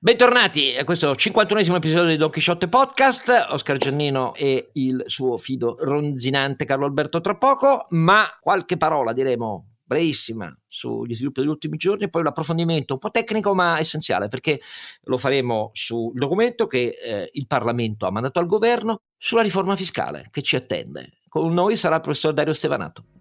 Bentornati 0.00 0.76
a 0.76 0.84
questo 0.84 1.10
51esimo 1.10 1.74
episodio 1.74 2.10
di 2.10 2.16
Don 2.16 2.30
Chisciotte 2.30 2.68
Podcast, 2.68 3.48
Oscar 3.48 3.78
Giannino 3.78 4.32
e 4.32 4.70
il 4.74 5.02
suo 5.06 5.36
fido 5.38 5.74
ronzinante 5.76 6.64
Carlo 6.64 6.86
Alberto 6.86 7.20
tra 7.20 7.36
poco, 7.36 7.86
ma 7.90 8.24
qualche 8.40 8.76
parola 8.76 9.12
diremo 9.12 9.70
brevissima 9.82 10.56
sugli 10.68 11.16
sviluppi 11.16 11.40
degli 11.40 11.48
ultimi 11.48 11.78
giorni 11.78 12.04
e 12.04 12.10
poi 12.10 12.20
un 12.20 12.28
approfondimento 12.28 12.92
un 12.92 13.00
po' 13.00 13.10
tecnico 13.10 13.56
ma 13.56 13.80
essenziale 13.80 14.28
perché 14.28 14.60
lo 15.02 15.18
faremo 15.18 15.70
sul 15.72 16.12
documento 16.12 16.68
che 16.68 16.96
eh, 17.02 17.30
il 17.32 17.48
Parlamento 17.48 18.06
ha 18.06 18.12
mandato 18.12 18.38
al 18.38 18.46
governo 18.46 19.00
sulla 19.16 19.42
riforma 19.42 19.74
fiscale 19.74 20.28
che 20.30 20.42
ci 20.42 20.54
attende. 20.54 21.14
Con 21.28 21.52
noi 21.52 21.76
sarà 21.76 21.96
il 21.96 22.02
professor 22.02 22.32
Dario 22.32 22.54
Stevanato. 22.54 23.17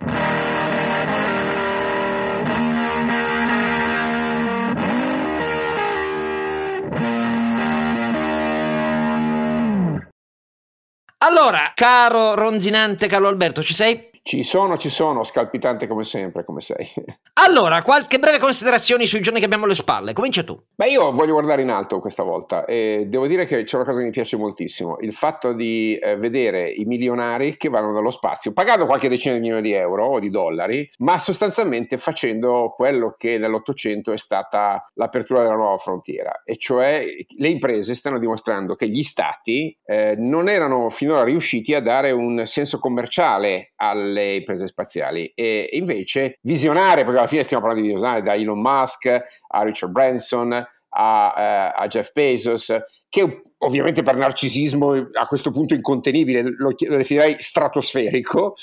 Allora, 11.30 11.74
caro 11.76 12.36
ronzinante 12.36 13.08
Carlo 13.08 13.28
Alberto, 13.28 13.62
ci 13.62 13.74
sei? 13.74 14.10
Ci 14.28 14.44
sono, 14.44 14.76
ci 14.76 14.90
sono, 14.90 15.24
scalpitante 15.24 15.88
come 15.88 16.04
sempre, 16.04 16.44
come 16.44 16.60
sei. 16.60 16.92
Allora, 17.48 17.82
qualche 17.82 18.20
breve 18.20 18.40
considerazione 18.40 19.06
sui 19.06 19.22
giorni 19.22 19.40
che 19.40 19.46
abbiamo 19.46 19.64
alle 19.64 19.76
spalle. 19.76 20.12
Comincia 20.12 20.44
tu. 20.44 20.60
Beh, 20.76 20.90
io 20.90 21.14
voglio 21.14 21.32
guardare 21.32 21.62
in 21.62 21.70
alto 21.70 22.02
questa 22.02 22.24
volta 22.24 22.66
e 22.66 23.06
devo 23.08 23.26
dire 23.26 23.46
che 23.46 23.64
c'è 23.64 23.76
una 23.78 23.86
cosa 23.86 24.00
che 24.00 24.06
mi 24.06 24.12
piace 24.12 24.36
moltissimo, 24.36 24.98
il 25.00 25.14
fatto 25.14 25.54
di 25.54 25.98
eh, 25.98 26.18
vedere 26.18 26.70
i 26.70 26.84
milionari 26.84 27.56
che 27.56 27.70
vanno 27.70 27.94
dallo 27.94 28.10
spazio, 28.10 28.52
pagando 28.52 28.86
qualche 28.86 29.08
decina 29.08 29.36
di 29.36 29.40
milioni 29.40 29.62
di 29.62 29.72
euro 29.72 30.08
o 30.08 30.20
di 30.20 30.30
dollari, 30.30 30.90
ma 30.98 31.20
sostanzialmente 31.20 31.98
facendo 31.98 32.74
quello 32.76 33.16
che 33.18 33.38
nell'Ottocento 33.38 34.12
è 34.12 34.18
stata 34.18 34.90
l'apertura 34.96 35.44
della 35.44 35.56
nuova 35.56 35.78
frontiera, 35.78 36.42
e 36.44 36.58
cioè 36.58 37.06
le 37.38 37.48
imprese 37.48 37.96
stanno 37.96 38.20
dimostrando 38.20 38.76
che 38.76 38.90
gli 38.90 39.04
stati 39.04 39.78
eh, 39.86 40.16
non 40.18 40.50
erano 40.50 40.90
finora 40.90 41.24
riusciti 41.24 41.74
a 41.74 41.82
dare 41.82 42.12
un 42.12 42.46
senso 42.46 42.80
commerciale 42.80 43.72
alle 43.78 44.17
alle 44.18 44.36
imprese 44.36 44.68
spaziali. 44.68 45.32
E 45.36 45.70
invece 45.74 46.40
visionare, 46.42 47.04
perché 47.04 47.20
alla 47.20 47.28
fine 47.28 47.44
stiamo 47.44 47.64
parlando 47.64 47.88
di 47.88 47.94
visionare 47.94 48.22
da 48.22 48.36
Elon 48.36 48.60
Musk 48.60 49.06
a 49.06 49.64
Richard 49.64 49.92
Branson 49.92 50.52
a, 50.90 51.34
eh, 51.38 51.84
a 51.84 51.88
Jeff 51.88 52.12
Bezos, 52.12 52.76
che 53.10 53.42
ovviamente 53.60 54.04
per 54.04 54.16
narcisismo 54.16 55.10
a 55.14 55.28
queslo 55.28 55.52
punto 55.52 55.74
incontenibile, 55.74 56.42
lo, 56.42 56.74
lo 56.78 56.98
definirei 56.98 57.38
stratosferico, 57.40 58.56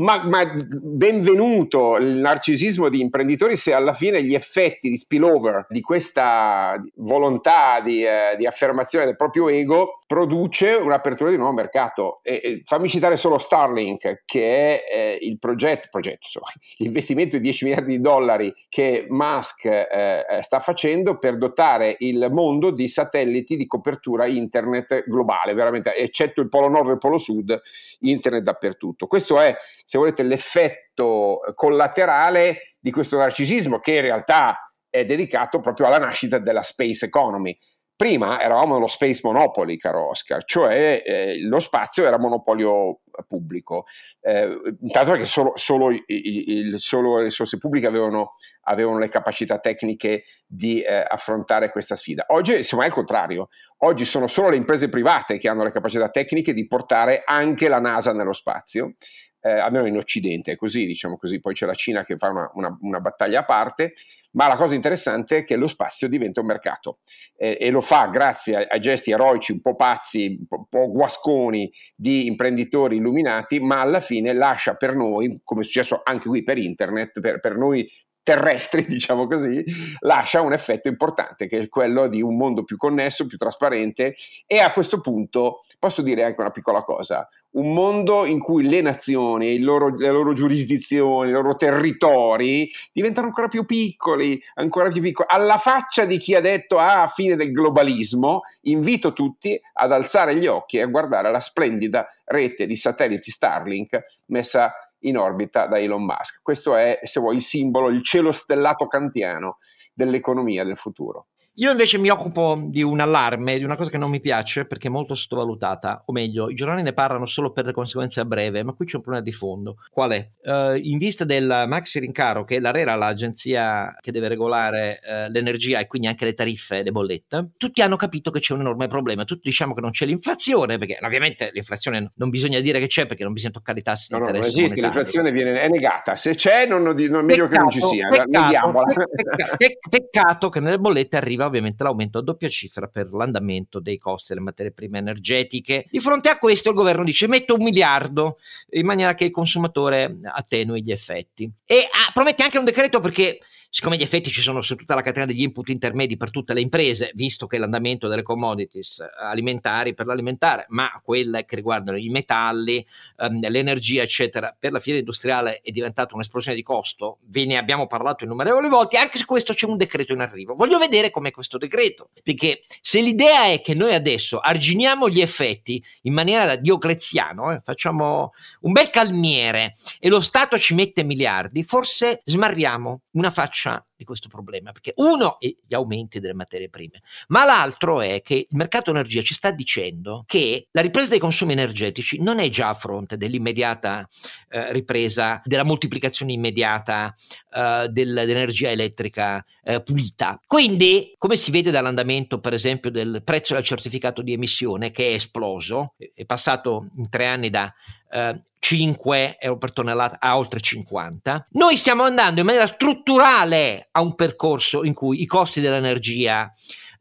ma, 0.00 0.24
ma, 0.24 0.50
benvenuto 0.80 1.96
il 1.96 2.16
narcisismo 2.16 2.88
di 2.88 3.00
imprenditori 3.00 3.56
se 3.56 3.72
alla 3.72 3.92
fine 3.92 4.22
gli 4.24 4.34
effetti 4.34 4.88
di 4.88 4.96
spillover 4.96 5.66
di 5.68 5.82
questa 5.82 6.82
volontà 6.96 7.80
di, 7.80 8.02
eh, 8.02 8.34
di 8.38 8.46
affermazione 8.46 9.04
del 9.04 9.16
proprio 9.16 9.48
ego 9.48 10.00
produce 10.10 10.72
un'apertura 10.72 11.30
di 11.30 11.36
nuovo 11.36 11.52
mercato. 11.52 12.18
E, 12.24 12.40
e 12.42 12.62
fammi 12.64 12.88
citare 12.88 13.16
solo 13.16 13.38
Starlink, 13.38 14.22
che 14.24 14.50
è 14.50 14.82
eh, 14.92 15.18
il 15.20 15.38
progetto, 15.38 15.86
progetto 15.88 16.22
insomma, 16.24 16.46
l'investimento 16.78 17.36
di 17.36 17.42
10 17.42 17.64
miliardi 17.66 17.96
di 17.96 18.00
dollari 18.00 18.52
che 18.68 19.06
Musk 19.08 19.66
eh, 19.66 19.86
eh, 20.28 20.42
sta 20.42 20.58
facendo 20.58 21.18
per 21.18 21.38
dotare 21.38 21.94
il 22.00 22.26
mondo 22.32 22.70
di 22.70 22.88
satelliti 22.88 23.56
di 23.56 23.68
copertura 23.68 24.26
internet 24.26 25.04
globale, 25.06 25.54
veramente, 25.54 25.94
eccetto 25.94 26.40
il 26.40 26.48
polo 26.48 26.68
nord 26.68 26.88
e 26.88 26.92
il 26.94 26.98
polo 26.98 27.18
sud, 27.18 27.60
internet 28.00 28.42
dappertutto. 28.42 29.06
Questo 29.06 29.38
è, 29.38 29.54
se 29.90 29.98
volete, 29.98 30.22
l'effetto 30.22 31.40
collaterale 31.56 32.76
di 32.78 32.92
questo 32.92 33.16
narcisismo 33.16 33.80
che 33.80 33.94
in 33.94 34.02
realtà 34.02 34.72
è 34.88 35.04
dedicato 35.04 35.58
proprio 35.58 35.88
alla 35.88 35.98
nascita 35.98 36.38
della 36.38 36.62
space 36.62 37.06
economy. 37.06 37.58
Prima 37.96 38.40
eravamo 38.40 38.74
nello 38.74 38.86
space 38.86 39.20
monopoly, 39.24 39.76
caro 39.76 40.10
Oscar, 40.10 40.44
cioè 40.44 41.02
eh, 41.04 41.40
lo 41.44 41.58
spazio 41.58 42.06
era 42.06 42.20
monopolio 42.20 43.00
pubblico, 43.26 43.86
eh, 44.20 44.60
intanto 44.80 45.10
perché 45.10 45.26
solo, 45.26 45.52
solo, 45.56 45.90
il, 45.90 46.04
il, 46.06 46.78
solo, 46.78 47.18
le 47.18 47.24
risorse 47.24 47.58
pubbliche 47.58 47.88
avevano, 47.88 48.34
avevano, 48.62 48.98
le 48.98 49.08
capacità 49.08 49.58
tecniche 49.58 50.22
di 50.46 50.80
eh, 50.80 51.04
affrontare 51.06 51.72
questa 51.72 51.96
sfida. 51.96 52.26
Oggi 52.28 52.62
siamo 52.62 52.84
al 52.84 52.92
contrario, 52.92 53.48
oggi 53.78 54.04
sono 54.04 54.28
solo 54.28 54.50
le 54.50 54.56
imprese 54.56 54.88
private 54.88 55.36
che 55.36 55.48
hanno 55.48 55.64
le 55.64 55.72
capacità 55.72 56.08
tecniche 56.10 56.54
di 56.54 56.66
portare 56.68 57.22
anche 57.24 57.68
la 57.68 57.80
NASA 57.80 58.12
nello 58.12 58.32
spazio 58.32 58.94
eh, 59.40 59.50
almeno 59.50 59.86
in 59.86 59.96
Occidente 59.96 60.52
è 60.52 60.56
così, 60.56 60.84
diciamo 60.86 61.16
così, 61.16 61.40
poi 61.40 61.54
c'è 61.54 61.66
la 61.66 61.74
Cina 61.74 62.04
che 62.04 62.16
fa 62.16 62.28
una, 62.28 62.50
una, 62.54 62.76
una, 62.82 63.00
battaglia 63.00 63.40
a 63.40 63.44
parte, 63.44 63.94
ma 64.32 64.46
la 64.48 64.56
cosa 64.56 64.74
interessante 64.74 65.38
è 65.38 65.44
che 65.44 65.56
lo 65.56 65.66
spazio 65.66 66.08
diventa 66.08 66.40
un 66.40 66.46
mercato 66.46 66.98
eh, 67.36 67.56
e 67.58 67.70
lo 67.70 67.80
fa 67.80 68.06
grazie 68.06 68.56
ai, 68.56 68.66
ai 68.68 68.80
gesti 68.80 69.10
eroici 69.10 69.52
un 69.52 69.60
po' 69.60 69.76
pazzi, 69.76 70.36
un 70.40 70.46
po', 70.46 70.56
un 70.56 70.66
po' 70.68 70.90
guasconi 70.90 71.70
di 71.96 72.26
imprenditori 72.26 72.96
illuminati, 72.96 73.60
ma 73.60 73.80
alla 73.80 74.00
fine 74.00 74.32
lascia 74.32 74.74
per 74.74 74.94
noi, 74.94 75.40
come 75.42 75.62
è 75.62 75.64
successo 75.64 76.02
anche 76.04 76.28
qui 76.28 76.42
per 76.42 76.58
internet, 76.58 77.20
per, 77.20 77.40
per 77.40 77.56
noi 77.56 77.90
terrestri, 78.22 78.86
diciamo 78.88 79.26
così, 79.26 79.64
lascia 80.00 80.40
un 80.40 80.52
effetto 80.52 80.88
importante 80.88 81.46
che 81.46 81.58
è 81.58 81.68
quello 81.68 82.08
di 82.08 82.22
un 82.22 82.36
mondo 82.36 82.64
più 82.64 82.76
connesso, 82.76 83.26
più 83.26 83.38
trasparente 83.38 84.14
e 84.46 84.58
a 84.58 84.72
questo 84.72 85.00
punto 85.00 85.62
posso 85.78 86.02
dire 86.02 86.24
anche 86.24 86.40
una 86.40 86.50
piccola 86.50 86.82
cosa, 86.82 87.28
un 87.52 87.72
mondo 87.72 88.26
in 88.26 88.38
cui 88.38 88.68
le 88.68 88.80
nazioni, 88.80 89.58
loro, 89.58 89.96
le 89.96 90.10
loro 90.10 90.34
giurisdizioni, 90.34 91.30
i 91.30 91.32
loro 91.32 91.56
territori 91.56 92.70
diventano 92.92 93.26
ancora 93.28 93.48
più 93.48 93.64
piccoli, 93.64 94.40
ancora 94.54 94.90
più 94.90 95.00
piccoli. 95.00 95.28
Alla 95.30 95.58
faccia 95.58 96.04
di 96.04 96.18
chi 96.18 96.34
ha 96.34 96.40
detto 96.40 96.78
ah, 96.78 97.08
fine 97.08 97.36
del 97.36 97.50
globalismo, 97.50 98.42
invito 98.62 99.12
tutti 99.12 99.60
ad 99.72 99.90
alzare 99.90 100.36
gli 100.36 100.46
occhi 100.46 100.76
e 100.76 100.82
a 100.82 100.86
guardare 100.86 101.30
la 101.30 101.40
splendida 101.40 102.06
rete 102.24 102.66
di 102.66 102.76
satelliti 102.76 103.30
Starlink 103.30 103.98
messa 104.26 104.72
in 105.00 105.16
orbita 105.16 105.66
da 105.66 105.78
Elon 105.78 106.04
Musk. 106.04 106.40
Questo 106.42 106.74
è, 106.76 107.00
se 107.02 107.20
vuoi, 107.20 107.36
il 107.36 107.42
simbolo, 107.42 107.88
il 107.88 108.02
cielo 108.02 108.32
stellato 108.32 108.86
kantiano 108.86 109.58
dell'economia 109.92 110.64
del 110.64 110.76
futuro. 110.76 111.28
Io 111.54 111.70
invece 111.70 111.98
mi 111.98 112.08
occupo 112.08 112.58
di 112.68 112.82
un 112.82 113.00
allarme, 113.00 113.58
di 113.58 113.64
una 113.64 113.76
cosa 113.76 113.90
che 113.90 113.98
non 113.98 114.08
mi 114.08 114.20
piace 114.20 114.66
perché 114.66 114.88
è 114.88 114.90
molto 114.90 115.14
sottovalutata, 115.14 116.04
o 116.06 116.12
meglio, 116.12 116.48
i 116.48 116.54
giornali 116.54 116.82
ne 116.82 116.92
parlano 116.92 117.26
solo 117.26 117.52
per 117.52 117.66
le 117.66 117.72
conseguenze 117.72 118.20
a 118.20 118.24
breve, 118.24 118.62
ma 118.62 118.72
qui 118.72 118.86
c'è 118.86 118.96
un 118.96 119.02
problema 119.02 119.24
di 119.24 119.32
fondo. 119.32 119.76
Qual 119.90 120.12
è? 120.12 120.26
Uh, 120.42 120.76
in 120.76 120.96
vista 120.96 121.24
del 121.24 121.64
maxi 121.66 121.98
rincaro, 121.98 122.44
che 122.44 122.56
è 122.56 122.60
l'ARERA, 122.60 122.94
l'agenzia 122.94 123.94
che 124.00 124.10
deve 124.10 124.28
regolare 124.28 125.00
uh, 125.02 125.30
l'energia 125.30 125.80
e 125.80 125.86
quindi 125.86 126.08
anche 126.08 126.24
le 126.24 126.32
tariffe 126.32 126.78
e 126.78 126.82
le 126.82 126.92
bollette, 126.92 127.50
tutti 127.58 127.82
hanno 127.82 127.96
capito 127.96 128.30
che 128.30 128.40
c'è 128.40 128.54
un 128.54 128.60
enorme 128.60 128.86
problema. 128.86 129.24
Tutti 129.24 129.48
diciamo 129.48 129.74
che 129.74 129.82
non 129.82 129.90
c'è 129.90 130.06
l'inflazione, 130.06 130.78
perché 130.78 130.98
ovviamente 131.02 131.50
l'inflazione 131.52 132.08
non 132.14 132.30
bisogna 132.30 132.60
dire 132.60 132.78
che 132.78 132.86
c'è 132.86 133.04
perché 133.04 133.24
non 133.24 133.34
bisogna 133.34 133.52
toccare 133.52 133.80
i 133.80 133.82
tassi 133.82 134.06
di 134.08 134.14
no, 134.14 134.20
interesse. 134.20 134.48
No, 134.48 134.54
non 134.54 134.64
esiste, 134.64 134.80
l'inflazione 134.80 135.30
viene, 135.30 135.60
è 135.60 135.68
negata. 135.68 136.16
Se 136.16 136.34
c'è, 136.34 136.64
non, 136.64 136.82
non, 136.82 136.96
non 136.96 137.24
meglio 137.24 137.48
che 137.48 137.58
non 137.58 137.70
ci 137.70 137.80
sia. 137.82 138.08
Peccato, 138.08 138.72
peccato, 139.10 139.56
peccato 139.90 140.48
che 140.48 140.60
nelle 140.60 140.78
bollette 140.78 141.18
arriva 141.18 141.48
ovviamente 141.50 141.82
l'aumento 141.82 142.18
a 142.18 142.22
doppia 142.22 142.48
cifra 142.48 142.86
per 142.86 143.12
l'andamento 143.12 143.80
dei 143.80 143.98
costi 143.98 144.32
delle 144.32 144.44
materie 144.44 144.72
prime 144.72 144.98
energetiche. 144.98 145.86
Di 145.90 146.00
fronte 146.00 146.28
a 146.28 146.38
questo 146.38 146.70
il 146.70 146.74
governo 146.74 147.04
dice 147.04 147.26
metto 147.26 147.54
un 147.54 147.62
miliardo 147.62 148.38
in 148.70 148.86
maniera 148.86 149.14
che 149.14 149.24
il 149.24 149.30
consumatore 149.30 150.18
attenui 150.22 150.82
gli 150.82 150.92
effetti. 150.92 151.50
E 151.64 151.88
ah, 151.90 152.10
promette 152.12 152.42
anche 152.42 152.58
un 152.58 152.64
decreto 152.64 153.00
perché 153.00 153.38
siccome 153.70 153.96
gli 153.96 154.02
effetti 154.02 154.30
ci 154.30 154.40
sono 154.40 154.60
su 154.62 154.74
tutta 154.74 154.96
la 154.96 155.02
catena 155.02 155.26
degli 155.26 155.42
input 155.42 155.68
intermedi 155.68 156.16
per 156.16 156.30
tutte 156.30 156.54
le 156.54 156.60
imprese, 156.60 157.12
visto 157.14 157.46
che 157.46 157.56
l'andamento 157.56 158.08
delle 158.08 158.22
commodities 158.22 159.00
alimentari 159.16 159.94
per 159.94 160.06
l'alimentare, 160.06 160.66
ma 160.70 160.90
quelle 161.04 161.44
che 161.44 161.54
riguardano 161.54 161.96
i 161.96 162.08
metalli, 162.08 162.84
ehm, 163.18 163.48
l'energia, 163.48 164.02
eccetera, 164.02 164.54
per 164.58 164.72
la 164.72 164.80
fiera 164.80 164.98
industriale 164.98 165.60
è 165.62 165.70
diventata 165.70 166.16
un'esplosione 166.16 166.56
di 166.56 166.64
costo, 166.64 167.18
ve 167.26 167.46
ne 167.46 167.58
abbiamo 167.58 167.86
parlato 167.86 168.24
innumerevoli 168.24 168.68
volte, 168.68 168.98
anche 168.98 169.18
su 169.18 169.24
questo 169.24 169.54
c'è 169.54 169.66
un 169.66 169.76
decreto 169.76 170.12
in 170.12 170.20
arrivo. 170.20 170.56
Voglio 170.56 170.78
vedere 170.78 171.10
com'è 171.10 171.30
questo 171.30 171.56
decreto, 171.56 172.10
perché 172.24 172.62
se 172.80 173.00
l'idea 173.00 173.44
è 173.44 173.60
che 173.60 173.74
noi 173.74 173.94
adesso 173.94 174.40
arginiamo 174.40 175.08
gli 175.08 175.20
effetti 175.20 175.82
in 176.02 176.12
maniera 176.12 176.44
da 176.44 176.56
diocleziano, 176.56 177.52
eh, 177.52 177.60
facciamo 177.62 178.32
un 178.62 178.72
bel 178.72 178.90
calmiere 178.90 179.74
e 180.00 180.08
lo 180.08 180.20
Stato 180.20 180.58
ci 180.58 180.74
mette 180.74 181.04
miliardi, 181.04 181.62
forse 181.62 182.22
smarriamo 182.24 183.02
una 183.12 183.30
faccia 183.30 183.59
Shot. 183.60 183.84
Di 184.00 184.06
questo 184.06 184.28
problema, 184.28 184.72
perché 184.72 184.94
uno 184.96 185.38
è 185.38 185.46
gli 185.46 185.74
aumenti 185.74 186.20
delle 186.20 186.32
materie 186.32 186.70
prime, 186.70 187.02
ma 187.28 187.44
l'altro 187.44 188.00
è 188.00 188.22
che 188.22 188.46
il 188.48 188.56
mercato 188.56 188.90
energia 188.90 189.20
ci 189.20 189.34
sta 189.34 189.50
dicendo 189.50 190.24
che 190.26 190.68
la 190.70 190.80
ripresa 190.80 191.10
dei 191.10 191.18
consumi 191.18 191.52
energetici 191.52 192.18
non 192.18 192.38
è 192.38 192.48
già 192.48 192.70
a 192.70 192.74
fronte 192.74 193.18
dell'immediata 193.18 194.08
eh, 194.48 194.72
ripresa, 194.72 195.42
della 195.44 195.64
moltiplicazione 195.64 196.32
immediata 196.32 197.14
eh, 197.54 197.88
dell'energia 197.90 198.70
elettrica 198.70 199.44
eh, 199.62 199.82
pulita. 199.82 200.40
Quindi, 200.46 201.14
come 201.18 201.36
si 201.36 201.50
vede 201.50 201.70
dall'andamento, 201.70 202.40
per 202.40 202.54
esempio, 202.54 202.90
del 202.90 203.20
prezzo 203.22 203.52
del 203.52 203.64
certificato 203.64 204.22
di 204.22 204.32
emissione 204.32 204.90
che 204.90 205.10
è 205.10 205.12
esploso, 205.12 205.92
è 206.14 206.24
passato 206.24 206.88
in 206.96 207.10
tre 207.10 207.26
anni 207.26 207.50
da 207.50 207.70
eh, 208.10 208.44
5 208.60 209.38
euro 209.40 209.56
per 209.56 209.72
tonnellata 209.72 210.18
a 210.20 210.36
oltre 210.36 210.60
50. 210.60 211.48
Noi 211.52 211.76
stiamo 211.76 212.02
andando 212.02 212.40
in 212.40 212.46
maniera 212.46 212.66
strutturale 212.66 213.88
a 213.92 214.00
un 214.00 214.14
percorso 214.14 214.84
in 214.84 214.94
cui 214.94 215.22
i 215.22 215.26
costi 215.26 215.60
dell'energia 215.60 216.52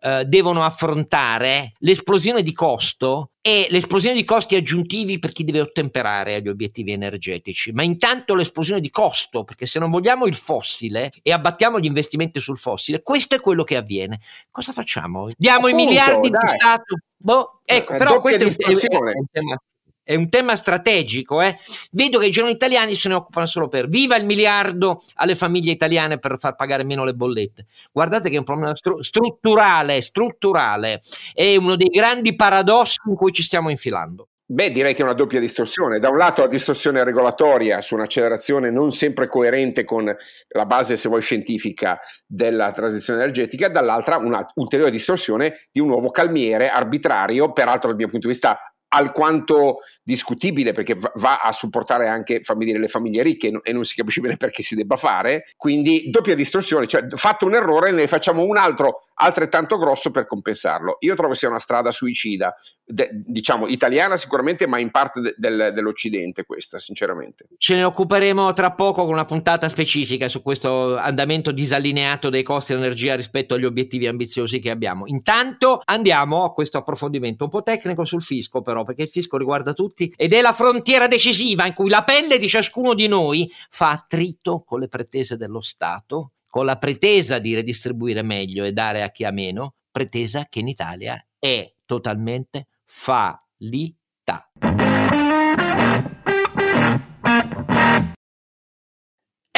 eh, 0.01 0.23
devono 0.25 0.63
affrontare 0.63 1.73
l'esplosione 1.79 2.41
di 2.41 2.53
costo 2.53 3.31
e 3.41 3.67
l'esplosione 3.69 4.15
di 4.15 4.23
costi 4.23 4.55
aggiuntivi 4.55 5.19
per 5.19 5.33
chi 5.33 5.43
deve 5.43 5.59
ottemperare 5.59 6.35
agli 6.35 6.47
obiettivi 6.47 6.93
energetici, 6.93 7.73
ma 7.73 7.83
intanto 7.83 8.33
l'esplosione 8.33 8.79
di 8.79 8.89
costo, 8.89 9.43
perché 9.43 9.65
se 9.65 9.77
non 9.77 9.89
vogliamo 9.89 10.25
il 10.25 10.35
fossile 10.35 11.11
e 11.21 11.33
abbattiamo 11.33 11.79
gli 11.79 11.85
investimenti 11.85 12.39
sul 12.39 12.57
fossile, 12.57 13.01
questo 13.01 13.35
è 13.35 13.41
quello 13.41 13.65
che 13.65 13.75
avviene. 13.75 14.21
Cosa 14.51 14.71
facciamo? 14.71 15.29
Diamo 15.35 15.67
Appunto, 15.67 15.83
i 15.83 15.85
miliardi 15.85 16.29
dai. 16.29 16.39
di 16.41 16.47
Stato? 16.47 16.95
Boh, 17.17 17.59
ecco, 17.65 17.95
però 17.97 18.21
questo 18.21 18.43
è 18.43 18.47
un, 18.47 18.55
è, 18.57 18.71
è 18.71 19.17
un 19.17 19.25
tema 19.29 19.61
è 20.09 20.15
un 20.15 20.27
tema 20.27 20.55
strategico. 20.55 21.39
Eh? 21.39 21.55
Vedo 21.91 22.17
che 22.17 22.25
i 22.25 22.31
giornali 22.31 22.55
italiani 22.55 22.95
se 22.95 23.09
ne 23.09 23.13
occupano 23.13 23.45
solo 23.45 23.67
per 23.67 23.87
viva 23.87 24.17
il 24.17 24.25
miliardo 24.25 25.03
alle 25.15 25.35
famiglie 25.35 25.71
italiane 25.71 26.17
per 26.17 26.37
far 26.39 26.55
pagare 26.55 26.83
meno 26.83 27.03
le 27.03 27.13
bollette. 27.13 27.67
Guardate 27.91 28.29
che 28.29 28.35
è 28.35 28.39
un 28.39 28.43
problema 28.43 28.75
stru- 28.75 29.03
strutturale, 29.03 30.01
strutturale, 30.01 31.01
è 31.31 31.55
uno 31.57 31.75
dei 31.75 31.89
grandi 31.89 32.33
paradossi 32.35 32.97
in 33.05 33.13
cui 33.13 33.31
ci 33.31 33.43
stiamo 33.43 33.69
infilando. 33.69 34.29
Beh, 34.51 34.71
direi 34.71 34.95
che 34.95 35.01
è 35.01 35.03
una 35.03 35.13
doppia 35.13 35.39
distorsione. 35.39 35.99
Da 35.99 36.09
un 36.09 36.17
lato 36.17 36.41
la 36.41 36.47
distorsione 36.47 37.03
regolatoria 37.03 37.79
su 37.83 37.93
un'accelerazione 37.93 38.71
non 38.71 38.91
sempre 38.91 39.27
coerente 39.27 39.83
con 39.83 40.05
la 40.05 40.65
base, 40.65 40.97
se 40.97 41.07
vuoi, 41.07 41.21
scientifica 41.21 41.99
della 42.25 42.71
transizione 42.71 43.19
energetica, 43.19 43.69
dall'altra 43.69 44.17
una 44.17 44.43
ulteriore 44.55 44.89
distorsione 44.89 45.67
di 45.71 45.79
un 45.79 45.85
nuovo 45.85 46.09
calmiere 46.09 46.67
arbitrario, 46.67 47.53
peraltro 47.53 47.89
dal 47.89 47.97
mio 47.97 48.07
punto 48.07 48.25
di 48.25 48.33
vista 48.33 48.59
alquanto 48.89 49.79
discutibile 50.09 50.73
perché 50.73 50.97
va 50.97 51.39
a 51.39 51.51
supportare 51.51 52.07
anche 52.07 52.41
famiglie, 52.41 52.79
le 52.79 52.87
famiglie 52.87 53.21
ricche 53.21 53.51
e 53.61 53.71
non 53.71 53.85
si 53.85 53.93
capisce 53.93 54.21
bene 54.21 54.37
perché 54.37 54.63
si 54.63 54.73
debba 54.73 54.97
fare, 54.97 55.45
quindi 55.55 56.09
doppia 56.09 56.33
distorsione, 56.33 56.87
cioè 56.87 57.05
fatto 57.13 57.45
un 57.45 57.53
errore 57.53 57.91
ne 57.91 58.07
facciamo 58.07 58.43
un 58.43 58.57
altro 58.57 59.03
altrettanto 59.21 59.77
grosso 59.77 60.11
per 60.11 60.25
compensarlo. 60.25 60.97
Io 61.01 61.15
trovo 61.15 61.33
sia 61.33 61.49
una 61.49 61.59
strada 61.59 61.91
suicida, 61.91 62.55
de, 62.83 63.09
diciamo 63.11 63.67
italiana 63.67 64.17
sicuramente, 64.17 64.65
ma 64.65 64.79
in 64.79 64.91
parte 64.91 65.19
de, 65.19 65.35
del, 65.37 65.71
dell'Occidente 65.73 66.45
questa, 66.45 66.79
sinceramente. 66.79 67.45
Ce 67.57 67.75
ne 67.75 67.83
occuperemo 67.83 68.53
tra 68.53 68.71
poco 68.71 69.03
con 69.03 69.13
una 69.13 69.25
puntata 69.25 69.69
specifica 69.69 70.27
su 70.27 70.41
questo 70.41 70.97
andamento 70.97 71.51
disallineato 71.51 72.29
dei 72.29 72.43
costi 72.43 72.73
dell'energia 72.73 73.15
rispetto 73.15 73.53
agli 73.53 73.65
obiettivi 73.65 74.07
ambiziosi 74.07 74.59
che 74.59 74.69
abbiamo. 74.69 75.05
Intanto 75.05 75.81
andiamo 75.83 76.45
a 76.45 76.53
questo 76.53 76.77
approfondimento 76.77 77.43
un 77.43 77.49
po' 77.49 77.61
tecnico 77.61 78.05
sul 78.05 78.23
fisco 78.23 78.61
però, 78.61 78.83
perché 78.83 79.03
il 79.03 79.09
fisco 79.09 79.37
riguarda 79.37 79.73
tutti 79.73 79.98
ed 80.15 80.33
è 80.33 80.41
la 80.41 80.53
frontiera 80.53 81.07
decisiva 81.07 81.65
in 81.65 81.73
cui 81.73 81.89
la 81.89 82.03
pelle 82.03 82.37
di 82.37 82.47
ciascuno 82.47 82.93
di 82.93 83.07
noi 83.07 83.51
fa 83.69 83.91
attrito 83.91 84.63
con 84.65 84.79
le 84.79 84.87
pretese 84.87 85.37
dello 85.37 85.61
Stato 85.61 86.31
con 86.49 86.65
la 86.65 86.77
pretesa 86.77 87.37
di 87.37 87.53
redistribuire 87.53 88.23
meglio 88.23 88.65
e 88.65 88.73
dare 88.73 89.03
a 89.03 89.11
chi 89.11 89.23
ha 89.23 89.31
meno, 89.31 89.75
pretesa 89.91 90.47
che 90.49 90.59
in 90.59 90.67
Italia 90.67 91.23
è 91.37 91.71
totalmente 91.85 92.67
fallita. 92.85 94.49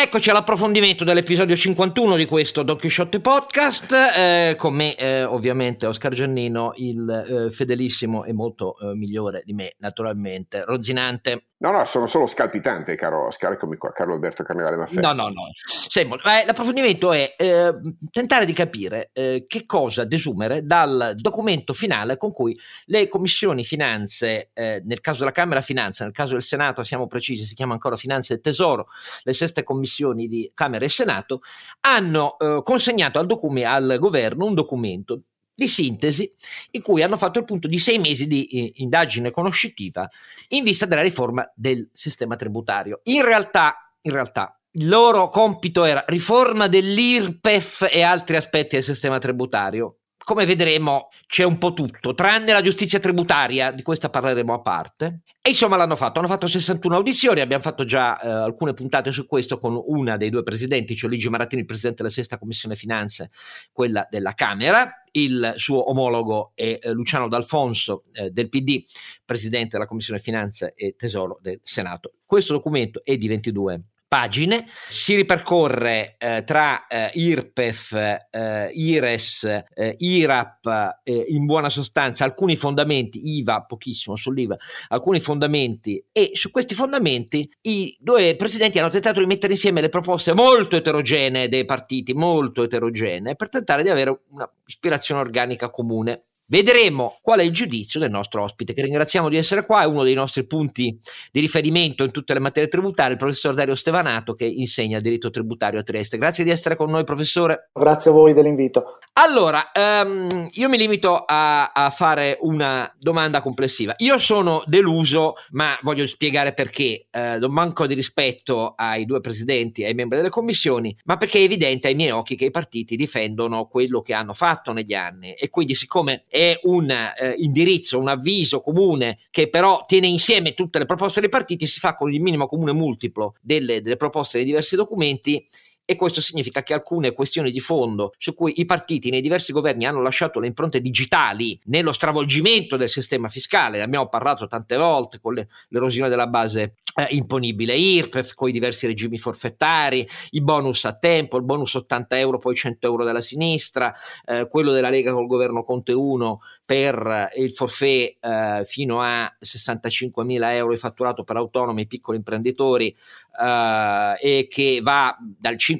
Eccoci 0.03 0.31
all'approfondimento 0.31 1.03
dell'episodio 1.03 1.55
51 1.55 2.15
di 2.15 2.25
questo 2.25 2.63
Don 2.63 2.75
Quixote 2.75 3.19
Podcast, 3.19 3.91
eh, 3.91 4.55
con 4.57 4.73
me 4.73 4.95
eh, 4.95 5.23
ovviamente 5.23 5.85
Oscar 5.85 6.15
Giannino, 6.15 6.71
il 6.77 7.07
eh, 7.07 7.51
fedelissimo 7.51 8.23
e 8.23 8.33
molto 8.33 8.75
eh, 8.79 8.95
migliore 8.95 9.43
di 9.45 9.53
me 9.53 9.75
naturalmente, 9.77 10.65
Rozzinante. 10.65 11.50
No, 11.61 11.69
no, 11.69 11.85
sono 11.85 12.07
solo 12.07 12.25
scalpitante, 12.25 12.95
caro 12.95 13.27
Oscar, 13.27 13.51
eccomi 13.51 13.77
qua, 13.77 13.91
Carlo 13.91 14.15
Alberto 14.15 14.41
Carnevale 14.41 14.77
Maffè. 14.77 14.99
No, 14.99 15.13
no, 15.13 15.29
no. 15.29 15.43
Sembra, 15.63 16.41
eh, 16.41 16.45
l'approfondimento 16.47 17.13
è 17.13 17.35
eh, 17.37 17.71
tentare 18.09 18.45
di 18.45 18.53
capire 18.53 19.11
eh, 19.13 19.45
che 19.47 19.67
cosa 19.67 20.03
desumere 20.03 20.65
dal 20.65 21.13
documento 21.15 21.73
finale 21.73 22.17
con 22.17 22.31
cui 22.31 22.59
le 22.85 23.07
commissioni 23.07 23.63
finanze, 23.63 24.49
eh, 24.53 24.81
nel 24.85 25.01
caso 25.01 25.19
della 25.19 25.31
Camera 25.31 25.61
Finanza, 25.61 26.03
nel 26.03 26.13
caso 26.13 26.33
del 26.33 26.41
Senato, 26.41 26.83
siamo 26.83 27.05
precisi, 27.05 27.45
si 27.45 27.53
chiama 27.53 27.73
ancora 27.73 27.95
Finanza 27.95 28.33
e 28.33 28.39
Tesoro, 28.39 28.87
le 29.21 29.33
seste 29.33 29.61
commissioni 29.61 30.25
di 30.25 30.49
Camera 30.55 30.83
e 30.83 30.89
Senato, 30.89 31.41
hanno 31.81 32.39
eh, 32.39 32.61
consegnato 32.63 33.19
al, 33.19 33.27
docu- 33.27 33.63
al 33.63 33.97
governo 33.99 34.45
un 34.45 34.55
documento 34.55 35.21
di 35.61 35.67
sintesi 35.67 36.31
in 36.71 36.81
cui 36.81 37.03
hanno 37.03 37.17
fatto 37.17 37.39
il 37.39 37.45
punto 37.45 37.67
di 37.67 37.79
sei 37.79 37.99
mesi 37.99 38.27
di 38.27 38.45
eh, 38.45 38.71
indagine 38.77 39.31
conoscitiva 39.31 40.07
in 40.49 40.63
vista 40.63 40.85
della 40.85 41.01
riforma 41.01 41.49
del 41.55 41.89
sistema 41.93 42.35
tributario. 42.35 43.01
In 43.03 43.23
realtà, 43.23 43.93
in 44.01 44.11
realtà 44.11 44.59
il 44.73 44.87
loro 44.87 45.29
compito 45.29 45.83
era 45.83 46.03
riforma 46.07 46.67
dell'IRPEF 46.67 47.87
e 47.91 48.01
altri 48.01 48.37
aspetti 48.37 48.75
del 48.75 48.83
sistema 48.83 49.19
tributario 49.19 49.97
come 50.23 50.45
vedremo 50.45 51.09
c'è 51.27 51.43
un 51.43 51.57
po' 51.57 51.73
tutto, 51.73 52.13
tranne 52.13 52.53
la 52.53 52.61
giustizia 52.61 52.99
tributaria, 52.99 53.71
di 53.71 53.81
questa 53.81 54.09
parleremo 54.09 54.53
a 54.53 54.61
parte. 54.61 55.21
E 55.41 55.49
insomma 55.49 55.75
l'hanno 55.75 55.95
fatto, 55.95 56.19
hanno 56.19 56.27
fatto 56.27 56.47
61 56.47 56.95
audizioni, 56.95 57.41
abbiamo 57.41 57.63
fatto 57.63 57.85
già 57.85 58.19
eh, 58.19 58.29
alcune 58.29 58.73
puntate 58.73 59.11
su 59.11 59.25
questo 59.25 59.57
con 59.57 59.81
una 59.83 60.17
dei 60.17 60.29
due 60.29 60.43
presidenti, 60.43 60.95
cioè 60.95 61.09
Luigi 61.09 61.29
Marattini, 61.29 61.61
il 61.61 61.67
presidente 61.67 62.03
della 62.03 62.13
sesta 62.13 62.37
commissione 62.37 62.75
finanze, 62.75 63.31
quella 63.71 64.05
della 64.09 64.33
Camera, 64.33 65.00
il 65.11 65.53
suo 65.57 65.89
omologo 65.89 66.51
è 66.55 66.79
eh, 66.81 66.91
Luciano 66.91 67.27
D'Alfonso 67.27 68.05
eh, 68.13 68.29
del 68.31 68.49
PD, 68.49 68.83
presidente 69.25 69.69
della 69.71 69.87
commissione 69.87 70.19
finanze 70.19 70.73
e 70.75 70.95
tesoro 70.95 71.39
del 71.41 71.59
Senato. 71.63 72.13
Questo 72.25 72.53
documento 72.53 73.03
è 73.03 73.17
di 73.17 73.27
22 73.27 73.85
pagine, 74.11 74.67
si 74.89 75.15
ripercorre 75.15 76.17
eh, 76.17 76.43
tra 76.43 76.85
eh, 76.87 77.11
IRPEF, 77.13 77.93
eh, 78.29 78.69
IRES, 78.73 79.63
eh, 79.73 79.95
IRAP, 79.97 80.99
eh, 81.03 81.23
in 81.29 81.45
buona 81.45 81.69
sostanza 81.69 82.25
alcuni 82.25 82.57
fondamenti, 82.57 83.37
IVA 83.37 83.61
pochissimo 83.61 84.17
sull'IVA, 84.17 84.57
alcuni 84.89 85.21
fondamenti 85.21 86.03
e 86.11 86.31
su 86.33 86.51
questi 86.51 86.75
fondamenti 86.75 87.49
i 87.61 87.95
due 88.01 88.35
presidenti 88.35 88.79
hanno 88.79 88.89
tentato 88.89 89.21
di 89.21 89.27
mettere 89.27 89.53
insieme 89.53 89.79
le 89.79 89.87
proposte 89.87 90.33
molto 90.33 90.75
eterogenee 90.75 91.47
dei 91.47 91.63
partiti, 91.63 92.11
molto 92.11 92.63
eterogenee, 92.63 93.37
per 93.37 93.47
tentare 93.47 93.81
di 93.81 93.87
avere 93.87 94.23
una 94.31 94.51
ispirazione 94.65 95.21
organica 95.21 95.69
comune. 95.69 96.25
Vedremo 96.51 97.17
qual 97.21 97.39
è 97.39 97.43
il 97.43 97.53
giudizio 97.53 97.97
del 97.97 98.09
nostro 98.09 98.43
ospite, 98.43 98.73
che 98.73 98.81
ringraziamo 98.81 99.29
di 99.29 99.37
essere 99.37 99.65
qua, 99.65 99.83
è 99.83 99.85
uno 99.85 100.03
dei 100.03 100.15
nostri 100.15 100.45
punti 100.45 100.99
di 101.31 101.39
riferimento 101.39 102.03
in 102.03 102.11
tutte 102.11 102.33
le 102.33 102.41
materie 102.41 102.67
tributarie, 102.67 103.13
il 103.13 103.17
professor 103.17 103.53
Dario 103.53 103.73
Stevanato, 103.73 104.33
che 104.33 104.43
insegna 104.43 104.99
diritto 104.99 105.29
tributario 105.29 105.79
a 105.79 105.83
Trieste. 105.83 106.17
Grazie 106.17 106.43
di 106.43 106.49
essere 106.49 106.75
con 106.75 106.89
noi, 106.89 107.05
professore. 107.05 107.69
Grazie 107.71 108.11
a 108.11 108.13
voi 108.13 108.33
dell'invito. 108.33 108.97
Allora, 109.13 109.71
um, 110.03 110.49
io 110.51 110.67
mi 110.67 110.77
limito 110.77 111.23
a, 111.25 111.71
a, 111.71 111.89
fare 111.89 112.37
una 112.41 112.93
domanda 112.97 113.41
complessiva. 113.41 113.93
Io 113.99 114.17
sono 114.17 114.63
deluso, 114.65 115.35
ma 115.51 115.77
voglio 115.83 116.05
spiegare 116.05 116.53
perché. 116.53 117.07
Uh, 117.11 117.39
non 117.39 117.53
manco 117.53 117.87
di 117.87 117.93
rispetto 117.93 118.73
ai 118.75 119.05
due 119.05 119.21
presidenti, 119.21 119.85
ai 119.85 119.93
membri 119.93 120.17
delle 120.17 120.29
commissioni, 120.29 120.95
ma 121.05 121.15
perché 121.15 121.39
è 121.39 121.43
evidente 121.43 121.87
ai 121.87 121.95
miei 121.95 122.11
occhi 122.11 122.35
che 122.35 122.45
i 122.45 122.51
partiti 122.51 122.97
difendono 122.97 123.67
quello 123.67 124.01
che 124.01 124.13
hanno 124.13 124.33
fatto 124.33 124.73
negli 124.73 124.93
anni 124.93 125.33
e 125.33 125.49
quindi 125.49 125.75
siccome 125.75 126.23
è 126.27 126.40
è 126.41 126.59
un 126.63 126.89
eh, 126.89 127.35
indirizzo, 127.37 127.99
un 127.99 128.07
avviso 128.07 128.61
comune 128.61 129.19
che 129.29 129.47
però 129.47 129.83
tiene 129.85 130.07
insieme 130.07 130.55
tutte 130.55 130.79
le 130.79 130.85
proposte 130.85 131.19
dei 131.19 131.29
partiti, 131.29 131.67
si 131.67 131.79
fa 131.79 131.93
con 131.93 132.11
il 132.11 132.19
minimo 132.19 132.47
comune 132.47 132.71
multiplo 132.71 133.35
delle, 133.41 133.81
delle 133.81 133.95
proposte 133.95 134.37
dei 134.37 134.47
diversi 134.47 134.75
documenti 134.75 135.45
e 135.85 135.95
questo 135.95 136.21
significa 136.21 136.63
che 136.63 136.73
alcune 136.73 137.13
questioni 137.13 137.51
di 137.51 137.59
fondo 137.59 138.13
su 138.17 138.33
cui 138.33 138.53
i 138.57 138.65
partiti 138.65 139.09
nei 139.09 139.21
diversi 139.21 139.51
governi 139.51 139.85
hanno 139.85 140.01
lasciato 140.01 140.39
le 140.39 140.47
impronte 140.47 140.81
digitali 140.81 141.59
nello 141.65 141.91
stravolgimento 141.91 142.77
del 142.77 142.89
sistema 142.89 143.29
fiscale, 143.29 143.77
ne 143.77 143.83
abbiamo 143.83 144.07
parlato 144.07 144.47
tante 144.47 144.77
volte 144.77 145.19
con 145.19 145.33
le, 145.33 145.47
l'erosione 145.69 146.09
della 146.09 146.27
base 146.27 146.75
eh, 146.95 147.07
imponibile 147.11 147.75
IRPEF, 147.75 148.33
con 148.33 148.49
i 148.49 148.51
diversi 148.51 148.85
regimi 148.85 149.17
forfettari, 149.17 150.07
i 150.31 150.41
bonus 150.41 150.85
a 150.85 150.93
tempo, 150.97 151.37
il 151.37 151.43
bonus 151.43 151.73
80 151.73 152.19
euro, 152.19 152.37
poi 152.37 152.55
100 152.55 152.87
euro 152.87 153.03
della 153.03 153.21
sinistra, 153.21 153.93
eh, 154.25 154.47
quello 154.47 154.71
della 154.71 154.89
Lega 154.89 155.13
col 155.13 155.27
governo 155.27 155.63
Conte 155.63 155.93
1 155.93 156.39
per 156.65 157.29
eh, 157.33 157.41
il 157.41 157.53
forfè 157.53 158.15
eh, 158.19 158.63
fino 158.65 159.01
a 159.01 159.33
65 159.39 160.23
mila 160.23 160.53
euro 160.53 160.73
di 160.73 160.79
fatturato 160.79 161.23
per 161.23 161.37
autonomi 161.37 161.83
e 161.83 161.87
piccoli 161.87 162.17
imprenditori 162.17 162.95
eh, 163.41 164.15
e 164.19 164.47
che 164.49 164.79
va 164.81 165.15
dal 165.19 165.55
5% 165.55 165.70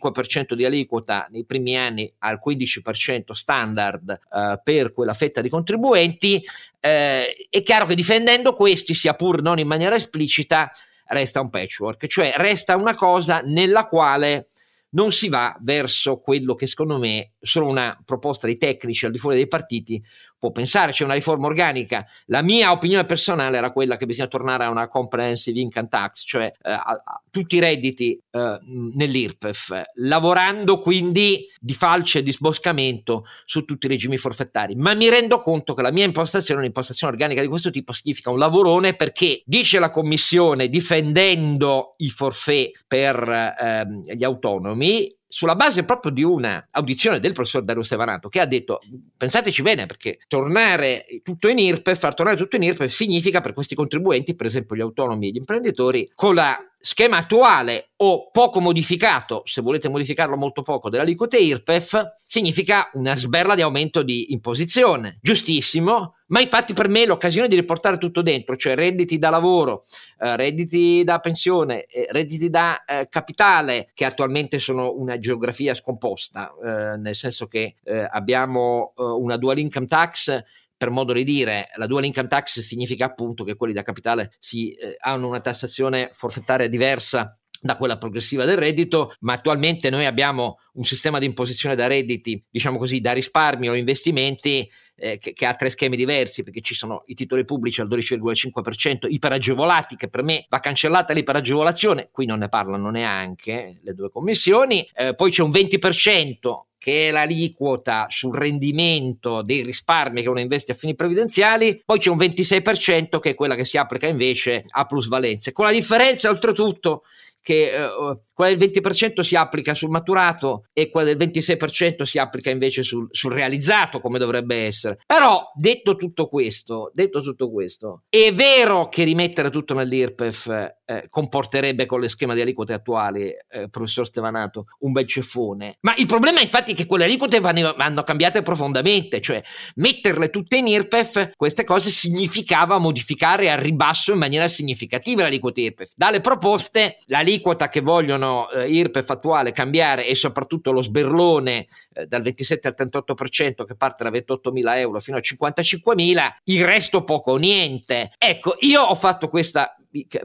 di 0.56 0.66
aliquota 0.66 1.28
nei 1.30 1.46
primi 1.46 1.78
anni 1.78 2.12
al 2.20 2.40
15% 2.46 3.32
standard 3.32 4.10
eh, 4.10 4.60
per 4.64 4.94
quella 4.94 5.14
fetta 5.14 5.42
di 5.42 5.50
contribuenti, 5.50 6.44
eh, 6.80 7.48
è 7.50 7.62
chiaro 7.62 7.86
che 7.86 7.96
difendendo 7.96 8.54
questi, 8.54 8.94
sia 8.94 9.14
pur 9.14 9.42
non 9.42 9.60
in 9.60 9.68
maniera 9.68 9.96
esplicita, 9.96 10.72
resta 11.06 11.42
un 11.42 11.50
patchwork, 11.50 12.08
cioè 12.08 12.34
resta 12.38 12.76
una 12.76 12.96
cosa 12.96 13.42
nella 13.42 13.88
quale 13.88 14.48
non 14.94 15.12
si 15.12 15.30
va 15.30 15.56
verso 15.62 16.20
quello 16.20 16.56
che 16.56 16.68
secondo 16.68 16.98
me 16.98 17.34
solo 17.40 17.68
una 17.68 17.98
proposta 18.04 18.48
dei 18.48 18.58
tecnici 18.58 19.06
al 19.06 19.12
di 19.12 19.18
fuori 19.18 19.38
dei 19.38 19.48
partiti 19.48 20.04
può 20.42 20.50
pensare, 20.50 20.92
c'è 20.92 21.04
una 21.04 21.14
riforma 21.14 21.46
organica. 21.46 22.04
La 22.26 22.42
mia 22.42 22.72
opinione 22.72 23.06
personale 23.06 23.58
era 23.58 23.72
quella 23.72 23.96
che 23.96 24.08
bisogna 24.08 24.28
tornare 24.28 24.64
a 24.64 24.72
una 24.72 24.88
comprehensive 24.88 25.60
income 25.60 25.88
tax, 25.88 26.24
cioè 26.26 26.52
eh, 26.64 26.72
a, 26.72 26.82
a 26.82 27.22
tutti 27.30 27.58
i 27.58 27.60
redditi 27.60 28.20
eh, 28.32 28.58
nell'IRPEF, 28.96 29.84
lavorando 29.98 30.80
quindi 30.80 31.46
di 31.60 31.74
falce 31.76 32.20
e 32.20 32.24
di 32.24 32.34
sboscamento 32.34 33.26
su 33.46 33.66
tutti 33.66 33.86
i 33.86 33.90
regimi 33.90 34.18
forfettari. 34.18 34.74
Ma 34.74 34.96
mi 34.96 35.10
rendo 35.10 35.42
conto 35.42 35.76
che 35.76 35.84
la 35.84 35.92
mia 35.92 36.06
impostazione, 36.06 36.62
un'impostazione 36.62 37.14
organica 37.14 37.42
di 37.42 37.48
questo 37.48 37.70
tipo, 37.70 37.92
significa 37.92 38.32
un 38.32 38.40
lavorone 38.40 38.96
perché 38.96 39.44
dice 39.46 39.78
la 39.78 39.92
Commissione 39.92 40.70
difendendo 40.70 41.94
i 41.98 42.10
forfè 42.10 42.72
per 42.88 43.16
eh, 43.30 44.16
gli 44.16 44.24
autonomi 44.24 45.20
sulla 45.32 45.56
base 45.56 45.86
proprio 45.86 46.12
di 46.12 46.24
una 46.24 46.68
audizione 46.72 47.22
del 47.22 47.32
professor 47.32 47.64
Dario 47.64 47.84
Stevanato 47.84 48.28
che 48.28 48.42
ha 48.42 48.46
detto 48.46 48.80
pensateci 49.16 49.62
bene 49.62 49.86
perché 49.86 50.20
tornare 50.28 51.06
tutto 51.24 51.48
in 51.48 51.58
IRPE, 51.58 51.96
far 51.96 52.14
tornare 52.14 52.38
tutto 52.38 52.58
in 52.58 52.64
IRPE 52.64 52.90
significa 52.90 53.40
per 53.40 53.54
questi 53.54 53.74
contribuenti, 53.74 54.36
per 54.36 54.48
esempio 54.48 54.76
gli 54.76 54.82
autonomi 54.82 55.30
e 55.30 55.32
gli 55.32 55.38
imprenditori, 55.38 56.12
con 56.14 56.36
la 56.36 56.58
schema 56.82 57.18
attuale 57.18 57.92
o 57.98 58.30
poco 58.32 58.60
modificato, 58.60 59.44
se 59.46 59.62
volete 59.62 59.88
modificarlo 59.88 60.36
molto 60.36 60.64
poco, 60.64 60.90
dell'aliquote 60.90 61.38
IRPEF, 61.38 62.16
significa 62.26 62.90
una 62.94 63.16
sberla 63.16 63.56
di 63.56 63.62
aumento 63.62 64.02
di 64.02 64.34
imposizione. 64.34 65.20
Giustissimo, 65.22 66.16
ma 66.28 66.42
infatti 66.42 66.74
per 66.74 66.88
me 66.88 67.06
l'occasione 67.06 67.48
di 67.48 67.56
riportare 67.56 67.98
tutto 67.98 68.22
dentro, 68.22 68.56
cioè 68.56 68.76
redditi 68.76 69.20
da 69.20 69.30
lavoro, 69.30 69.84
eh, 70.20 70.36
redditi 70.36 71.04
da 71.04 71.20
pensione, 71.20 71.86
eh, 71.86 72.08
redditi 72.10 72.50
da 72.50 72.84
eh, 72.84 73.08
capitale, 73.10 73.92
che 73.94 74.06
attualmente 74.06 74.58
sono 74.58 74.94
una 74.94 75.20
geografia 75.20 75.74
scomposta, 75.74 76.54
eh, 76.64 76.98
nel 76.98 77.16
senso 77.16 77.48
che 77.48 77.76
eh, 77.84 78.08
abbiamo 78.10 78.94
eh, 78.98 79.04
una 79.04 79.38
dual 79.38 79.60
income 79.60 79.86
tax 79.86 80.44
per 80.82 80.90
modo 80.90 81.14
di 81.14 81.24
dire, 81.24 81.70
la 81.76 81.86
dual 81.86 82.06
income 82.06 82.28
tax 82.28 82.60
significa 82.60 83.06
appunto 83.06 83.44
che 83.44 83.54
quelli 83.54 83.72
da 83.72 83.84
capitale 83.84 84.32
si, 84.40 84.72
eh, 84.72 84.96
hanno 85.02 85.28
una 85.28 85.40
tassazione 85.40 86.10
forfettaria 86.12 86.68
diversa 86.68 87.38
da 87.62 87.78
quella 87.78 88.00
progressiva 88.00 88.46
del 88.46 88.58
reddito, 88.58 89.14
ma 89.20 89.34
attualmente 89.34 89.92
noi 89.92 90.08
abbiamo 90.08 90.58
un 90.74 90.84
sistema 90.84 91.20
di 91.20 91.28
imposizione 91.28 91.76
da 91.76 91.86
redditi, 91.86 92.44
diciamo 92.50 92.80
così, 92.80 93.00
da 93.00 93.12
risparmio 93.12 93.74
o 93.74 93.76
investimenti 93.76 94.68
eh, 95.02 95.18
che, 95.18 95.34
che, 95.34 95.46
ha 95.48 95.56
tre 95.56 95.70
schemi 95.72 95.98
diversi, 95.98 96.44
perché 96.44 96.62
ci 96.62 96.76
sono 96.76 97.04
i 97.08 97.16
titoli 97.16 97.44
pubblici 97.44 97.82
al 97.82 97.88
12,5% 97.88 99.08
iperagevolati, 99.10 99.96
che 99.96 100.08
per 100.08 100.22
me 100.22 100.46
va 100.48 100.60
cancellata 100.60 101.14
l'iperagevolazione, 101.14 102.10
qui 102.12 102.26
non 102.26 102.40
ne 102.40 102.50
parlano 102.50 102.92
neanche 102.92 103.80
le 103.82 103.94
due 103.94 104.12
commissioni, 104.12 104.88
eh, 104.94 105.16
poi 105.16 105.32
c'è 105.32 105.42
un 105.42 105.50
20% 105.50 106.66
che 106.78 107.10
è 107.10 107.12
l'aliquota 107.12 108.08
sul 108.10 108.36
rendimento 108.36 109.44
dei 109.44 109.62
risparmi 109.62 110.24
che 110.24 110.30
uno 110.30 110.40
investe 110.40 110.72
a 110.72 110.76
fini 110.76 110.96
previdenziali, 110.96 111.82
poi 111.86 112.00
c'è 112.00 112.10
un 112.10 112.18
26% 112.18 113.20
che 113.20 113.32
è 113.32 113.36
quella 113.36 113.56
che 113.56 113.66
si 113.66 113.78
applica 113.78 114.08
invece 114.08 114.66
a 114.68 114.86
plusvalenze, 114.86 115.52
con 115.52 115.66
la 115.66 115.72
differenza 115.72 116.30
oltretutto 116.30 117.04
che 117.42 117.74
eh, 117.74 117.90
quella 118.34 118.56
del 118.56 118.70
20% 118.70 119.22
si 119.22 119.36
applica 119.36 119.74
sul 119.74 119.90
maturato 119.90 120.66
e 120.74 120.90
quella 120.90 121.14
del 121.14 121.30
26% 121.30 122.04
si 122.04 122.20
applica 122.20 122.50
invece 122.50 122.84
sul, 122.84 123.08
sul, 123.12 123.34
realizzato 123.34 124.00
come 124.00 124.20
dovrebbe 124.20 124.66
essere. 124.66 125.00
Però 125.06 125.52
detto 125.56 125.96
tutto 125.96 126.28
questo, 126.28 126.92
detto 126.94 127.22
tutto 127.22 127.52
questo, 127.52 128.04
è 128.10 128.34
vero 128.34 128.90
che 128.90 129.04
rimettere 129.04 129.50
tutto 129.50 129.74
nell'IRPEF 129.74 130.76
eh, 130.86 131.08
comporterebbe 131.10 131.86
con 131.86 132.00
le 132.00 132.10
schema 132.10 132.34
di 132.34 132.42
aliquote 132.42 132.74
attuali, 132.74 133.32
eh, 133.50 133.70
professor 133.70 134.06
Stevanato, 134.06 134.66
un 134.80 134.92
bel 134.92 135.08
ceffone. 135.08 135.78
Ma 135.82 135.94
il 135.98 136.06
problema 136.06 136.40
è 136.40 136.44
infatti 136.44 136.74
che 136.74 136.86
quelle 136.86 137.06
aliquote 137.06 137.40
vanno, 137.40 137.74
vanno 137.76 138.04
cambiate 138.04 138.44
profondamente, 138.44 139.22
cioè 139.22 139.42
metterle 139.76 140.30
tutte 140.30 140.58
in 140.58 140.68
IRPEF, 140.68 141.32
queste 141.36 141.64
cose 141.64 141.90
significava 141.90 142.78
modificare 142.78 143.50
al 143.50 143.60
ribasso 143.60 144.12
in 144.12 144.20
maniera 144.20 144.48
significativa 144.48 145.24
l'aliquota 145.24 145.62
IRPEF. 145.62 145.92
Dalle 145.96 146.22
proposte 146.22 146.98
l'aliquota 147.06 147.31
l'aliquota 147.32 147.70
che 147.70 147.80
vogliono 147.80 148.50
eh, 148.50 148.70
IRPEF 148.70 149.10
attuale 149.10 149.54
cambiare 149.54 150.06
e 150.06 150.16
soprattutto 150.16 150.72
lo 150.72 150.82
sberlone 150.82 151.68
eh, 151.94 152.06
dal 152.06 152.22
27 152.22 152.68
al 152.68 152.76
38% 152.78 153.66
che 153.66 153.76
parte 153.76 154.04
da 154.04 154.10
28 154.10 154.52
mila 154.52 154.78
euro 154.78 155.00
fino 155.00 155.18
a 155.18 155.22
55 155.22 155.96
mila, 155.96 156.36
il 156.46 156.66
resto 156.66 157.04
poco 157.04 157.32
o 157.32 157.38
niente. 157.38 158.12
Ecco, 158.18 158.56
io 158.60 158.82
ho 158.82 158.96
fatto 158.96 159.30
questa 159.30 159.76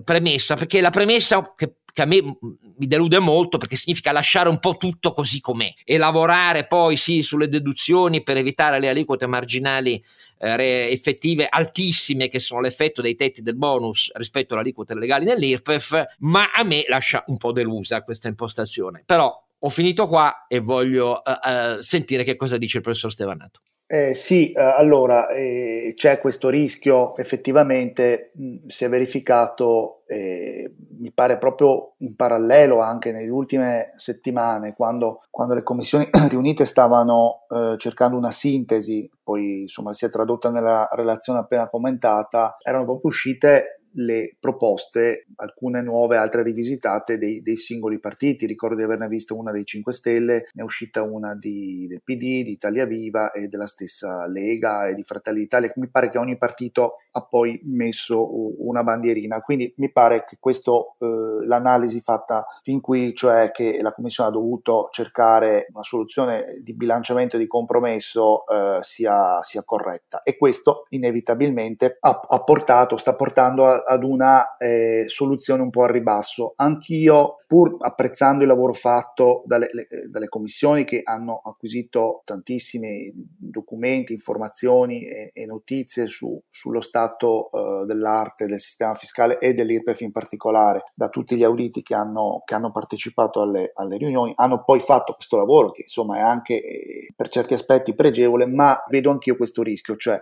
premessa 0.04 0.54
perché 0.56 0.80
la 0.80 0.90
premessa 0.90 1.54
che 1.56 1.76
che 1.96 2.02
a 2.02 2.04
me 2.04 2.20
mi 2.20 2.86
delude 2.86 3.18
molto 3.20 3.56
perché 3.56 3.74
significa 3.74 4.12
lasciare 4.12 4.50
un 4.50 4.58
po' 4.58 4.76
tutto 4.76 5.14
così 5.14 5.40
com'è 5.40 5.72
e 5.82 5.96
lavorare 5.96 6.66
poi 6.66 6.98
sì 6.98 7.22
sulle 7.22 7.48
deduzioni 7.48 8.22
per 8.22 8.36
evitare 8.36 8.78
le 8.78 8.90
aliquote 8.90 9.26
marginali 9.26 10.04
eh, 10.38 10.90
effettive 10.90 11.46
altissime 11.48 12.28
che 12.28 12.38
sono 12.38 12.60
l'effetto 12.60 13.02
dei 13.02 13.14
tetti 13.14 13.42
del 13.42 13.56
bonus 13.56 14.10
rispetto 14.14 14.54
alle 14.54 14.62
aliquote 14.62 14.94
legali 14.94 15.24
nell'IRPEF, 15.24 16.04
ma 16.20 16.50
a 16.52 16.62
me 16.62 16.84
lascia 16.88 17.24
un 17.26 17.36
po' 17.36 17.52
delusa 17.52 18.02
questa 18.02 18.28
impostazione. 18.28 19.02
Però 19.04 19.44
ho 19.58 19.68
finito 19.68 20.06
qua 20.06 20.46
e 20.48 20.58
voglio 20.58 21.22
uh, 21.24 21.48
uh, 21.50 21.80
sentire 21.80 22.24
che 22.24 22.36
cosa 22.36 22.58
dice 22.58 22.78
il 22.78 22.82
professor 22.82 23.10
Stevanato. 23.10 23.60
Eh, 23.88 24.14
sì, 24.14 24.50
eh, 24.50 24.60
allora 24.60 25.28
eh, 25.28 25.92
c'è 25.94 26.18
questo 26.18 26.48
rischio, 26.48 27.16
effettivamente 27.16 28.32
mh, 28.34 28.66
si 28.66 28.84
è 28.84 28.88
verificato, 28.88 30.02
eh, 30.08 30.74
mi 30.98 31.12
pare 31.12 31.38
proprio 31.38 31.92
in 31.98 32.16
parallelo 32.16 32.80
anche 32.80 33.12
nelle 33.12 33.28
ultime 33.30 33.92
settimane, 33.96 34.74
quando, 34.74 35.20
quando 35.30 35.54
le 35.54 35.62
commissioni 35.62 36.08
riunite 36.28 36.64
stavano 36.64 37.42
eh, 37.48 37.76
cercando 37.78 38.16
una 38.16 38.32
sintesi, 38.32 39.08
poi 39.22 39.60
insomma 39.60 39.92
si 39.92 40.04
è 40.04 40.10
tradotta 40.10 40.50
nella 40.50 40.88
relazione 40.90 41.38
appena 41.38 41.68
commentata, 41.68 42.56
erano 42.64 42.84
proprio 42.86 43.10
uscite 43.10 43.82
le 43.96 44.36
proposte, 44.38 45.26
alcune 45.36 45.82
nuove, 45.82 46.16
altre 46.16 46.42
rivisitate 46.42 47.18
dei, 47.18 47.42
dei, 47.42 47.56
singoli 47.56 47.98
partiti. 47.98 48.46
Ricordo 48.46 48.76
di 48.76 48.82
averne 48.82 49.08
vista 49.08 49.34
una 49.34 49.52
dei 49.52 49.64
5 49.64 49.92
Stelle, 49.92 50.48
ne 50.52 50.62
è 50.62 50.64
uscita 50.64 51.02
una 51.02 51.34
di, 51.34 51.86
del 51.88 52.02
PD, 52.02 52.42
di 52.42 52.50
Italia 52.50 52.84
Viva 52.84 53.30
e 53.30 53.48
della 53.48 53.66
stessa 53.66 54.26
Lega 54.26 54.86
e 54.86 54.94
di 54.94 55.02
Fratelli 55.02 55.40
d'Italia. 55.40 55.72
Mi 55.76 55.88
pare 55.88 56.10
che 56.10 56.18
ogni 56.18 56.36
partito 56.36 56.96
ha 57.12 57.22
poi 57.22 57.58
messo 57.64 58.28
una 58.66 58.82
bandierina. 58.82 59.40
Quindi 59.40 59.72
mi 59.78 59.90
pare 59.90 60.24
che 60.24 60.36
questo, 60.38 60.96
eh, 60.98 61.46
l'analisi 61.46 62.00
fatta 62.00 62.46
fin 62.62 62.80
qui, 62.80 63.14
cioè 63.14 63.50
che 63.50 63.78
la 63.80 63.92
Commissione 63.92 64.28
ha 64.28 64.32
dovuto 64.32 64.88
cercare 64.90 65.66
una 65.72 65.82
soluzione 65.82 66.60
di 66.62 66.74
bilanciamento 66.74 67.36
e 67.36 67.38
di 67.38 67.46
compromesso, 67.46 68.46
eh, 68.46 68.78
sia, 68.82 69.42
sia, 69.42 69.62
corretta. 69.64 70.22
E 70.22 70.36
questo 70.36 70.86
inevitabilmente 70.90 71.96
ha, 72.00 72.20
ha 72.28 72.42
portato, 72.42 72.96
sta 72.98 73.14
portando 73.14 73.66
a, 73.66 73.82
ad 73.86 74.02
una 74.02 74.56
eh, 74.56 75.04
soluzione 75.06 75.62
un 75.62 75.70
po' 75.70 75.84
a 75.84 75.90
ribasso. 75.90 76.54
Anch'io, 76.56 77.36
pur 77.46 77.76
apprezzando 77.78 78.42
il 78.42 78.48
lavoro 78.48 78.72
fatto 78.72 79.42
dalle, 79.46 79.68
le, 79.72 79.86
dalle 80.10 80.28
commissioni 80.28 80.84
che 80.84 81.02
hanno 81.04 81.40
acquisito 81.44 82.22
tantissimi 82.24 83.12
documenti, 83.14 84.12
informazioni 84.12 85.04
e, 85.04 85.30
e 85.32 85.46
notizie 85.46 86.06
su, 86.06 86.40
sullo 86.48 86.80
stato 86.80 87.48
uh, 87.50 87.84
dell'arte, 87.84 88.46
del 88.46 88.60
sistema 88.60 88.94
fiscale 88.94 89.38
e 89.38 89.54
dell'IRPEF 89.54 90.00
in 90.00 90.12
particolare, 90.12 90.90
da 90.94 91.08
tutti 91.08 91.36
gli 91.36 91.44
auditi 91.44 91.82
che 91.82 91.94
hanno, 91.94 92.42
che 92.44 92.54
hanno 92.54 92.72
partecipato 92.72 93.40
alle, 93.40 93.70
alle, 93.74 93.96
riunioni, 93.96 94.32
hanno 94.36 94.64
poi 94.64 94.80
fatto 94.80 95.14
questo 95.14 95.36
lavoro 95.36 95.70
che 95.70 95.82
insomma 95.82 96.16
è 96.16 96.20
anche 96.20 96.54
eh, 96.54 97.12
per 97.14 97.28
certi 97.28 97.54
aspetti 97.54 97.94
pregevole, 97.94 98.46
ma 98.46 98.82
vedo 98.88 99.10
anch'io 99.10 99.36
questo 99.36 99.62
rischio, 99.62 99.96
cioè 99.96 100.20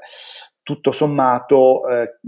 tutto 0.64 0.92
sommato 0.92 1.87
eh, 1.87 2.18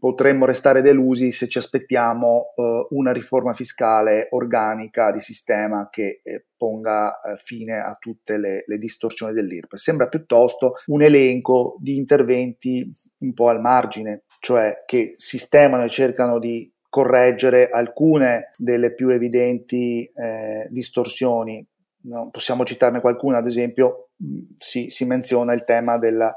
potremmo 0.00 0.46
restare 0.46 0.82
delusi 0.82 1.30
se 1.30 1.46
ci 1.46 1.58
aspettiamo 1.58 2.52
eh, 2.56 2.86
una 2.90 3.12
riforma 3.12 3.54
fiscale 3.54 4.26
organica 4.30 5.12
di 5.12 5.20
sistema 5.20 5.88
che 5.90 6.20
eh, 6.24 6.46
ponga 6.56 7.20
eh, 7.20 7.36
fine 7.36 7.78
a 7.78 7.94
tutte 7.94 8.36
le, 8.36 8.64
le 8.66 8.78
distorsioni 8.78 9.32
dell'IRPE. 9.32 9.76
Sembra 9.76 10.08
piuttosto 10.08 10.74
un 10.86 11.02
elenco 11.02 11.76
di 11.78 11.96
interventi 11.96 12.90
un 13.18 13.32
po' 13.32 13.48
al 13.48 13.60
margine, 13.60 14.24
cioè 14.40 14.82
che 14.84 15.14
sistemano 15.16 15.84
e 15.84 15.88
cercano 15.88 16.40
di 16.40 16.68
correggere 16.88 17.68
alcune 17.68 18.50
delle 18.56 18.92
più 18.92 19.08
evidenti 19.10 20.04
eh, 20.04 20.66
distorsioni. 20.68 21.64
No, 22.06 22.28
possiamo 22.30 22.64
citarne 22.64 23.00
qualcuna, 23.00 23.38
ad 23.38 23.46
esempio 23.46 24.10
si, 24.56 24.90
si 24.90 25.04
menziona 25.04 25.52
il 25.52 25.62
tema 25.62 25.96
della 25.96 26.34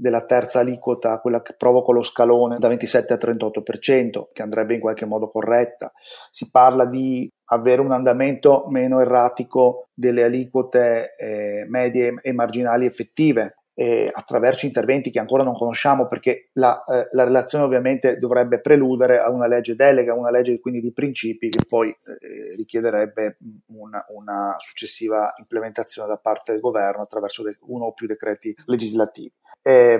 della 0.00 0.24
terza 0.24 0.60
aliquota, 0.60 1.20
quella 1.20 1.42
che 1.42 1.54
provoca 1.54 1.92
lo 1.92 2.02
scalone 2.02 2.56
da 2.58 2.68
27 2.68 3.12
a 3.12 3.16
38%, 3.16 4.28
che 4.32 4.42
andrebbe 4.42 4.74
in 4.74 4.80
qualche 4.80 5.04
modo 5.04 5.28
corretta. 5.28 5.92
Si 6.30 6.50
parla 6.50 6.86
di 6.86 7.30
avere 7.52 7.82
un 7.82 7.92
andamento 7.92 8.64
meno 8.68 9.00
erratico 9.00 9.88
delle 9.92 10.24
aliquote 10.24 11.14
eh, 11.16 11.66
medie 11.68 12.14
e 12.22 12.32
marginali 12.32 12.86
effettive. 12.86 13.56
eh, 13.72 14.10
attraverso 14.12 14.66
interventi 14.66 15.10
che 15.10 15.20
ancora 15.20 15.42
non 15.42 15.54
conosciamo 15.54 16.06
perché 16.06 16.50
la, 16.54 16.82
eh, 16.84 17.08
la, 17.12 17.24
relazione 17.24 17.64
ovviamente 17.64 18.18
dovrebbe 18.18 18.60
preludere 18.60 19.20
a 19.20 19.30
una 19.30 19.46
legge 19.46 19.74
delega, 19.74 20.12
una 20.12 20.30
legge 20.30 20.60
quindi 20.60 20.80
di 20.82 20.92
principi 20.92 21.48
che 21.48 21.64
poi 21.66 21.88
eh, 21.88 22.54
richiederebbe 22.56 23.38
una, 23.68 24.04
una, 24.08 24.56
successiva 24.58 25.32
implementazione 25.38 26.08
da 26.08 26.18
parte 26.18 26.52
del 26.52 26.60
governo 26.60 27.02
attraverso 27.02 27.42
de- 27.42 27.56
uno 27.68 27.86
o 27.86 27.92
più 27.94 28.06
decreti 28.06 28.54
legislativi 28.66 29.32
eh, 29.62 29.98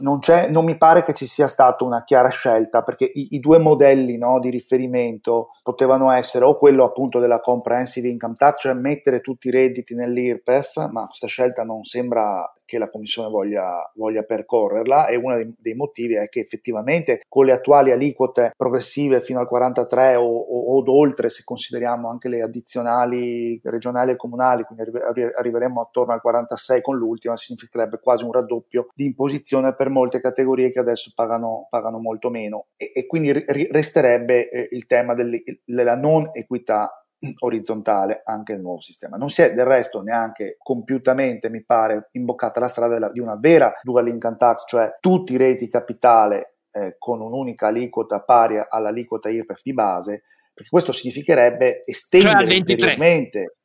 non, 0.00 0.18
non, 0.48 0.64
mi 0.64 0.76
pare 0.76 1.04
che 1.04 1.14
ci 1.14 1.26
sia 1.26 1.46
stata 1.46 1.84
una 1.84 2.02
chiara 2.02 2.28
scelta 2.28 2.82
perché 2.82 3.04
i, 3.04 3.28
i 3.34 3.38
due 3.38 3.58
modelli 3.58 4.18
no, 4.18 4.40
di 4.40 4.50
riferimento 4.50 5.50
potevano 5.62 6.10
essere 6.10 6.44
o 6.44 6.56
quello 6.56 6.84
appunto 6.84 7.20
della 7.20 7.40
comprehensive 7.40 8.08
income 8.08 8.34
tax, 8.34 8.60
cioè 8.60 8.74
mettere 8.74 9.20
tutti 9.20 9.48
i 9.48 9.52
redditi 9.52 9.94
nell'IRPEF, 9.94 10.88
ma 10.90 11.06
questa 11.06 11.28
scelta 11.28 11.62
non 11.62 11.84
sembra 11.84 12.50
che 12.66 12.78
la 12.78 12.90
Commissione 12.90 13.30
voglia, 13.30 13.90
voglia 13.94 14.22
percorrerla 14.22 15.06
e 15.06 15.16
uno 15.16 15.36
dei, 15.36 15.54
dei, 15.58 15.74
motivi 15.74 16.14
è 16.14 16.28
che 16.28 16.40
effettivamente 16.40 17.22
con 17.28 17.46
le 17.46 17.52
attuali 17.52 17.92
aliquote 17.92 18.52
progressive 18.56 19.22
fino 19.22 19.38
al 19.38 19.48
43 19.48 20.16
o, 20.16 20.24
o, 20.24 20.76
o 20.76 20.98
oltre, 20.98 21.30
se 21.30 21.42
consideriamo 21.44 22.10
anche 22.10 22.28
le 22.28 22.42
addizionali 22.42 23.58
regionali 23.62 24.10
e 24.10 24.16
comunali, 24.16 24.64
quindi 24.64 24.84
arri- 24.98 25.34
arriveremo 25.34 25.80
attorno 25.80 26.12
al 26.12 26.20
46 26.20 26.82
con 26.82 26.96
l'ultima, 26.96 27.36
significherebbe 27.36 28.00
quasi 28.00 28.24
un 28.24 28.32
raddoppio 28.32 28.88
di 28.94 29.06
imposizione 29.06 29.74
per 29.74 29.88
molte 29.88 30.20
categorie 30.20 30.70
che 30.70 30.80
adesso 30.80 31.12
pagano, 31.14 31.68
pagano 31.70 31.98
molto 31.98 32.28
meno. 32.28 32.66
E, 32.76 32.90
e 32.94 33.06
quindi 33.06 33.32
ri- 33.32 33.68
resterebbe 33.70 34.50
eh, 34.50 34.68
il 34.72 34.86
tema 34.86 35.14
della 35.14 35.96
non 35.96 36.28
equità 36.32 37.05
orizzontale 37.40 38.22
anche 38.24 38.52
il 38.52 38.60
nuovo 38.60 38.80
sistema. 38.80 39.16
Non 39.16 39.30
si 39.30 39.42
è 39.42 39.54
del 39.54 39.64
resto 39.64 40.02
neanche 40.02 40.56
compiutamente, 40.58 41.50
mi 41.50 41.64
pare, 41.64 42.08
imboccata 42.12 42.60
la 42.60 42.68
strada 42.68 42.94
della, 42.94 43.10
di 43.10 43.20
una 43.20 43.36
vera 43.36 43.72
dual 43.82 44.08
income 44.08 44.36
tax, 44.36 44.64
cioè 44.66 44.96
tutti 45.00 45.32
i 45.32 45.36
reti 45.36 45.68
capitale 45.68 46.56
eh, 46.70 46.96
con 46.98 47.20
un'unica 47.20 47.68
aliquota 47.68 48.20
pari 48.20 48.60
all'aliquota 48.68 49.28
IRPEF 49.30 49.60
di 49.62 49.72
base, 49.72 50.22
perché 50.52 50.70
questo 50.70 50.92
significherebbe 50.92 51.82
estendere 51.84 52.46
cioè 52.46 52.58
ulteriormente 52.58 53.56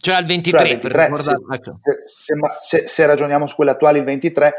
cioè 0.00 0.14
al 0.14 0.26
23, 0.26 0.58
cioè 0.58 0.60
al 0.60 0.78
23 0.78 1.16
se, 1.16 1.30
ecco. 1.30 1.72
se, 2.04 2.34
se, 2.60 2.86
se, 2.86 3.06
ragioniamo 3.06 3.48
su 3.48 3.56
quelle 3.56 3.72
attuali 3.72 3.98
il 3.98 4.04
23, 4.04 4.54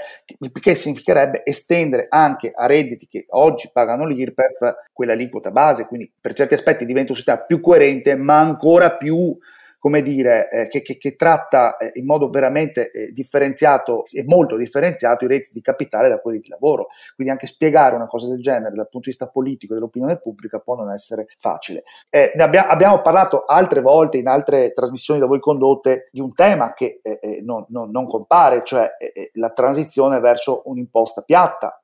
che 0.59 0.75
significherebbe 0.75 1.43
estendere 1.45 2.07
anche 2.09 2.51
a 2.53 2.65
redditi 2.65 3.07
che 3.07 3.25
oggi 3.29 3.69
pagano 3.71 4.05
l'IRPEF 4.05 4.89
quella 4.91 5.13
aliquota 5.13 5.51
base, 5.51 5.85
quindi 5.85 6.11
per 6.19 6.33
certi 6.33 6.55
aspetti 6.55 6.83
diventa 6.83 7.11
un 7.11 7.15
sistema 7.15 7.39
più 7.39 7.61
coerente, 7.61 8.15
ma 8.15 8.37
ancora 8.37 8.97
più 8.97 9.37
come 9.79 10.01
dire, 10.01 10.49
eh, 10.49 10.67
che, 10.67 10.81
che, 10.81 10.97
che, 10.97 11.15
tratta 11.15 11.77
eh, 11.77 11.91
in 11.95 12.05
modo 12.05 12.29
veramente 12.29 12.91
eh, 12.91 13.11
differenziato 13.11 14.03
e 14.11 14.23
molto 14.25 14.57
differenziato 14.57 15.23
i 15.23 15.27
redditi 15.29 15.53
di 15.53 15.61
capitale 15.61 16.09
da 16.09 16.19
quelli 16.19 16.39
di 16.39 16.49
lavoro. 16.49 16.87
Quindi 17.15 17.33
anche 17.33 17.47
spiegare 17.47 17.95
una 17.95 18.07
cosa 18.07 18.27
del 18.27 18.41
genere 18.41 18.75
dal 18.75 18.89
punto 18.89 19.09
di 19.09 19.15
vista 19.15 19.27
politico 19.27 19.73
dell'opinione 19.73 20.19
pubblica 20.19 20.59
può 20.59 20.75
non 20.75 20.91
essere 20.91 21.27
facile. 21.37 21.83
Eh, 22.09 22.33
abbia, 22.37 22.67
abbiamo 22.67 23.01
parlato 23.01 23.45
altre 23.45 23.81
volte 23.81 24.17
in 24.17 24.27
altre 24.27 24.73
trasmissioni 24.73 25.19
da 25.19 25.25
voi 25.25 25.39
condotte 25.39 26.09
di 26.11 26.19
un 26.19 26.33
tema 26.33 26.73
che 26.73 26.99
eh, 27.01 27.41
non, 27.43 27.65
non, 27.69 27.89
non, 27.89 28.05
compare, 28.05 28.63
cioè 28.63 28.89
la 29.33 29.51
transizione 29.51 30.19
verso 30.19 30.63
un'imposta 30.65 31.21
piatta 31.21 31.81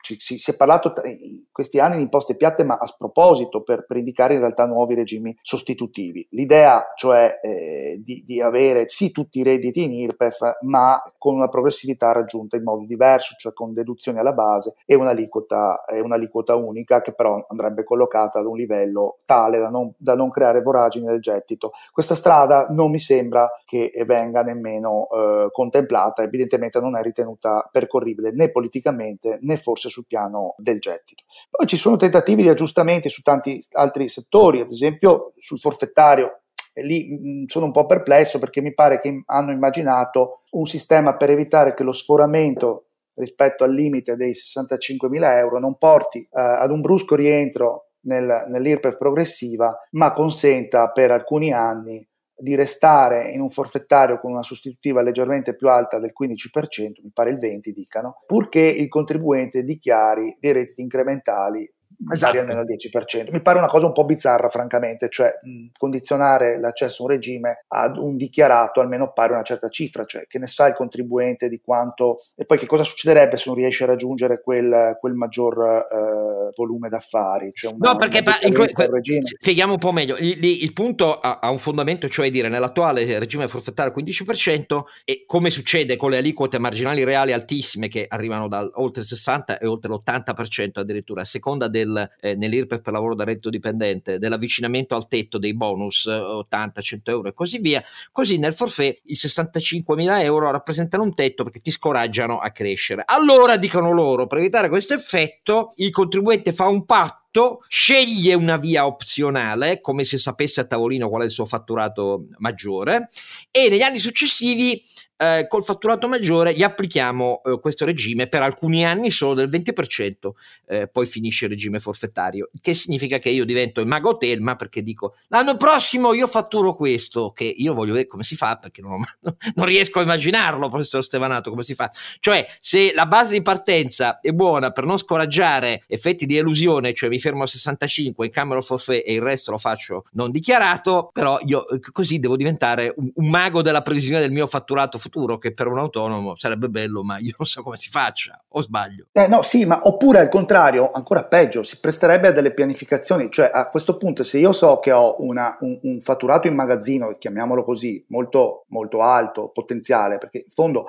ci, 0.00 0.16
si, 0.18 0.38
si, 0.38 0.50
è 0.50 0.56
parlato 0.56 0.92
in 1.04 1.44
questi 1.52 1.78
anni 1.78 1.96
di 1.96 2.02
imposte 2.02 2.36
piatte, 2.36 2.64
ma 2.64 2.78
a 2.80 2.86
sproposito 2.86 3.62
per, 3.62 3.86
per 3.86 3.96
indicare 3.96 4.34
in 4.34 4.40
realtà 4.40 4.66
nuovi 4.66 4.94
regimi 4.94 5.36
sostitutivi. 5.40 6.26
L'idea, 6.30 6.92
cioè, 6.96 7.38
eh, 7.40 8.00
di, 8.02 8.22
di, 8.24 8.40
avere 8.40 8.88
sì 8.88 9.10
tutti 9.10 9.38
i 9.38 9.42
redditi 9.42 9.82
in 9.82 9.92
IRPEF, 9.92 10.58
ma 10.62 11.00
con 11.16 11.34
una 11.34 11.48
progressività 11.48 12.12
raggiunta 12.12 12.56
in 12.56 12.62
modo 12.62 12.84
diverso, 12.84 13.34
cioè 13.38 13.52
con 13.52 13.72
deduzioni 13.72 14.18
alla 14.18 14.32
base 14.32 14.74
e 14.84 14.94
un'aliquota, 14.94 15.84
eh, 15.84 16.00
un'aliquota 16.00 16.54
unica 16.54 17.00
che 17.00 17.12
però 17.12 17.44
andrebbe 17.48 17.84
collocata 17.84 18.38
ad 18.38 18.46
un 18.46 18.56
livello 18.56 19.18
tale 19.24 19.58
da 19.58 19.70
non, 19.70 19.92
da 19.96 20.14
non 20.14 20.30
creare 20.30 20.62
voragini 20.62 21.06
del 21.06 21.20
gettito. 21.20 21.72
Questa 21.92 22.14
strada 22.14 22.68
non 22.70 22.90
mi 22.90 22.98
sembra 22.98 23.48
che 23.64 23.90
venga 24.06 24.42
nemmeno 24.42 25.08
eh, 25.10 25.48
contemplata, 25.50 26.22
evidentemente 26.22 26.80
non 26.80 26.96
è 26.96 27.02
ritenuta 27.02 27.68
percorribile 27.70 28.32
né 28.32 28.50
politicamente 28.50 29.38
né 29.42 29.56
forse 29.68 29.90
sul 29.90 30.06
piano 30.06 30.54
del 30.56 30.78
gettito. 30.78 31.24
Poi 31.50 31.66
ci 31.66 31.76
sono 31.76 31.96
tentativi 31.96 32.42
di 32.42 32.48
aggiustamenti 32.48 33.10
su 33.10 33.20
tanti 33.20 33.62
altri 33.72 34.08
settori, 34.08 34.60
ad 34.60 34.70
esempio 34.70 35.34
sul 35.36 35.58
forfettario. 35.58 36.40
E 36.72 36.82
lì 36.82 37.08
mm, 37.10 37.44
sono 37.46 37.66
un 37.66 37.72
po' 37.72 37.84
perplesso 37.84 38.38
perché 38.38 38.62
mi 38.62 38.72
pare 38.72 38.98
che 38.98 39.22
hanno 39.26 39.52
immaginato 39.52 40.44
un 40.52 40.64
sistema 40.64 41.16
per 41.16 41.30
evitare 41.30 41.74
che 41.74 41.82
lo 41.82 41.92
sforamento 41.92 42.84
rispetto 43.14 43.64
al 43.64 43.74
limite 43.74 44.16
dei 44.16 44.30
65.000 44.30 45.36
euro 45.36 45.58
non 45.58 45.76
porti 45.76 46.20
eh, 46.20 46.28
ad 46.40 46.70
un 46.70 46.80
brusco 46.80 47.14
rientro 47.14 47.88
nel, 48.02 48.44
nell'IRPEF 48.48 48.96
progressiva, 48.96 49.76
ma 49.92 50.12
consenta 50.12 50.90
per 50.90 51.10
alcuni 51.10 51.52
anni 51.52 52.07
di 52.38 52.54
restare 52.54 53.30
in 53.32 53.40
un 53.40 53.50
forfettario 53.50 54.18
con 54.20 54.30
una 54.30 54.42
sostitutiva 54.42 55.02
leggermente 55.02 55.56
più 55.56 55.68
alta 55.68 55.98
del 55.98 56.12
15%, 56.18 57.02
mi 57.02 57.10
pare 57.12 57.30
il 57.30 57.38
20% 57.38 57.72
dicano, 57.72 58.22
purché 58.26 58.60
il 58.60 58.88
contribuente 58.88 59.64
dichiari 59.64 60.36
dei 60.38 60.52
redditi 60.52 60.80
incrementali 60.80 61.70
esatto. 62.12 62.38
almeno 62.38 62.60
al 62.60 62.66
10%. 62.66 63.30
Mi 63.30 63.42
pare 63.42 63.58
una 63.58 63.66
cosa 63.66 63.86
un 63.86 63.92
po' 63.92 64.04
bizzarra, 64.04 64.48
francamente, 64.48 65.08
cioè 65.08 65.30
mh, 65.42 65.66
condizionare 65.76 66.58
l'accesso 66.58 67.02
a 67.02 67.06
un 67.06 67.12
regime 67.12 67.64
ad 67.68 67.96
un 67.96 68.16
dichiarato 68.16 68.80
almeno 68.80 69.12
pari 69.12 69.32
una 69.32 69.42
certa 69.42 69.68
cifra, 69.68 70.04
cioè 70.04 70.26
che 70.26 70.38
ne 70.38 70.46
sa 70.46 70.66
il 70.66 70.74
contribuente 70.74 71.48
di 71.48 71.60
quanto 71.60 72.20
e 72.36 72.44
poi 72.44 72.58
che 72.58 72.66
cosa 72.66 72.84
succederebbe 72.84 73.36
se 73.36 73.44
non 73.46 73.56
riesce 73.56 73.84
a 73.84 73.88
raggiungere 73.88 74.40
quel, 74.40 74.96
quel 75.00 75.14
maggior 75.14 75.56
uh, 75.58 76.52
volume 76.54 76.88
d'affari. 76.88 77.50
Cioè 77.52 77.72
una, 77.72 77.92
no, 77.92 77.98
perché 77.98 78.22
pa- 78.22 78.38
que- 78.40 78.72
que- 78.72 79.22
spieghiamo 79.24 79.72
un 79.72 79.78
po' 79.78 79.92
meglio. 79.92 80.16
Il, 80.18 80.42
il 80.44 80.72
punto 80.72 81.18
ha, 81.18 81.38
ha, 81.40 81.50
un 81.50 81.58
fondamento, 81.58 82.08
cioè 82.08 82.30
dire 82.30 82.48
nell'attuale 82.48 83.18
regime 83.18 83.48
forfettario 83.48 83.92
15% 83.96 84.82
e 85.04 85.24
come 85.26 85.50
succede 85.50 85.96
con 85.96 86.10
le 86.10 86.18
aliquote 86.18 86.58
marginali 86.58 87.04
reali 87.04 87.32
altissime 87.32 87.88
che 87.88 88.06
arrivano 88.08 88.48
da 88.48 88.68
oltre 88.74 89.02
il 89.02 89.08
60 89.08 89.58
e 89.58 89.66
oltre 89.66 89.90
l'80% 89.90 90.70
addirittura 90.74 91.22
a 91.22 91.24
seconda 91.24 91.68
del 91.68 91.87
del, 91.88 92.10
eh, 92.20 92.34
nell'IRPEF 92.34 92.80
per 92.80 92.92
lavoro 92.92 93.14
da 93.14 93.24
reddito 93.24 93.50
dipendente, 93.50 94.18
dell'avvicinamento 94.18 94.94
al 94.94 95.08
tetto 95.08 95.38
dei 95.38 95.54
bonus 95.54 96.04
80, 96.04 96.80
100 96.80 97.10
euro 97.10 97.28
e 97.28 97.34
così 97.34 97.58
via, 97.58 97.82
così 98.12 98.38
nel 98.38 98.54
forfè 98.54 98.96
i 99.04 99.14
65 99.14 99.96
mila 99.96 100.22
euro 100.22 100.50
rappresentano 100.50 101.02
un 101.02 101.14
tetto 101.14 101.44
perché 101.44 101.60
ti 101.60 101.70
scoraggiano 101.70 102.38
a 102.38 102.50
crescere. 102.50 103.02
Allora 103.06 103.56
dicono 103.56 103.92
loro, 103.92 104.26
per 104.26 104.38
evitare 104.38 104.68
questo 104.68 104.94
effetto, 104.94 105.72
il 105.76 105.90
contribuente 105.90 106.52
fa 106.52 106.66
un 106.66 106.84
patto 106.84 107.27
sceglie 107.68 108.34
una 108.34 108.56
via 108.56 108.86
opzionale, 108.86 109.80
come 109.80 110.04
se 110.04 110.18
sapesse 110.18 110.60
a 110.60 110.66
tavolino 110.66 111.08
qual 111.08 111.22
è 111.22 111.24
il 111.24 111.30
suo 111.30 111.46
fatturato 111.46 112.26
maggiore, 112.38 113.08
e 113.50 113.68
negli 113.68 113.82
anni 113.82 113.98
successivi 113.98 114.82
eh, 115.20 115.46
col 115.48 115.64
fatturato 115.64 116.06
maggiore 116.06 116.54
gli 116.54 116.62
applichiamo 116.62 117.42
eh, 117.42 117.58
questo 117.60 117.84
regime 117.84 118.28
per 118.28 118.42
alcuni 118.42 118.84
anni 118.84 119.10
solo 119.10 119.34
del 119.34 119.50
20%, 119.50 120.30
eh, 120.66 120.88
poi 120.88 121.06
finisce 121.06 121.46
il 121.46 121.50
regime 121.50 121.80
forfettario, 121.80 122.50
che 122.60 122.72
significa 122.74 123.18
che 123.18 123.28
io 123.28 123.44
divento 123.44 123.80
il 123.80 123.88
mago 123.88 124.16
Telma 124.16 124.54
perché 124.54 124.80
dico 124.82 125.16
l'anno 125.28 125.56
prossimo 125.56 126.12
io 126.12 126.28
fatturo 126.28 126.74
questo, 126.74 127.32
che 127.32 127.44
io 127.44 127.74
voglio 127.74 127.92
vedere 127.92 128.08
come 128.08 128.22
si 128.22 128.36
fa 128.36 128.56
perché 128.56 128.80
non, 128.80 128.92
ho, 128.92 129.04
non 129.56 129.66
riesco 129.66 129.98
a 129.98 130.02
immaginarlo, 130.02 130.68
professor 130.68 131.02
Stevanato, 131.02 131.50
come 131.50 131.64
si 131.64 131.74
fa. 131.74 131.90
Cioè, 132.20 132.46
se 132.58 132.92
la 132.94 133.06
base 133.06 133.32
di 133.32 133.42
partenza 133.42 134.20
è 134.20 134.30
buona 134.30 134.70
per 134.70 134.84
non 134.84 134.98
scoraggiare 134.98 135.82
effetti 135.88 136.26
di 136.26 136.36
elusione, 136.36 136.94
cioè 136.94 137.08
mi 137.08 137.17
fermo 137.18 137.42
a 137.42 137.46
65, 137.46 138.26
incamero 138.26 138.58
il 138.58 138.64
forfè 138.64 139.02
e 139.04 139.14
il 139.14 139.22
resto 139.22 139.50
lo 139.50 139.58
faccio 139.58 140.04
non 140.12 140.30
dichiarato, 140.30 141.10
però 141.12 141.38
io 141.44 141.68
eh, 141.68 141.80
così 141.92 142.18
devo 142.18 142.36
diventare 142.36 142.92
un, 142.96 143.10
un 143.14 143.28
mago 143.28 143.62
della 143.62 143.82
previsione 143.82 144.20
del 144.20 144.30
mio 144.30 144.46
fatturato 144.46 144.98
futuro 144.98 145.38
che 145.38 145.52
per 145.52 145.66
un 145.66 145.78
autonomo 145.78 146.36
sarebbe 146.36 146.68
bello, 146.68 147.02
ma 147.02 147.18
io 147.18 147.34
non 147.38 147.46
so 147.46 147.62
come 147.62 147.76
si 147.76 147.90
faccia, 147.90 148.42
o 148.48 148.62
sbaglio? 148.62 149.06
Eh, 149.12 149.28
no, 149.28 149.42
sì, 149.42 149.64
ma 149.64 149.80
oppure 149.82 150.20
al 150.20 150.28
contrario, 150.28 150.90
ancora 150.90 151.24
peggio, 151.24 151.62
si 151.62 151.78
presterebbe 151.80 152.28
a 152.28 152.32
delle 152.32 152.52
pianificazioni, 152.52 153.30
cioè 153.30 153.50
a 153.52 153.68
questo 153.68 153.96
punto 153.96 154.22
se 154.22 154.38
io 154.38 154.52
so 154.52 154.78
che 154.78 154.92
ho 154.92 155.16
una, 155.22 155.56
un, 155.60 155.78
un, 155.82 156.00
fatturato 156.00 156.46
in 156.46 156.54
magazzino, 156.54 157.16
chiamiamolo 157.18 157.64
così, 157.64 158.04
molto, 158.08 158.64
molto 158.68 159.02
alto, 159.02 159.50
potenziale, 159.50 160.18
perché 160.18 160.38
in 160.38 160.52
fondo 160.52 160.88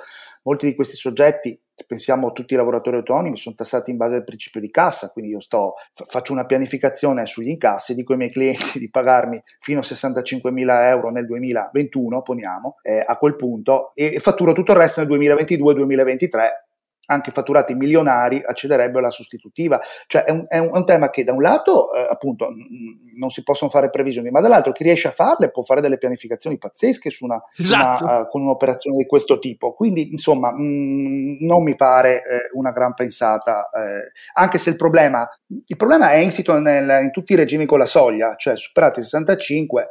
molti 0.49 0.65
di 0.65 0.73
questi 0.73 0.95
soggetti 0.95 1.61
pensiamo 1.85 2.33
tutti 2.33 2.55
i 2.55 2.57
lavoratori 2.57 2.97
autonomi, 2.97 3.37
sono 3.37 3.55
tassati 3.55 3.91
in 3.91 3.97
base 3.97 4.15
al 4.15 4.23
principio 4.23 4.59
di 4.59 4.69
cassa, 4.69 5.11
quindi 5.11 5.31
io 5.31 5.39
sto, 5.39 5.75
faccio 5.93 6.33
una 6.33 6.45
pianificazione 6.45 7.25
sugli 7.25 7.49
incassi, 7.49 7.95
dico 7.95 8.11
ai 8.11 8.17
miei 8.17 8.31
clienti 8.31 8.79
di 8.79 8.89
pagarmi 8.89 9.41
fino 9.59 9.79
a 9.79 9.83
65 9.83 10.51
mila 10.51 10.89
euro 10.89 11.09
nel 11.09 11.25
2021, 11.25 12.21
poniamo, 12.21 12.79
eh, 12.81 13.03
a 13.05 13.17
quel 13.17 13.35
punto, 13.35 13.93
e 13.93 14.19
fatturo 14.19 14.51
tutto 14.51 14.71
il 14.73 14.77
resto 14.77 15.01
nel 15.01 15.09
2022-2023 15.09 16.68
anche 17.09 17.31
fatturati 17.31 17.73
milionari 17.73 18.41
accederebbero 18.43 18.99
alla 18.99 19.11
sostitutiva. 19.11 19.79
Cioè 20.07 20.23
è 20.23 20.31
un, 20.31 20.45
è 20.47 20.57
un, 20.57 20.69
è 20.71 20.77
un 20.77 20.85
tema 20.85 21.09
che 21.09 21.23
da 21.23 21.33
un 21.33 21.41
lato 21.41 21.93
eh, 21.93 22.07
appunto 22.09 22.49
n- 22.49 23.17
non 23.17 23.29
si 23.29 23.43
possono 23.43 23.69
fare 23.69 23.89
previsioni, 23.89 24.29
ma 24.29 24.41
dall'altro 24.41 24.71
chi 24.71 24.83
riesce 24.83 25.07
a 25.07 25.11
farle 25.11 25.51
può 25.51 25.63
fare 25.63 25.81
delle 25.81 25.97
pianificazioni 25.97 26.57
pazzesche 26.57 27.09
su 27.09 27.25
una, 27.25 27.41
esatto. 27.57 28.03
una, 28.03 28.19
uh, 28.19 28.27
con 28.27 28.41
un'operazione 28.41 28.97
di 28.97 29.05
questo 29.05 29.39
tipo. 29.39 29.73
Quindi 29.73 30.11
insomma 30.11 30.51
mh, 30.51 30.61
mm, 30.61 31.45
non 31.45 31.63
mi 31.63 31.75
pare 31.75 32.17
eh, 32.17 32.21
una 32.53 32.71
gran 32.71 32.93
pensata, 32.93 33.69
eh, 33.69 34.11
anche 34.33 34.57
se 34.57 34.69
il 34.69 34.75
problema, 34.75 35.27
il 35.65 35.75
problema 35.75 36.11
è 36.11 36.17
insito 36.17 36.57
nel, 36.57 37.03
in 37.03 37.11
tutti 37.11 37.33
i 37.33 37.35
regimi 37.35 37.65
con 37.65 37.79
la 37.79 37.85
soglia, 37.85 38.35
cioè 38.35 38.55
superati 38.55 38.99
i 38.99 39.03
65 39.03 39.89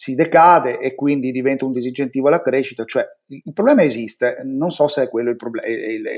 si 0.00 0.14
decade 0.14 0.78
e 0.78 0.94
quindi 0.94 1.30
diventa 1.30 1.66
un 1.66 1.72
disincentivo 1.72 2.28
alla 2.28 2.40
crescita, 2.40 2.86
cioè 2.86 3.06
il 3.26 3.52
problema 3.52 3.82
esiste, 3.82 4.36
non 4.44 4.70
so 4.70 4.88
se 4.88 5.02
è 5.02 5.08
quello 5.10 5.28
il 5.28 5.36
proble- 5.36 5.62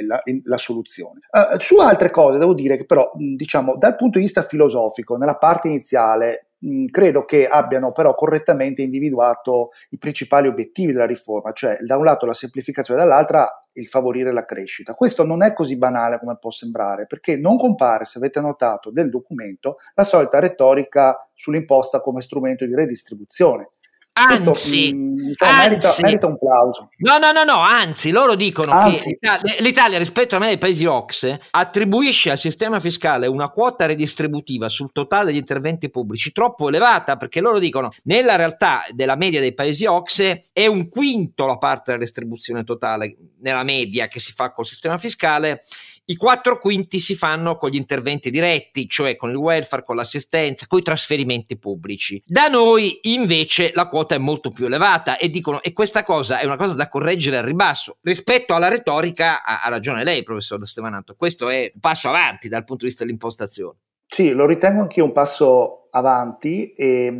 la, 0.06 0.22
la, 0.44 0.56
soluzione. 0.56 1.18
Uh, 1.32 1.58
su 1.58 1.78
altre 1.78 2.10
cose 2.10 2.38
devo 2.38 2.54
dire 2.54 2.76
che 2.76 2.86
però, 2.86 3.10
diciamo, 3.16 3.76
dal 3.76 3.96
punto 3.96 4.18
di 4.18 4.24
vista 4.24 4.44
filosofico, 4.44 5.16
nella 5.16 5.34
parte 5.34 5.66
iniziale 5.66 6.51
credo 6.90 7.24
che 7.24 7.46
abbiano 7.46 7.92
però 7.92 8.14
correttamente 8.14 8.82
individuato 8.82 9.70
i 9.90 9.98
principali 9.98 10.48
obiettivi 10.48 10.92
della 10.92 11.06
riforma, 11.06 11.52
cioè 11.52 11.78
da 11.80 11.96
un 11.96 12.04
lato 12.04 12.26
la 12.26 12.34
semplificazione, 12.34 13.00
dall'altra 13.00 13.48
il 13.74 13.86
favorire 13.86 14.32
la 14.32 14.44
crescita. 14.44 14.94
Questo 14.94 15.24
non 15.24 15.42
è 15.42 15.52
così 15.52 15.76
banale 15.76 16.18
come 16.18 16.36
può 16.38 16.50
sembrare, 16.50 17.06
perché 17.06 17.36
non 17.36 17.56
compare, 17.56 18.04
se 18.04 18.18
avete 18.18 18.40
notato, 18.40 18.90
nel 18.92 19.10
documento 19.10 19.76
la 19.94 20.04
solita 20.04 20.38
retorica 20.38 21.16
sull'imposta 21.34 22.00
come 22.00 22.20
strumento 22.20 22.64
di 22.64 22.74
redistribuzione. 22.74 23.70
Anzi, 24.14 24.42
Questo, 24.42 24.76
mh, 24.76 25.32
cioè, 25.36 25.48
anzi 25.48 25.68
merita, 25.68 25.94
merita, 26.00 26.26
un 26.26 26.38
plauso. 26.38 26.90
No, 26.98 27.16
no, 27.16 27.32
no, 27.32 27.44
no, 27.44 27.58
anzi, 27.60 28.10
loro 28.10 28.34
dicono 28.34 28.72
anzi. 28.72 29.16
che 29.18 29.56
l'Italia, 29.60 29.96
rispetto 29.96 30.36
a 30.36 30.38
me 30.38 30.48
dei 30.48 30.58
paesi 30.58 30.84
OXE, 30.84 31.40
attribuisce 31.50 32.30
al 32.30 32.36
sistema 32.36 32.78
fiscale 32.78 33.26
una 33.26 33.48
quota 33.48 33.86
redistributiva 33.86 34.68
sul 34.68 34.92
totale 34.92 35.26
degli 35.26 35.36
interventi 35.36 35.88
pubblici 35.88 36.30
troppo 36.30 36.68
elevata, 36.68 37.16
perché 37.16 37.40
loro 37.40 37.58
dicono 37.58 37.90
nella 38.04 38.36
realtà 38.36 38.84
della 38.90 39.16
media 39.16 39.40
dei 39.40 39.54
paesi 39.54 39.86
OXE 39.86 40.42
è 40.52 40.66
un 40.66 40.88
quinto 40.88 41.46
la 41.46 41.56
parte 41.56 41.92
della 41.92 42.02
distribuzione 42.02 42.64
totale 42.64 43.16
nella 43.40 43.64
media 43.64 44.08
che 44.08 44.20
si 44.20 44.32
fa 44.32 44.52
col 44.52 44.66
sistema 44.66 44.98
fiscale 44.98 45.62
i 46.06 46.16
quattro 46.16 46.58
quinti 46.58 46.98
si 46.98 47.14
fanno 47.14 47.56
con 47.56 47.70
gli 47.70 47.76
interventi 47.76 48.30
diretti, 48.30 48.88
cioè 48.88 49.16
con 49.16 49.30
il 49.30 49.36
welfare, 49.36 49.84
con 49.84 49.96
l'assistenza, 49.96 50.66
con 50.66 50.80
i 50.80 50.82
trasferimenti 50.82 51.58
pubblici. 51.58 52.22
Da 52.26 52.48
noi 52.48 52.98
invece 53.02 53.70
la 53.74 53.86
quota 53.86 54.14
è 54.14 54.18
molto 54.18 54.50
più 54.50 54.66
elevata 54.66 55.16
e 55.16 55.30
dicono, 55.30 55.62
e 55.62 55.72
questa 55.72 56.02
cosa 56.02 56.40
è 56.40 56.44
una 56.44 56.56
cosa 56.56 56.74
da 56.74 56.88
correggere 56.88 57.38
al 57.38 57.44
ribasso. 57.44 57.98
Rispetto 58.02 58.54
alla 58.54 58.68
retorica 58.68 59.44
ha, 59.44 59.62
ha 59.62 59.68
ragione 59.68 60.02
lei, 60.04 60.22
professor 60.22 60.66
Stevanato, 60.66 61.14
questo 61.14 61.48
è 61.48 61.70
un 61.72 61.80
passo 61.80 62.08
avanti 62.08 62.48
dal 62.48 62.64
punto 62.64 62.84
di 62.84 62.90
vista 62.90 63.04
dell'impostazione. 63.04 63.78
Sì, 64.12 64.32
lo 64.32 64.44
ritengo 64.44 64.82
anch'io 64.82 65.06
un 65.06 65.12
passo 65.12 65.86
avanti 65.88 66.70
e, 66.72 67.10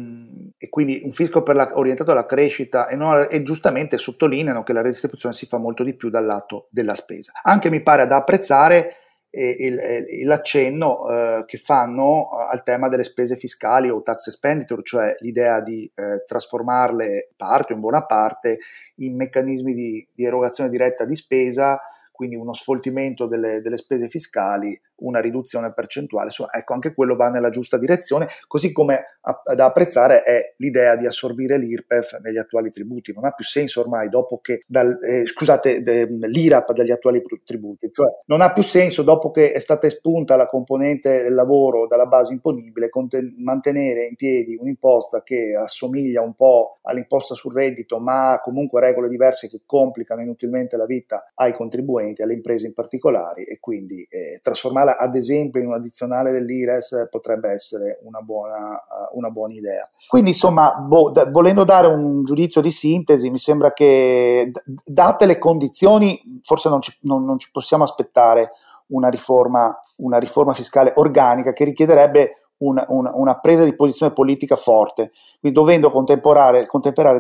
e 0.59 0.68
quindi 0.68 1.00
un 1.02 1.11
fisco 1.11 1.42
la, 1.42 1.70
orientato 1.72 2.11
alla 2.11 2.26
crescita 2.26 2.87
e, 2.87 2.96
non, 2.96 3.28
e, 3.31 3.42
giustamente 3.42 3.96
sottolineano 3.96 4.62
che 4.62 4.74
la 4.74 4.83
redistribuzione 4.83 5.35
si 5.35 5.46
fa 5.46 5.57
molto 5.57 5.85
di 5.85 5.96
più 5.96 6.11
dal 6.11 6.26
lato 6.26 6.66
della 6.68 6.92
spesa. 6.94 7.33
Anche 7.44 7.70
mi 7.70 7.81
pare 7.83 8.07
da 8.07 8.16
apprezzare 8.16 8.96
eh, 9.31 9.57
il, 9.59 9.81
il, 10.20 10.26
l'accenno 10.26 11.09
eh, 11.09 11.44
che 11.46 11.57
fanno 11.57 12.28
al 12.28 12.62
tema 12.62 12.90
delle 12.90 13.05
spese 13.05 13.38
fiscali 13.38 13.88
o 13.88 14.02
tax 14.02 14.26
expenditure, 14.26 14.83
cioè 14.85 15.16
l'idea 15.20 15.62
di 15.62 15.90
eh, 15.94 16.24
trasformarle 16.26 17.31
parte 17.38 17.72
o 17.72 17.76
in 17.76 17.81
buona 17.81 18.05
parte 18.05 18.59
in 18.96 19.16
meccanismi 19.16 19.72
di, 19.72 20.07
di 20.12 20.26
erogazione 20.26 20.68
diretta 20.68 21.07
di 21.07 21.16
spesa 21.16 21.81
quindi 22.22 22.37
uno 22.37 22.52
sfoltimento 22.52 23.26
delle, 23.26 23.61
delle 23.61 23.76
spese 23.76 24.09
fiscali, 24.09 24.81
una 25.02 25.20
riduzione 25.20 25.72
percentuale. 25.72 26.26
Insomma, 26.26 26.50
ecco, 26.52 26.74
anche 26.74 26.94
quello 26.94 27.16
va 27.16 27.28
nella 27.28 27.50
giusta 27.50 27.78
direzione, 27.78 28.28
così 28.46 28.72
come 28.72 29.18
a, 29.22 29.42
da 29.54 29.66
apprezzare 29.66 30.22
è 30.22 30.54
l'idea 30.56 30.96
di 30.96 31.06
assorbire 31.06 31.58
l'IRPEF 31.58 32.20
negli 32.20 32.38
attuali 32.38 32.70
tributi. 32.70 33.12
Non 33.12 33.24
ha 33.24 33.30
più 33.30 33.44
senso 33.44 33.80
ormai, 33.80 34.08
dopo 34.08 34.38
che, 34.38 34.64
dal, 34.66 34.98
eh, 35.02 35.26
scusate, 35.26 35.82
de, 35.82 36.06
l'IRAP 36.06 36.72
dagli 36.72 36.90
attuali 36.90 37.22
tributi, 37.44 37.90
cioè 37.92 38.06
non 38.26 38.40
ha 38.40 38.52
più 38.52 38.62
senso 38.62 39.02
dopo 39.02 39.30
che 39.30 39.52
è 39.52 39.58
stata 39.58 39.86
espunta 39.86 40.36
la 40.36 40.46
componente 40.46 41.22
del 41.22 41.34
lavoro 41.34 41.86
dalla 41.86 42.06
base 42.06 42.32
imponibile, 42.32 42.88
conten- 42.88 43.34
mantenere 43.38 44.06
in 44.06 44.16
piedi 44.16 44.56
un'imposta 44.58 45.22
che 45.22 45.54
assomiglia 45.54 46.22
un 46.22 46.34
po' 46.34 46.78
all'imposta 46.82 47.34
sul 47.34 47.54
reddito, 47.54 47.98
ma 47.98 48.32
ha 48.32 48.40
comunque 48.40 48.80
regole 48.80 49.08
diverse 49.08 49.48
che 49.48 49.62
complicano 49.64 50.22
inutilmente 50.22 50.76
la 50.76 50.86
vita 50.86 51.30
ai 51.34 51.54
contribuenti 51.54 52.22
alle 52.22 52.34
imprese 52.34 52.66
in 52.66 52.74
particolare 52.74 53.44
e 53.44 53.58
quindi 53.60 54.06
eh, 54.08 54.40
trasformarla 54.42 54.91
ad 54.96 55.14
esempio 55.14 55.61
in 55.61 55.66
un 55.66 55.74
addizionale 55.74 56.33
dell'IRES 56.33 57.09
potrebbe 57.11 57.50
essere 57.50 57.98
una 58.02 58.20
buona, 58.20 58.72
uh, 58.72 59.16
una 59.16 59.31
buona 59.31 59.55
idea. 59.55 59.88
Quindi 60.09 60.31
insomma, 60.31 60.72
boh, 60.72 61.11
d- 61.11 61.31
volendo 61.31 61.64
dare 61.64 61.87
un 61.87 62.24
giudizio 62.24 62.61
di 62.61 62.70
sintesi, 62.70 63.31
mi 63.31 63.38
sembra 63.38 63.72
che 63.72 64.50
d- 64.50 64.83
date 64.85 65.26
le 65.26 65.38
condizioni 65.38 66.20
forse 66.44 66.68
non 66.68 66.81
ci, 66.81 66.96
non, 67.02 67.24
non 67.24 67.38
ci 67.38 67.50
possiamo 67.50 67.85
aspettare 67.85 68.52
una 68.88 69.09
riforma, 69.09 69.76
una 69.96 70.18
riforma 70.18 70.52
fiscale 70.52 70.92
organica 70.96 71.52
che 71.52 71.64
richiederebbe 71.64 72.41
una, 72.62 72.85
una, 72.88 73.11
una, 73.14 73.38
presa 73.40 73.64
di 73.64 73.75
posizione 73.75 74.12
politica 74.12 74.57
forte, 74.57 75.12
quindi 75.40 75.59
dovendo 75.59 75.90
contemperare, 75.90 76.66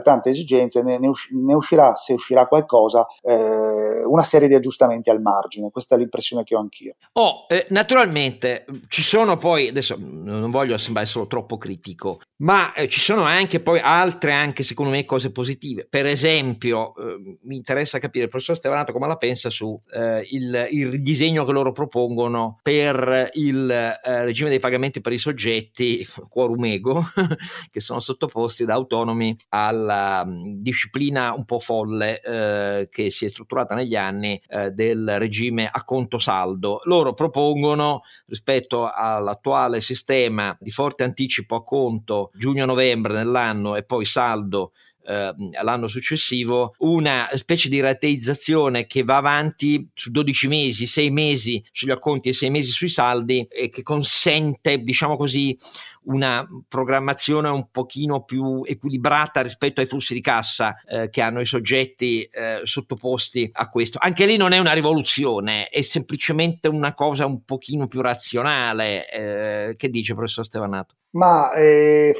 tante 0.02 0.30
esigenze 0.30 0.82
ne, 0.82 0.98
ne, 0.98 1.54
uscirà, 1.54 1.94
se 1.96 2.12
uscirà 2.12 2.46
qualcosa, 2.46 3.06
eh, 3.22 4.04
una 4.04 4.22
serie 4.22 4.48
di 4.48 4.54
aggiustamenti 4.54 5.10
al 5.10 5.20
margine, 5.20 5.70
questa 5.70 5.94
è 5.94 5.98
l'impressione 5.98 6.44
che 6.44 6.54
ho 6.54 6.60
anch'io. 6.60 6.94
Oh, 7.14 7.46
eh, 7.48 7.66
naturalmente 7.70 8.64
ci 8.88 9.02
sono 9.02 9.36
poi, 9.36 9.68
adesso 9.68 9.96
non 9.98 10.50
voglio 10.50 10.78
sembrare 10.78 11.08
solo 11.08 11.26
troppo 11.26 11.58
critico, 11.58 12.20
ma 12.42 12.72
eh, 12.74 12.88
ci 12.88 13.00
sono 13.00 13.22
anche 13.22 13.60
poi 13.60 13.80
altre, 13.80 14.32
anche 14.32 14.62
secondo 14.62 14.92
me, 14.92 15.04
cose 15.04 15.30
positive. 15.30 15.86
Per 15.88 16.06
esempio, 16.06 16.94
eh, 16.96 17.38
mi 17.42 17.56
interessa 17.56 17.98
capire 17.98 18.24
il 18.24 18.30
professor 18.30 18.56
Stevanato 18.56 18.92
come 18.92 19.06
la 19.06 19.16
pensa 19.16 19.50
su 19.50 19.78
eh, 19.94 20.26
il, 20.30 20.68
il, 20.70 21.02
disegno 21.02 21.44
che 21.44 21.52
loro 21.52 21.72
propongono 21.72 22.58
per 22.62 23.30
il 23.34 23.70
eh, 23.70 24.24
regime 24.24 24.50
dei 24.50 24.60
pagamenti 24.60 25.00
per 25.00 25.12
i 25.12 25.18
soggetti, 25.32 26.06
quorum 26.28 26.64
ego, 26.66 27.04
che 27.70 27.80
sono 27.80 28.00
sottoposti 28.00 28.64
da 28.64 28.74
autonomi 28.74 29.36
alla 29.48 30.22
um, 30.24 30.58
disciplina 30.58 31.32
un 31.34 31.44
po' 31.44 31.58
folle 31.58 32.20
eh, 32.20 32.88
che 32.90 33.10
si 33.10 33.24
è 33.24 33.28
strutturata 33.28 33.74
negli 33.74 33.96
anni 33.96 34.40
eh, 34.48 34.70
del 34.70 35.18
regime 35.18 35.68
a 35.70 35.84
conto 35.84 36.18
saldo. 36.18 36.80
Loro 36.84 37.14
propongono, 37.14 38.02
rispetto 38.26 38.90
all'attuale 38.92 39.80
sistema 39.80 40.56
di 40.60 40.70
forte 40.70 41.04
anticipo 41.04 41.56
a 41.56 41.64
conto 41.64 42.30
giugno-novembre 42.34 43.14
nell'anno 43.14 43.76
e 43.76 43.84
poi 43.84 44.04
saldo 44.04 44.72
eh, 45.04 45.34
l'anno 45.62 45.88
successivo 45.88 46.74
una 46.78 47.28
specie 47.34 47.68
di 47.68 47.80
rateizzazione 47.80 48.86
che 48.86 49.02
va 49.02 49.16
avanti 49.16 49.88
su 49.94 50.10
12 50.10 50.48
mesi, 50.48 50.86
6 50.86 51.10
mesi 51.10 51.64
sugli 51.72 51.90
acconti 51.90 52.28
e 52.28 52.32
6 52.32 52.50
mesi 52.50 52.70
sui 52.70 52.88
saldi 52.88 53.46
e 53.50 53.68
che 53.68 53.82
consente, 53.82 54.78
diciamo 54.78 55.16
così, 55.16 55.56
una 56.04 56.46
programmazione 56.68 57.48
un 57.48 57.68
pochino 57.70 58.22
più 58.24 58.62
equilibrata 58.64 59.40
rispetto 59.40 59.80
ai 59.80 59.86
flussi 59.86 60.14
di 60.14 60.20
cassa 60.20 60.80
eh, 60.86 61.10
che 61.10 61.20
hanno 61.20 61.40
i 61.40 61.46
soggetti 61.46 62.22
eh, 62.22 62.60
sottoposti 62.64 63.48
a 63.52 63.68
questo. 63.68 63.98
Anche 64.00 64.26
lì 64.26 64.36
non 64.36 64.52
è 64.52 64.58
una 64.58 64.72
rivoluzione, 64.72 65.68
è 65.68 65.82
semplicemente 65.82 66.68
una 66.68 66.94
cosa 66.94 67.26
un 67.26 67.44
pochino 67.44 67.86
più 67.86 68.00
razionale. 68.00 69.08
Eh, 69.08 69.74
che 69.76 69.88
dice 69.88 70.14
professor 70.14 70.44
Stevanato? 70.44 70.94
Ma 71.14 71.52
eh, 71.52 72.14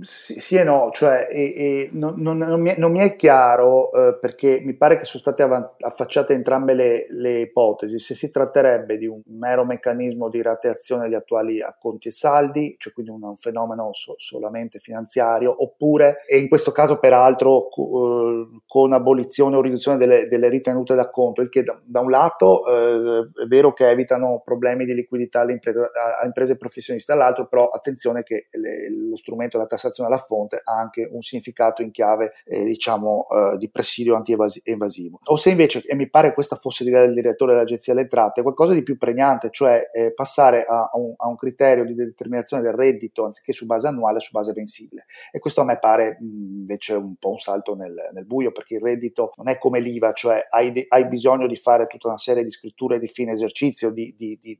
sì, 0.00 0.40
sì, 0.40 0.56
e 0.56 0.64
no, 0.64 0.90
cioè 0.92 1.28
eh, 1.30 1.90
non, 1.92 2.14
non, 2.16 2.38
non, 2.38 2.60
mi 2.60 2.70
è, 2.70 2.74
non, 2.76 2.90
mi 2.90 2.98
è, 2.98 3.14
chiaro 3.14 3.92
eh, 3.92 4.18
perché 4.18 4.60
mi 4.64 4.74
pare 4.74 4.96
che 4.96 5.04
sono 5.04 5.22
state 5.22 5.44
avanz- 5.44 5.74
affacciate 5.78 6.32
entrambe 6.34 6.74
le, 6.74 7.06
le, 7.10 7.38
ipotesi, 7.38 8.00
se 8.00 8.16
si 8.16 8.28
tratterebbe 8.30 8.96
di 8.96 9.06
un 9.06 9.22
mero 9.26 9.64
meccanismo 9.64 10.28
di 10.28 10.42
rateazione 10.42 11.04
degli 11.04 11.14
attuali 11.14 11.62
acconti 11.62 12.08
e 12.08 12.10
saldi, 12.10 12.74
cioè 12.78 12.92
quindi 12.92 13.05
un, 13.08 13.22
un 13.22 13.36
fenomeno 13.36 13.92
so, 13.92 14.14
solamente 14.16 14.78
finanziario, 14.78 15.62
oppure, 15.62 16.24
e 16.26 16.38
in 16.38 16.48
questo 16.48 16.72
caso 16.72 16.98
peraltro 16.98 17.68
co- 17.68 18.50
eh, 18.52 18.60
con 18.66 18.92
abolizione 18.92 19.56
o 19.56 19.60
riduzione 19.60 19.98
delle, 19.98 20.26
delle 20.26 20.48
ritenute 20.48 20.94
d'acconto, 20.94 21.42
il 21.42 21.48
che 21.48 21.62
da, 21.62 21.80
da 21.84 22.00
un 22.00 22.10
lato 22.10 22.66
eh, 22.66 23.42
è 23.42 23.46
vero 23.46 23.72
che 23.72 23.88
evitano 23.88 24.42
problemi 24.44 24.84
di 24.84 24.94
liquidità 24.94 25.40
alle 25.40 25.52
imprese, 25.52 25.80
a, 25.80 26.20
a 26.22 26.26
imprese 26.26 26.56
professionisti, 26.56 27.12
dall'altro 27.12 27.46
però 27.48 27.68
attenzione 27.68 28.22
che 28.22 28.48
le, 28.50 28.90
lo 29.08 29.16
strumento 29.16 29.56
della 29.56 29.68
tassazione 29.68 30.08
alla 30.08 30.18
fonte 30.18 30.60
ha 30.62 30.78
anche 30.78 31.08
un 31.10 31.20
significato 31.20 31.82
in, 31.82 31.90
chiave 31.90 32.32
eh, 32.44 32.64
diciamo 32.64 33.26
eh, 33.28 33.56
di 33.56 33.70
presidio 33.70 34.16
anti-evasivo. 34.16 35.20
O 35.24 35.36
se 35.36 35.50
invece, 35.50 35.82
e 35.86 35.94
mi 35.94 36.08
pare 36.08 36.34
questa 36.34 36.56
fosse 36.56 36.84
l'idea 36.84 37.00
del 37.00 37.14
direttore 37.14 37.52
dell'Agenzia 37.52 37.92
delle 37.92 38.04
Entrate, 38.04 38.42
qualcosa 38.42 38.72
di 38.72 38.82
più 38.82 38.96
pregnante, 38.96 39.48
cioè 39.50 39.88
eh, 39.92 40.12
passare 40.12 40.64
a 40.64 40.90
un, 40.94 41.14
a 41.16 41.28
un, 41.28 41.36
criterio 41.36 41.84
di 41.84 41.94
determinazione 41.94 42.62
del 42.62 42.72
reddito 42.72 42.95
anziché 43.24 43.52
su 43.52 43.66
base 43.66 43.86
annuale, 43.86 44.20
su 44.20 44.30
base 44.32 44.52
mensile. 44.54 45.06
E 45.30 45.38
questo 45.38 45.60
a 45.60 45.64
me 45.64 45.78
pare 45.78 46.18
invece 46.20 46.94
un 46.94 47.16
po' 47.16 47.30
un 47.30 47.38
salto 47.38 47.74
nel, 47.74 47.94
nel, 48.12 48.26
buio, 48.26 48.52
perché 48.52 48.74
il 48.74 48.80
reddito 48.80 49.32
non 49.36 49.48
è 49.48 49.58
come 49.58 49.80
l'IVA, 49.80 50.12
cioè 50.12 50.46
hai, 50.50 50.70
di, 50.70 50.84
hai, 50.88 51.06
bisogno 51.06 51.46
di 51.46 51.56
fare 51.56 51.86
tutta 51.86 52.08
una 52.08 52.18
serie 52.18 52.42
di 52.42 52.50
scritture 52.50 52.98
di 52.98 53.08
fine 53.08 53.32
esercizio, 53.32 53.90
di, 53.90 54.14
di, 54.16 54.38
di, 54.40 54.58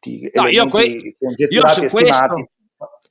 di, 0.00 0.30
no, 0.34 0.46
io 0.46 0.68
que- 0.68 1.16
congetturati 1.18 1.80
io 1.80 1.86
e 1.86 1.88
stimati. 1.88 2.32
Questo 2.32 2.50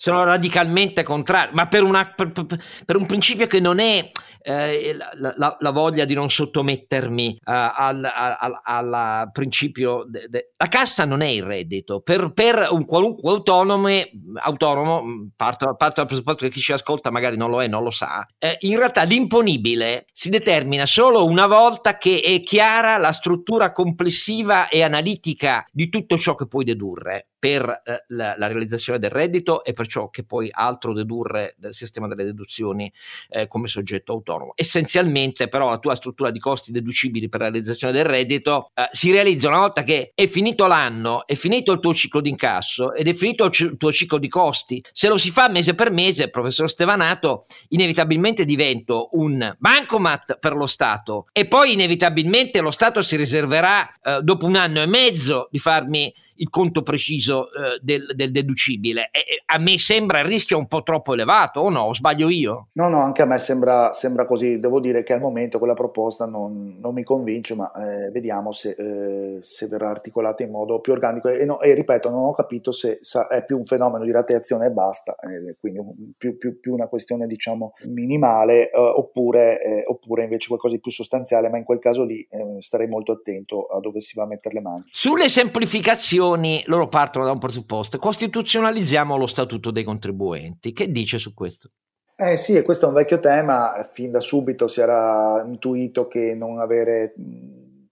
sono 0.02 0.24
radicalmente 0.24 1.04
contrario, 1.04 1.52
ma 1.54 1.68
per, 1.68 1.84
una, 1.84 2.12
per, 2.12 2.32
per, 2.32 2.96
un 2.96 3.06
principio 3.06 3.46
che 3.46 3.60
non 3.60 3.78
è 3.78 4.10
eh, 4.42 4.96
la, 4.98 5.34
la, 5.38 5.58
la, 5.60 5.70
voglia 5.70 6.06
di 6.06 6.16
non 6.16 6.28
sottomettermi 6.28 7.38
uh, 7.40 7.52
al, 7.52 8.04
al, 8.12 8.60
al, 8.64 9.30
principio. 9.32 10.04
De, 10.08 10.26
de, 10.28 10.54
la 10.58 10.68
cassa 10.70 11.06
non 11.06 11.22
è 11.22 11.28
il 11.28 11.44
reddito. 11.44 12.02
Per, 12.02 12.32
per 12.34 12.70
un 12.72 12.84
qualunque 12.84 13.30
autonome, 13.30 14.10
autonomo, 14.38 15.04
mm, 15.04 15.28
parto, 15.36 15.76
parto, 15.76 15.98
dal 15.98 16.08
presupposto 16.08 16.46
che 16.46 16.52
chi 16.52 16.62
ci 16.62 16.74
ascolta 16.74 17.12
magari 17.12 17.38
non 17.38 17.52
lo 17.52 17.62
è, 17.62 17.68
non 17.68 17.84
lo 17.84 17.92
sa, 17.92 18.26
eh, 18.40 18.58
in 18.62 18.78
realtà 18.78 19.04
l'imponibile 19.04 20.08
si 20.12 20.32
determina 20.32 20.88
solo 20.88 21.26
una 21.26 21.46
volta 21.46 22.00
che 22.00 22.22
è 22.22 22.42
chiara 22.42 22.98
la 22.98 23.12
struttura 23.12 23.72
complessiva 23.72 24.68
e 24.68 24.82
analitica 24.82 25.64
di 25.72 25.90
tutto 25.90 26.18
ciò 26.18 26.34
che 26.34 26.48
puoi 26.48 26.64
dedurre 26.64 27.28
per 27.42 27.82
eh, 27.84 28.04
la, 28.10 28.36
la, 28.38 28.46
realizzazione 28.46 29.00
del 29.00 29.10
reddito 29.10 29.64
e 29.64 29.74
per 29.74 29.88
ciò 29.88 30.12
che 30.12 30.24
poi 30.24 30.48
altro 30.52 30.94
dedurre 30.94 31.56
del 31.58 31.74
sistema 31.74 32.08
delle 32.08 32.24
deduzioni 32.24 32.94
eh, 33.30 33.48
come 33.48 33.68
soggetto 33.68 34.12
autonomo. 34.12 34.52
Essenzialmente 34.54 35.48
però 35.48 35.72
la 35.72 35.80
tua 35.80 35.96
struttura 35.96 36.30
di 36.30 36.38
costi 36.38 36.72
deducibili 36.72 37.30
per 37.30 37.40
la 37.40 37.50
realizzazione 37.50 37.94
del 37.94 38.06
reddito 38.06 38.70
eh, 38.76 38.88
si 38.92 39.12
realizza 39.12 39.48
una 39.48 39.58
volta 39.58 39.82
che 39.82 40.12
è 40.14 40.28
finito 40.28 40.68
l'anno, 40.68 41.26
è 41.26 41.34
finito 41.34 41.72
il 41.72 41.80
tuo 41.80 41.96
ciclo 41.96 42.22
di 42.22 42.30
incasso 42.30 42.94
ed 42.94 43.08
è 43.08 43.14
finito 43.14 43.46
il, 43.46 43.52
c- 43.52 43.62
il 43.62 43.78
tuo 43.78 43.92
ciclo 43.92 44.20
di 44.20 44.28
costi. 44.28 44.80
Se 44.92 45.08
lo 45.08 45.18
si 45.18 45.32
fa 45.32 45.50
mese 45.50 45.74
per 45.74 45.90
mese, 45.90 46.30
professor 46.30 46.70
Stevanato, 46.70 47.46
inevitabilmente 47.70 48.46
divento 48.46 49.10
un 49.14 49.56
bancomat 49.58 50.38
per 50.38 50.54
lo 50.54 50.68
Stato 50.68 51.26
e 51.32 51.48
poi 51.48 51.74
inevitabilmente 51.74 52.62
lo 52.62 52.70
Stato 52.70 53.02
si 53.02 53.16
riserverà 53.16 53.90
eh, 54.04 54.20
dopo 54.22 54.46
un 54.46 54.58
anno 54.58 54.80
e 54.80 54.86
mezzo 54.86 55.48
di 55.50 55.58
farmi 55.58 56.14
il 56.42 56.50
conto 56.50 56.82
preciso 56.82 57.52
eh, 57.54 57.80
del, 57.82 58.14
del, 58.16 58.32
deducibile. 58.32 59.10
E, 59.12 59.44
a 59.46 59.60
me 59.60 59.78
sembra 59.78 60.20
il 60.20 60.26
rischio 60.26 60.58
un 60.58 60.68
po' 60.68 60.82
troppo 60.82 61.14
elevato, 61.14 61.62
o 61.62 61.70
no? 61.70 61.82
O 61.84 61.94
sbaglio 61.94 62.30
io? 62.30 62.70
No, 62.74 62.90
no, 62.90 63.02
anche 63.02 63.22
a 63.22 63.26
me 63.26 63.38
sembra, 63.38 63.94
sembra 63.94 64.26
così. 64.26 64.60
Devo 64.60 64.80
dire 64.80 65.04
che 65.04 65.14
al 65.14 65.22
momento 65.22 65.60
quella 65.60 65.74
proposta 65.74 66.26
non, 66.26 66.78
non 66.80 66.94
mi 66.94 67.04
convince, 67.04 67.54
ma 67.56 67.72
eh, 67.72 68.10
vediamo 68.10 68.52
se, 68.52 68.76
eh, 68.78 69.40
se, 69.42 69.68
verrà 69.68 69.90
articolata 69.90 70.44
in 70.44 70.50
modo 70.50 70.80
più 70.80 70.94
organico. 70.94 71.30
E, 71.30 71.46
no, 71.46 71.62
e, 71.62 71.76
ripeto, 71.76 72.10
non 72.10 72.26
ho 72.26 72.34
capito 72.34 72.72
se 72.72 73.00
è 73.30 73.44
più 73.44 73.58
un 73.58 73.66
fenomeno 73.66 74.04
di 74.04 74.12
rateazione 74.12 74.66
e 74.66 74.72
basta, 74.72 75.16
eh, 75.16 75.56
quindi 75.60 75.80
più, 76.18 76.38
più, 76.38 76.60
più, 76.60 76.74
una 76.74 76.88
questione 76.88 77.28
diciamo 77.28 77.74
minimale, 77.86 78.72
eh, 78.72 78.78
oppure, 78.78 79.62
eh, 79.62 79.84
oppure, 79.86 80.24
invece 80.24 80.48
qualcosa 80.48 80.74
di 80.74 80.82
più 80.82 80.92
sostanziale, 80.92 81.50
ma 81.50 81.58
in 81.58 81.64
quel 81.64 81.80
caso 81.80 82.04
lì 82.04 82.28
starei 82.60 82.88
molto 82.88 83.12
attento 83.12 83.68
a 83.68 83.80
dove 83.80 84.02
si 84.02 84.16
va 84.16 84.24
a 84.24 84.28
mettere 84.28 84.56
le 84.56 84.62
mani. 84.62 84.84
Sulle 84.92 85.30
semplificazioni 85.30 86.31
istituzioni, 86.36 86.64
loro 86.68 86.88
partono 86.88 87.26
da 87.26 87.32
un 87.32 87.40
presupposto, 87.40 87.98
costituzionalizziamo 87.98 89.18
lo 89.18 89.28
statuto 89.28 89.72
dei 89.72 89.84
contribuenti. 89.84 90.74
Che 90.74 90.92
dice 90.92 91.18
su 91.18 91.34
questo? 91.34 91.72
Eh 92.16 92.38
sì, 92.38 92.56
e 92.56 92.62
questo 92.62 92.86
è 92.86 92.90
un 92.90 92.96
vecchio 92.96 93.20
tema, 93.20 93.90
fin 93.92 94.12
da 94.12 94.20
subito 94.20 94.68
si 94.68 94.80
era 94.80 95.44
intuito 95.46 96.08
che 96.08 96.36
non 96.36 96.60
avere 96.60 97.16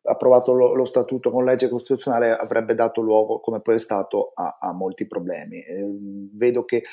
approvato 0.03 0.53
lo, 0.53 0.73
lo, 0.73 0.85
statuto 0.85 1.31
con 1.31 1.45
legge 1.45 1.69
costituzionale 1.69 2.35
avrebbe 2.35 2.73
dato 2.73 3.01
luogo, 3.01 3.39
come 3.39 3.61
poi 3.61 3.75
è 3.75 3.79
stato, 3.79 4.31
a, 4.33 4.57
a 4.59 4.73
molti 4.73 5.07
problemi. 5.07 5.59
Eh, 5.61 5.83
vedo 6.33 6.63
che 6.63 6.83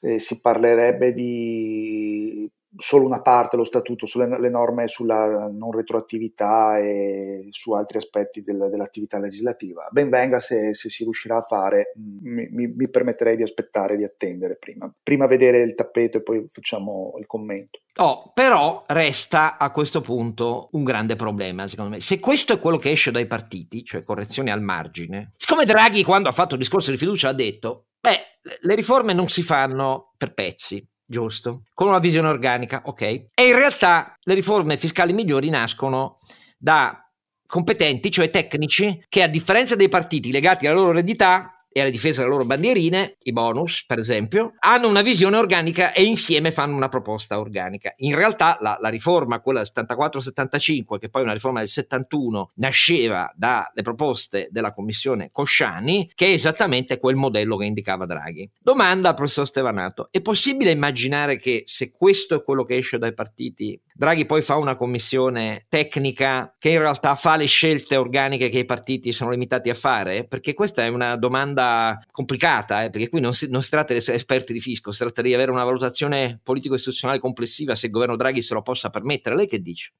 eh, 0.00 0.18
si 0.18 0.40
parlerebbe 0.40 1.12
di 1.12 2.50
solo 2.76 3.06
una 3.06 3.22
parte 3.22 3.56
lo 3.56 3.64
statuto 3.64 4.06
sulle 4.06 4.26
norme 4.50 4.88
sulla 4.88 5.50
non 5.50 5.72
retroattività 5.72 6.78
e 6.78 7.48
su 7.50 7.72
altri 7.72 7.98
aspetti 7.98 8.40
del, 8.40 8.68
dell'attività 8.70 9.18
legislativa. 9.18 9.88
Ben 9.90 10.10
venga 10.10 10.40
se, 10.40 10.74
se, 10.74 10.88
si 10.88 11.04
riuscirà 11.04 11.38
a 11.38 11.42
fare, 11.42 11.92
mi, 11.96 12.48
mi, 12.50 12.66
mi, 12.66 12.88
permetterei 12.88 13.36
di 13.36 13.42
aspettare, 13.42 13.96
di 13.96 14.04
attendere 14.04 14.56
prima. 14.56 14.92
Prima 15.02 15.26
vedere 15.26 15.60
il 15.60 15.74
tappeto 15.74 16.18
e 16.18 16.22
poi 16.22 16.46
facciamo 16.50 17.14
il 17.18 17.26
commento. 17.26 17.80
Oh, 17.96 18.32
però 18.34 18.84
resta 18.88 19.56
a 19.56 19.70
questo 19.70 20.00
punto 20.00 20.68
un 20.72 20.82
grande 20.82 21.14
problema, 21.14 21.68
secondo 21.68 21.92
me. 21.92 22.00
Se 22.00 22.18
questo 22.18 22.54
è 22.54 22.58
quello 22.58 22.78
che 22.78 22.90
esce 22.90 23.12
dai 23.12 23.26
partiti, 23.26 23.84
cioè 23.84 24.02
correzioni 24.02 24.50
al 24.50 24.62
margine, 24.62 25.32
siccome 25.36 25.64
Draghi 25.64 26.02
quando 26.02 26.28
ha 26.28 26.32
fatto 26.32 26.54
il 26.54 26.60
discorso 26.60 26.90
di 26.90 26.96
fiducia 26.96 27.28
ha 27.28 27.34
detto, 27.34 27.86
beh, 28.00 28.20
le 28.62 28.74
riforme 28.74 29.12
non 29.12 29.28
si 29.28 29.42
fanno 29.42 30.12
per 30.16 30.34
pezzi, 30.34 30.84
giusto? 31.06 31.62
Con 31.72 31.88
una 31.88 31.98
visione 31.98 32.28
organica, 32.28 32.82
ok? 32.84 33.02
E 33.02 33.46
in 33.46 33.54
realtà 33.54 34.14
le 34.22 34.34
riforme 34.34 34.76
fiscali 34.76 35.12
migliori 35.12 35.48
nascono 35.48 36.18
da 36.58 36.98
competenti, 37.46 38.10
cioè 38.10 38.30
tecnici, 38.30 39.04
che 39.08 39.22
a 39.22 39.28
differenza 39.28 39.76
dei 39.76 39.88
partiti 39.88 40.32
legati 40.32 40.66
alla 40.66 40.76
loro 40.76 40.90
eredità 40.90 41.53
e 41.76 41.80
alla 41.80 41.90
difesa 41.90 42.20
delle 42.20 42.32
loro 42.32 42.44
bandierine, 42.44 43.16
i 43.24 43.32
bonus 43.32 43.84
per 43.84 43.98
esempio, 43.98 44.52
hanno 44.60 44.86
una 44.86 45.02
visione 45.02 45.36
organica 45.36 45.92
e 45.92 46.04
insieme 46.04 46.52
fanno 46.52 46.76
una 46.76 46.88
proposta 46.88 47.40
organica. 47.40 47.92
In 47.96 48.14
realtà 48.14 48.56
la, 48.60 48.78
la 48.80 48.88
riforma, 48.90 49.40
quella 49.40 49.60
del 49.60 49.72
74-75, 49.74 50.98
che 50.98 51.08
poi 51.08 51.22
è 51.22 51.24
una 51.24 51.32
riforma 51.32 51.58
del 51.58 51.68
71, 51.68 52.52
nasceva 52.54 53.28
dalle 53.34 53.82
proposte 53.82 54.46
della 54.52 54.72
commissione 54.72 55.30
Cosciani, 55.32 56.12
che 56.14 56.26
è 56.26 56.30
esattamente 56.30 57.00
quel 57.00 57.16
modello 57.16 57.56
che 57.56 57.64
indicava 57.64 58.06
Draghi. 58.06 58.48
Domanda 58.60 59.08
al 59.08 59.16
professor 59.16 59.44
Stevanato, 59.44 60.06
è 60.12 60.20
possibile 60.20 60.70
immaginare 60.70 61.38
che 61.38 61.64
se 61.66 61.90
questo 61.90 62.36
è 62.36 62.44
quello 62.44 62.62
che 62.62 62.76
esce 62.76 62.98
dai 62.98 63.14
partiti, 63.14 63.80
Draghi 63.96 64.26
poi 64.26 64.42
fa 64.42 64.56
una 64.56 64.74
commissione 64.74 65.66
tecnica 65.68 66.56
che 66.58 66.70
in 66.70 66.80
realtà 66.80 67.14
fa 67.14 67.36
le 67.36 67.46
scelte 67.46 67.94
organiche 67.94 68.48
che 68.48 68.58
i 68.58 68.64
partiti 68.64 69.12
sono 69.12 69.30
limitati 69.30 69.70
a 69.70 69.74
fare? 69.74 70.26
Perché 70.26 70.52
questa 70.52 70.82
è 70.82 70.88
una 70.88 71.14
domanda 71.14 72.02
complicata, 72.10 72.82
eh, 72.82 72.90
perché 72.90 73.08
qui 73.08 73.20
non 73.20 73.34
si, 73.34 73.48
non 73.48 73.62
si, 73.62 73.70
tratta 73.70 73.92
di 73.92 74.00
essere 74.00 74.16
esperti 74.16 74.52
di 74.52 74.60
fisco, 74.60 74.90
si 74.90 74.98
tratta 74.98 75.22
di 75.22 75.32
avere 75.32 75.52
una 75.52 75.62
valutazione 75.62 76.40
politico-istituzionale 76.42 77.20
complessiva 77.20 77.76
se 77.76 77.86
il 77.86 77.92
governo 77.92 78.16
Draghi 78.16 78.42
se 78.42 78.54
lo 78.54 78.62
possa 78.62 78.90
permettere. 78.90 79.36
Lei 79.36 79.46
che 79.46 79.60
dice? 79.60 79.92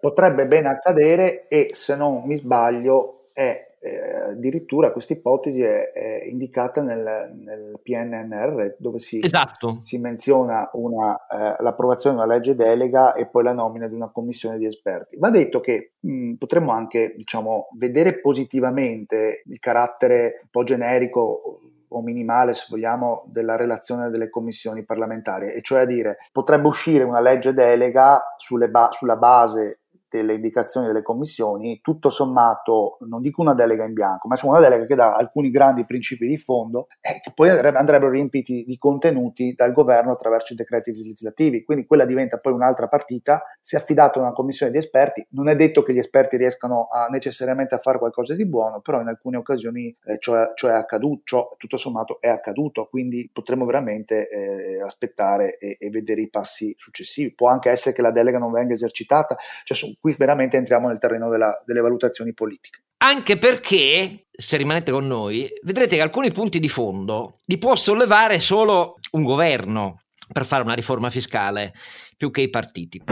Potrebbe 0.00 0.46
bene 0.46 0.68
accadere 0.68 1.48
e 1.48 1.72
se 1.74 1.96
non 1.96 2.22
mi 2.24 2.36
sbaglio 2.36 3.26
è 3.34 3.67
eh, 3.80 4.30
addirittura 4.32 4.92
questa 4.92 5.12
ipotesi 5.12 5.62
è, 5.62 5.90
è 5.90 6.24
indicata 6.28 6.82
nel, 6.82 7.32
nel, 7.42 7.80
PNNR 7.82 8.76
dove 8.78 8.98
si, 8.98 9.20
esatto. 9.22 9.78
si 9.82 9.98
menziona 9.98 10.68
una, 10.72 11.14
eh, 11.26 11.62
l'approvazione 11.62 12.16
di 12.16 12.22
una 12.22 12.32
legge 12.32 12.54
delega 12.54 13.14
e 13.14 13.26
poi 13.28 13.44
la 13.44 13.52
nomina 13.52 13.86
di 13.86 13.94
una 13.94 14.10
commissione 14.10 14.58
di 14.58 14.66
esperti. 14.66 15.16
Va 15.16 15.30
detto 15.30 15.60
che 15.60 15.92
mh, 16.00 16.34
potremmo 16.34 16.72
anche 16.72 17.14
diciamo, 17.16 17.68
vedere 17.76 18.20
positivamente 18.20 19.42
il 19.46 19.58
carattere 19.58 20.40
un 20.42 20.48
po' 20.50 20.64
generico 20.64 21.60
o 21.88 22.02
minimale, 22.02 22.54
se 22.54 22.66
vogliamo, 22.68 23.24
della 23.28 23.56
relazione 23.56 24.10
delle 24.10 24.28
commissioni 24.28 24.84
parlamentari, 24.84 25.52
e 25.52 25.62
cioè 25.62 25.80
a 25.80 25.86
dire 25.86 26.18
potrebbe 26.32 26.68
uscire 26.68 27.04
una 27.04 27.20
legge 27.20 27.54
delega 27.54 28.22
ba- 28.70 28.90
sulla 28.92 29.16
base 29.16 29.80
delle 30.08 30.34
indicazioni 30.34 30.86
delle 30.86 31.02
commissioni, 31.02 31.80
tutto 31.82 32.10
sommato, 32.10 32.98
non 33.06 33.20
dico 33.20 33.42
una 33.42 33.54
delega 33.54 33.84
in 33.84 33.92
bianco, 33.92 34.28
ma 34.28 34.36
una 34.42 34.60
delega 34.60 34.86
che 34.86 34.94
dà 34.94 35.14
alcuni 35.14 35.50
grandi 35.50 35.84
principi 35.84 36.26
di 36.26 36.36
fondo 36.36 36.86
e 37.00 37.20
che 37.20 37.32
poi 37.34 37.50
andrebbero 37.50 38.10
riempiti 38.10 38.64
di 38.64 38.78
contenuti 38.78 39.54
dal 39.54 39.72
governo 39.72 40.12
attraverso 40.12 40.52
i 40.52 40.56
decreti 40.56 40.92
legislativi. 40.92 41.64
Quindi 41.64 41.86
quella 41.86 42.04
diventa 42.04 42.38
poi 42.38 42.52
un'altra 42.52 42.88
partita. 42.88 43.42
Si 43.60 43.74
è 43.74 43.78
affidato 43.78 44.18
a 44.18 44.22
una 44.22 44.32
commissione 44.32 44.72
di 44.72 44.78
esperti. 44.78 45.26
Non 45.30 45.48
è 45.48 45.56
detto 45.56 45.82
che 45.82 45.92
gli 45.92 45.98
esperti 45.98 46.36
riescano 46.36 46.88
a, 46.90 47.08
necessariamente 47.10 47.74
a 47.74 47.78
fare 47.78 47.98
qualcosa 47.98 48.34
di 48.34 48.46
buono, 48.46 48.80
però 48.80 49.00
in 49.00 49.08
alcune 49.08 49.36
occasioni 49.36 49.94
eh, 50.04 50.18
ciò, 50.18 50.52
ciò, 50.54 50.68
è 50.68 50.72
accaduto, 50.72 51.22
ciò 51.24 51.48
tutto 51.56 51.76
sommato 51.76 52.20
è 52.20 52.28
accaduto. 52.28 52.86
Quindi 52.86 53.28
potremmo 53.32 53.64
veramente 53.64 54.28
eh, 54.28 54.82
aspettare 54.82 55.56
e, 55.58 55.76
e, 55.78 55.90
vedere 55.90 56.22
i 56.22 56.30
passi 56.30 56.74
successivi. 56.76 57.34
Può 57.34 57.48
anche 57.48 57.70
essere 57.70 57.94
che 57.94 58.02
la 58.02 58.10
delega 58.10 58.38
non 58.38 58.52
venga 58.52 58.74
esercitata. 58.74 59.36
Cioè, 59.64 59.76
qui 60.00 60.14
veramente 60.16 60.56
entriamo 60.56 60.88
nel 60.88 60.98
terreno 60.98 61.28
della, 61.28 61.60
delle 61.64 61.80
valutazioni 61.80 62.32
politiche. 62.32 62.82
Anche 62.98 63.38
perché, 63.38 64.26
se 64.30 64.56
rimanete 64.56 64.90
con 64.90 65.06
noi, 65.06 65.48
vedrete 65.62 65.96
che 65.96 66.02
alcuni 66.02 66.32
punti 66.32 66.58
di 66.58 66.68
fondo 66.68 67.38
li 67.44 67.58
può 67.58 67.76
sollevare 67.76 68.40
solo 68.40 68.96
un 69.12 69.22
governo 69.22 70.02
per 70.32 70.44
fare 70.44 70.62
una 70.62 70.74
riforma 70.74 71.10
fiscale, 71.10 71.72
più 72.16 72.30
che 72.30 72.42
i 72.42 72.50
partiti. 72.50 73.02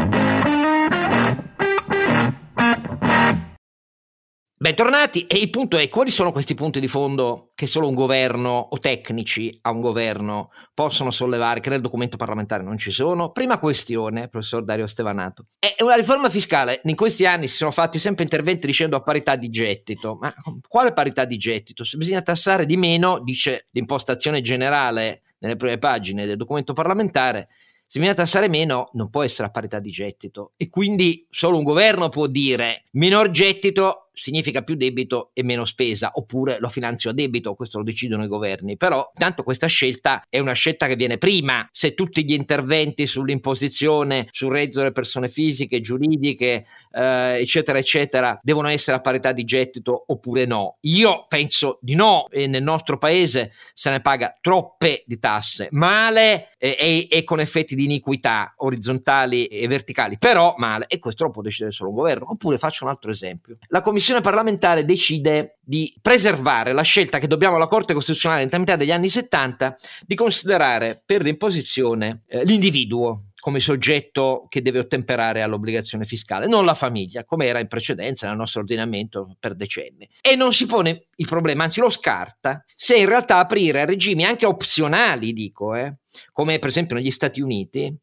Bentornati 4.58 5.26
e 5.26 5.36
il 5.36 5.50
punto 5.50 5.76
è 5.76 5.86
quali 5.90 6.08
sono 6.08 6.32
questi 6.32 6.54
punti 6.54 6.80
di 6.80 6.88
fondo 6.88 7.48
che 7.54 7.66
solo 7.66 7.88
un 7.88 7.94
governo 7.94 8.56
o 8.70 8.78
tecnici 8.78 9.58
a 9.60 9.70
un 9.70 9.82
governo 9.82 10.48
possono 10.72 11.10
sollevare 11.10 11.60
che 11.60 11.68
nel 11.68 11.82
documento 11.82 12.16
parlamentare 12.16 12.62
non 12.62 12.78
ci 12.78 12.90
sono? 12.90 13.32
Prima 13.32 13.58
questione, 13.58 14.28
professor 14.28 14.64
Dario 14.64 14.86
Stevanato, 14.86 15.44
è 15.58 15.82
una 15.82 15.94
riforma 15.94 16.30
fiscale, 16.30 16.80
in 16.84 16.96
questi 16.96 17.26
anni 17.26 17.48
si 17.48 17.56
sono 17.56 17.70
fatti 17.70 17.98
sempre 17.98 18.22
interventi 18.22 18.66
dicendo 18.66 18.96
a 18.96 19.02
parità 19.02 19.36
di 19.36 19.50
gettito, 19.50 20.16
ma 20.18 20.34
quale 20.66 20.94
parità 20.94 21.26
di 21.26 21.36
gettito? 21.36 21.84
Se 21.84 21.98
bisogna 21.98 22.22
tassare 22.22 22.64
di 22.64 22.78
meno, 22.78 23.20
dice 23.22 23.66
l'impostazione 23.72 24.40
generale 24.40 25.20
nelle 25.40 25.56
prime 25.56 25.76
pagine 25.76 26.24
del 26.24 26.38
documento 26.38 26.72
parlamentare, 26.72 27.48
se 27.84 27.98
bisogna 27.98 28.16
tassare 28.16 28.48
meno 28.48 28.88
non 28.94 29.10
può 29.10 29.22
essere 29.22 29.48
a 29.48 29.50
parità 29.50 29.80
di 29.80 29.90
gettito 29.90 30.52
e 30.56 30.70
quindi 30.70 31.26
solo 31.28 31.58
un 31.58 31.62
governo 31.62 32.08
può 32.08 32.26
dire 32.26 32.84
minor 32.92 33.30
gettito 33.30 34.05
significa 34.16 34.62
più 34.62 34.76
debito 34.76 35.30
e 35.34 35.42
meno 35.42 35.66
spesa, 35.66 36.12
oppure 36.14 36.56
lo 36.58 36.68
finanzio 36.68 37.10
a 37.10 37.12
debito, 37.12 37.54
questo 37.54 37.78
lo 37.78 37.84
decidono 37.84 38.24
i 38.24 38.28
governi. 38.28 38.76
Però 38.78 39.10
tanto 39.14 39.42
questa 39.42 39.66
scelta 39.66 40.24
è 40.28 40.38
una 40.38 40.54
scelta 40.54 40.86
che 40.86 40.96
viene 40.96 41.18
prima. 41.18 41.68
Se 41.70 41.94
tutti 41.94 42.24
gli 42.24 42.32
interventi 42.32 43.06
sull'imposizione, 43.06 44.28
sul 44.30 44.52
reddito 44.52 44.78
delle 44.78 44.92
persone 44.92 45.28
fisiche, 45.28 45.80
giuridiche, 45.80 46.64
eh, 46.92 47.38
eccetera, 47.40 47.78
eccetera, 47.78 48.38
devono 48.42 48.68
essere 48.68 48.96
a 48.96 49.00
parità 49.00 49.32
di 49.32 49.44
gettito 49.44 50.04
oppure 50.06 50.46
no. 50.46 50.78
Io 50.80 51.26
penso 51.28 51.78
di 51.82 51.94
no, 51.94 52.26
e 52.30 52.46
nel 52.46 52.62
nostro 52.62 52.96
paese 52.96 53.52
se 53.74 53.90
ne 53.90 54.00
paga 54.00 54.34
troppe 54.40 55.04
di 55.06 55.18
tasse, 55.18 55.68
male 55.72 56.48
e, 56.56 56.74
e, 56.78 57.06
e 57.10 57.24
con 57.24 57.40
effetti 57.40 57.74
di 57.74 57.84
iniquità 57.84 58.54
orizzontali 58.56 59.46
e 59.46 59.68
verticali, 59.68 60.16
però 60.16 60.54
male, 60.56 60.86
e 60.88 60.98
questo 60.98 61.24
lo 61.24 61.30
può 61.30 61.42
decidere 61.42 61.72
solo 61.72 61.90
un 61.90 61.96
governo. 61.96 62.30
Oppure 62.30 62.56
faccio 62.56 62.84
un 62.84 62.90
altro 62.90 63.10
esempio. 63.10 63.58
La 63.68 63.82
Commissione 63.82 64.04
commissione 64.06 64.20
parlamentare 64.20 64.84
decide 64.84 65.58
di 65.60 65.92
preservare 66.00 66.72
la 66.72 66.82
scelta 66.82 67.18
che 67.18 67.26
dobbiamo 67.26 67.56
alla 67.56 67.66
Corte 67.66 67.92
Costituzionale 67.92 68.44
nella 68.44 68.58
metà 68.58 68.76
degli 68.76 68.92
anni 68.92 69.08
70 69.08 69.76
di 70.06 70.14
considerare 70.14 71.02
per 71.04 71.22
l'imposizione 71.22 72.22
eh, 72.28 72.44
l'individuo 72.44 73.24
come 73.40 73.58
soggetto 73.58 74.46
che 74.48 74.62
deve 74.62 74.80
ottemperare 74.80 75.42
all'obbligazione 75.42 76.04
fiscale, 76.04 76.46
non 76.46 76.64
la 76.64 76.74
famiglia, 76.74 77.24
come 77.24 77.46
era 77.46 77.60
in 77.60 77.68
precedenza 77.68 78.26
nel 78.26 78.36
nostro 78.36 78.60
ordinamento 78.60 79.36
per 79.38 79.54
decenni. 79.54 80.08
E 80.20 80.34
non 80.34 80.52
si 80.52 80.66
pone 80.66 81.06
il 81.14 81.26
problema, 81.26 81.62
anzi 81.62 81.78
lo 81.78 81.90
scarta, 81.90 82.64
se 82.74 82.96
in 82.96 83.06
realtà 83.06 83.38
aprire 83.38 83.86
regimi 83.86 84.24
anche 84.24 84.46
opzionali, 84.46 85.32
dico, 85.32 85.76
eh, 85.76 85.98
come 86.32 86.58
per 86.58 86.70
esempio 86.70 86.96
negli 86.96 87.12
Stati 87.12 87.40
Uniti, 87.40 87.96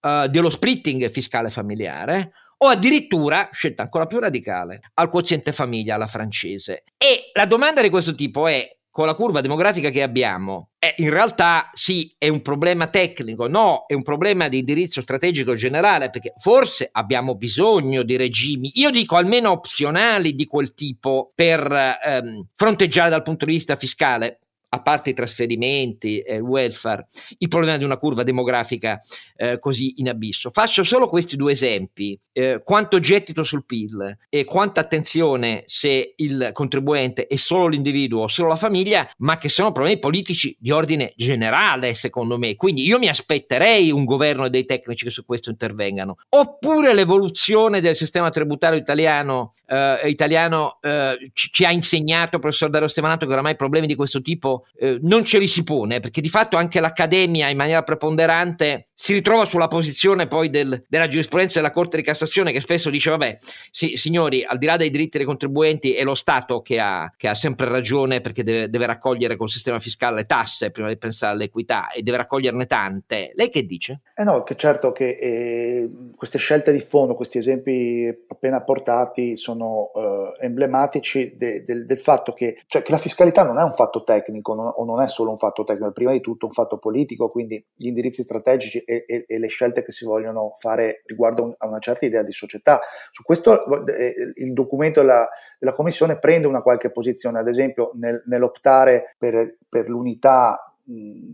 uh, 0.00 0.26
dello 0.26 0.50
splitting 0.50 1.08
fiscale 1.10 1.50
familiare, 1.50 2.32
o 2.58 2.66
addirittura, 2.66 3.48
scelta 3.52 3.82
ancora 3.82 4.06
più 4.06 4.18
radicale, 4.18 4.80
al 4.94 5.10
quoziente 5.10 5.52
famiglia 5.52 5.94
alla 5.94 6.06
francese. 6.06 6.84
E 6.96 7.30
la 7.32 7.46
domanda 7.46 7.82
di 7.82 7.90
questo 7.90 8.14
tipo 8.14 8.46
è, 8.46 8.76
con 8.90 9.06
la 9.06 9.14
curva 9.14 9.40
demografica 9.40 9.90
che 9.90 10.02
abbiamo, 10.02 10.70
eh, 10.80 10.94
in 10.96 11.10
realtà 11.10 11.70
sì, 11.72 12.12
è 12.18 12.26
un 12.26 12.42
problema 12.42 12.88
tecnico, 12.88 13.46
no, 13.46 13.84
è 13.86 13.94
un 13.94 14.02
problema 14.02 14.48
di 14.48 14.58
indirizzo 14.58 15.00
strategico 15.02 15.54
generale, 15.54 16.10
perché 16.10 16.32
forse 16.38 16.88
abbiamo 16.90 17.36
bisogno 17.36 18.02
di 18.02 18.16
regimi, 18.16 18.72
io 18.74 18.90
dico 18.90 19.14
almeno 19.14 19.50
opzionali 19.50 20.34
di 20.34 20.46
quel 20.46 20.74
tipo 20.74 21.30
per 21.34 21.98
ehm, 22.04 22.48
fronteggiare 22.56 23.10
dal 23.10 23.22
punto 23.22 23.44
di 23.44 23.52
vista 23.52 23.76
fiscale 23.76 24.40
a 24.70 24.82
parte 24.82 25.10
i 25.10 25.14
trasferimenti 25.14 26.20
e 26.20 26.36
il 26.36 26.42
welfare, 26.42 27.06
il 27.38 27.48
problema 27.48 27.76
di 27.76 27.84
una 27.84 27.96
curva 27.96 28.22
demografica 28.22 29.00
eh, 29.36 29.58
così 29.58 29.94
in 29.96 30.08
abisso. 30.08 30.50
Faccio 30.50 30.82
solo 30.84 31.08
questi 31.08 31.36
due 31.36 31.52
esempi, 31.52 32.18
eh, 32.32 32.60
quanto 32.64 33.00
gettito 33.00 33.42
sul 33.44 33.64
PIL 33.64 34.18
e 34.28 34.44
quanta 34.44 34.80
attenzione 34.80 35.62
se 35.66 36.14
il 36.16 36.50
contribuente 36.52 37.26
è 37.26 37.36
solo 37.36 37.68
l'individuo 37.68 38.22
o 38.22 38.28
solo 38.28 38.48
la 38.48 38.56
famiglia, 38.56 39.08
ma 39.18 39.38
che 39.38 39.48
sono 39.48 39.72
problemi 39.72 39.98
politici 39.98 40.56
di 40.58 40.70
ordine 40.70 41.12
generale, 41.16 41.94
secondo 41.94 42.36
me. 42.38 42.56
Quindi 42.56 42.86
io 42.86 42.98
mi 42.98 43.08
aspetterei 43.08 43.90
un 43.90 44.04
governo 44.04 44.44
e 44.46 44.50
dei 44.50 44.64
tecnici 44.64 45.04
che 45.04 45.10
su 45.10 45.24
questo 45.24 45.50
intervengano. 45.50 46.16
Oppure 46.30 46.94
l'evoluzione 46.94 47.80
del 47.80 47.96
sistema 47.96 48.30
tributario 48.30 48.78
italiano, 48.78 49.52
eh, 49.66 50.08
italiano 50.08 50.78
eh, 50.80 51.30
ci, 51.32 51.50
ci, 51.52 51.64
ha 51.64 51.70
insegnato, 51.70 52.38
professor 52.38 52.70
Dario 52.70 52.88
Stevanato, 52.88 53.26
che 53.26 53.32
oramai 53.32 53.56
problemi 53.56 53.86
di 53.86 53.94
questo 53.94 54.20
tipo 54.20 54.57
eh, 54.76 54.98
non 55.02 55.24
ce 55.24 55.38
li 55.38 55.48
si 55.48 55.64
pone, 55.64 56.00
perché 56.00 56.20
di 56.20 56.28
fatto 56.28 56.56
anche 56.56 56.80
l'Accademia 56.80 57.48
in 57.48 57.56
maniera 57.56 57.82
preponderante 57.82 58.88
si 59.00 59.12
ritrova 59.12 59.44
sulla 59.44 59.68
posizione 59.68 60.26
poi 60.26 60.50
del, 60.50 60.84
della 60.88 61.06
giurisprudenza 61.06 61.60
della 61.60 61.70
Corte 61.70 61.98
di 61.98 62.02
Cassazione 62.02 62.50
che 62.50 62.60
spesso 62.60 62.90
dice 62.90 63.10
vabbè, 63.10 63.36
sì, 63.70 63.96
signori, 63.96 64.42
al 64.44 64.58
di 64.58 64.66
là 64.66 64.76
dei 64.76 64.90
diritti 64.90 65.18
dei 65.18 65.26
contribuenti 65.26 65.94
è 65.94 66.02
lo 66.02 66.16
Stato 66.16 66.62
che 66.62 66.80
ha, 66.80 67.12
che 67.16 67.28
ha 67.28 67.34
sempre 67.34 67.68
ragione 67.68 68.20
perché 68.20 68.42
deve, 68.42 68.68
deve, 68.68 68.86
raccogliere 68.86 69.36
col 69.36 69.50
sistema 69.50 69.78
fiscale 69.78 70.16
le 70.16 70.24
tasse 70.24 70.72
prima 70.72 70.88
di 70.88 70.98
pensare 70.98 71.34
all'equità 71.34 71.92
e 71.92 72.02
deve 72.02 72.16
raccoglierne 72.16 72.66
tante. 72.66 73.30
Lei 73.34 73.50
che 73.50 73.64
dice? 73.66 74.00
Eh 74.16 74.24
no, 74.24 74.42
che 74.42 74.56
certo 74.56 74.90
che 74.90 75.10
eh, 75.10 75.88
queste 76.16 76.38
scelte 76.38 76.72
di 76.72 76.80
fondo, 76.80 77.14
questi 77.14 77.38
esempi 77.38 78.12
appena 78.26 78.64
portati 78.64 79.36
sono 79.36 79.90
eh, 79.94 80.44
emblematici 80.44 81.34
de, 81.36 81.62
de, 81.62 81.84
del 81.84 81.98
fatto 81.98 82.32
che, 82.32 82.56
cioè, 82.66 82.82
che 82.82 82.90
la 82.90 82.98
fiscalità 82.98 83.44
non 83.44 83.58
è 83.58 83.62
un 83.62 83.72
fatto 83.72 84.02
tecnico, 84.02 84.47
tecnico 84.48 84.54
no, 84.54 84.68
o 84.68 84.84
non 84.84 85.02
è 85.02 85.08
solo 85.08 85.30
un 85.30 85.38
fatto 85.38 85.64
tecnico, 85.64 85.88
è 85.88 85.92
prima 85.92 86.12
di 86.12 86.20
tutto 86.20 86.46
un 86.46 86.52
fatto 86.52 86.78
politico, 86.78 87.30
quindi 87.30 87.62
gli 87.74 87.86
indirizzi 87.86 88.22
strategici 88.22 88.78
e, 88.78 89.04
e, 89.06 89.24
e 89.26 89.38
le 89.38 89.48
scelte 89.48 89.82
che 89.82 89.92
si 89.92 90.04
vogliono 90.04 90.54
fare 90.58 91.02
riguardo 91.06 91.44
un, 91.44 91.54
a 91.58 91.66
una 91.66 91.78
certa 91.78 92.06
idea 92.06 92.22
di 92.22 92.32
società. 92.32 92.80
Su 93.10 93.22
questo 93.22 93.86
eh, 93.86 94.14
il 94.36 94.52
documento 94.52 95.00
della, 95.00 95.28
della, 95.58 95.72
Commissione 95.72 96.18
prende 96.18 96.46
una 96.46 96.62
qualche 96.62 96.90
posizione, 96.90 97.38
ad 97.38 97.48
esempio 97.48 97.90
nel, 97.94 98.22
nell'optare 98.26 99.14
per, 99.18 99.56
per 99.68 99.88
l'unità 99.88 100.62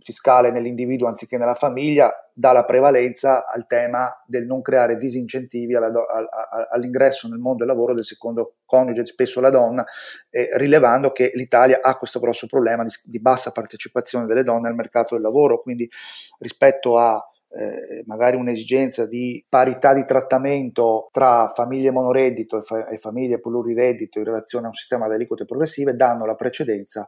fiscale 0.01 0.51
nell'individuo 0.51 1.07
anziché 1.07 1.39
nella 1.39 1.55
famiglia 1.55 2.13
dà 2.33 2.51
la 2.51 2.65
prevalenza 2.65 3.47
al 3.47 3.67
tema 3.69 4.11
del 4.27 4.47
non 4.47 4.61
creare 4.63 4.97
disincentivi 4.97 5.77
alla, 5.77 5.87
alla, 5.87 6.69
all'ingresso 6.71 7.29
nel 7.29 7.39
mondo 7.39 7.65
del 7.65 7.69
lavoro 7.69 7.95
del 7.95 8.05
secondo 8.05 8.57
coniuge, 8.65 9.05
spesso 9.05 9.41
la 9.41 9.51
donna, 9.51 9.85
eh, 10.31 10.49
rilevando 10.57 11.13
che 11.13 11.31
l'Italia 11.35 11.79
ha 11.81 11.97
questo 11.97 12.19
grosso 12.19 12.49
problema 12.49 12.83
di, 12.83 12.91
di, 13.05 13.21
bassa 13.21 13.53
partecipazione 13.53 14.27
delle 14.27 14.43
donne 14.43 14.69
al 14.69 14.75
mercato 14.75 15.15
del 15.15 15.23
lavoro, 15.23 15.63
quindi 15.63 15.89
rispetto 16.39 16.99
a 16.99 17.25
eh, 17.57 18.03
magari 18.07 18.37
un'esigenza 18.37 19.07
di 19.07 19.45
parità 19.49 19.95
di 19.95 20.05
trattamento 20.05 21.09
tra 21.13 21.53
famiglie 21.55 21.93
monoreddito 21.93 22.59
e, 22.59 22.63
fa- 22.63 22.89
e 22.89 22.99
famiglie 22.99 23.39
plurireddito 23.39 24.19
in 24.19 24.25
relazione 24.25 24.65
a 24.65 24.69
un 24.69 24.75
sistema 24.75 25.07
di 25.07 25.15
aliquote 25.15 25.45
progressive 25.45 25.95
danno 25.95 26.27
la 26.27 26.35
precedenza 26.35 27.07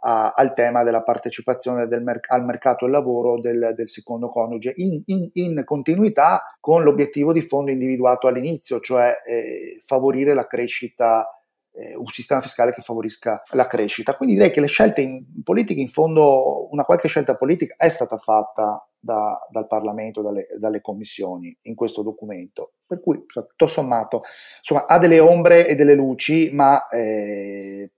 a, 0.00 0.32
al 0.34 0.54
tema 0.54 0.82
della 0.82 1.02
partecipazione 1.02 1.86
del 1.86 2.02
merc- 2.02 2.30
al 2.30 2.44
mercato 2.44 2.84
del 2.84 2.94
lavoro 2.94 3.40
del, 3.40 3.72
del 3.74 3.88
secondo 3.88 4.28
coniuge, 4.28 4.72
in, 4.76 5.02
in, 5.06 5.30
in, 5.34 5.62
continuità 5.64 6.56
con 6.60 6.82
l'obiettivo 6.82 7.32
di 7.32 7.40
fondo 7.40 7.70
individuato 7.70 8.26
all'inizio, 8.26 8.80
cioè 8.80 9.12
eh, 9.24 9.82
favorire 9.84 10.34
la 10.34 10.46
crescita 10.46 11.26
eh, 11.72 11.94
un 11.94 12.06
sistema 12.06 12.40
fiscale 12.40 12.72
che 12.72 12.82
favorisca 12.82 13.42
la 13.52 13.66
crescita. 13.66 14.14
Quindi 14.16 14.34
direi 14.34 14.50
che 14.50 14.60
le 14.60 14.66
scelte 14.66 15.00
in 15.00 15.24
politica, 15.42 15.80
in 15.80 15.88
fondo, 15.88 16.68
una 16.70 16.84
qualche 16.84 17.08
scelta 17.08 17.36
politica 17.36 17.74
è 17.76 17.88
stata 17.88 18.18
fatta 18.18 18.86
da, 18.98 19.38
dal 19.50 19.66
Parlamento, 19.66 20.20
dalle, 20.20 20.46
dalle, 20.58 20.80
commissioni 20.80 21.56
in 21.62 21.74
questo 21.74 22.02
documento. 22.02 22.72
Per 22.86 23.00
cui, 23.00 23.24
tutto 23.26 23.66
sommato, 23.66 24.22
insomma, 24.58 24.86
ha 24.86 24.98
delle 24.98 25.20
ombre 25.20 25.66
e 25.66 25.74
delle 25.74 25.94
luci, 25.94 26.50
ma 26.52 26.86
eh, 26.88 27.92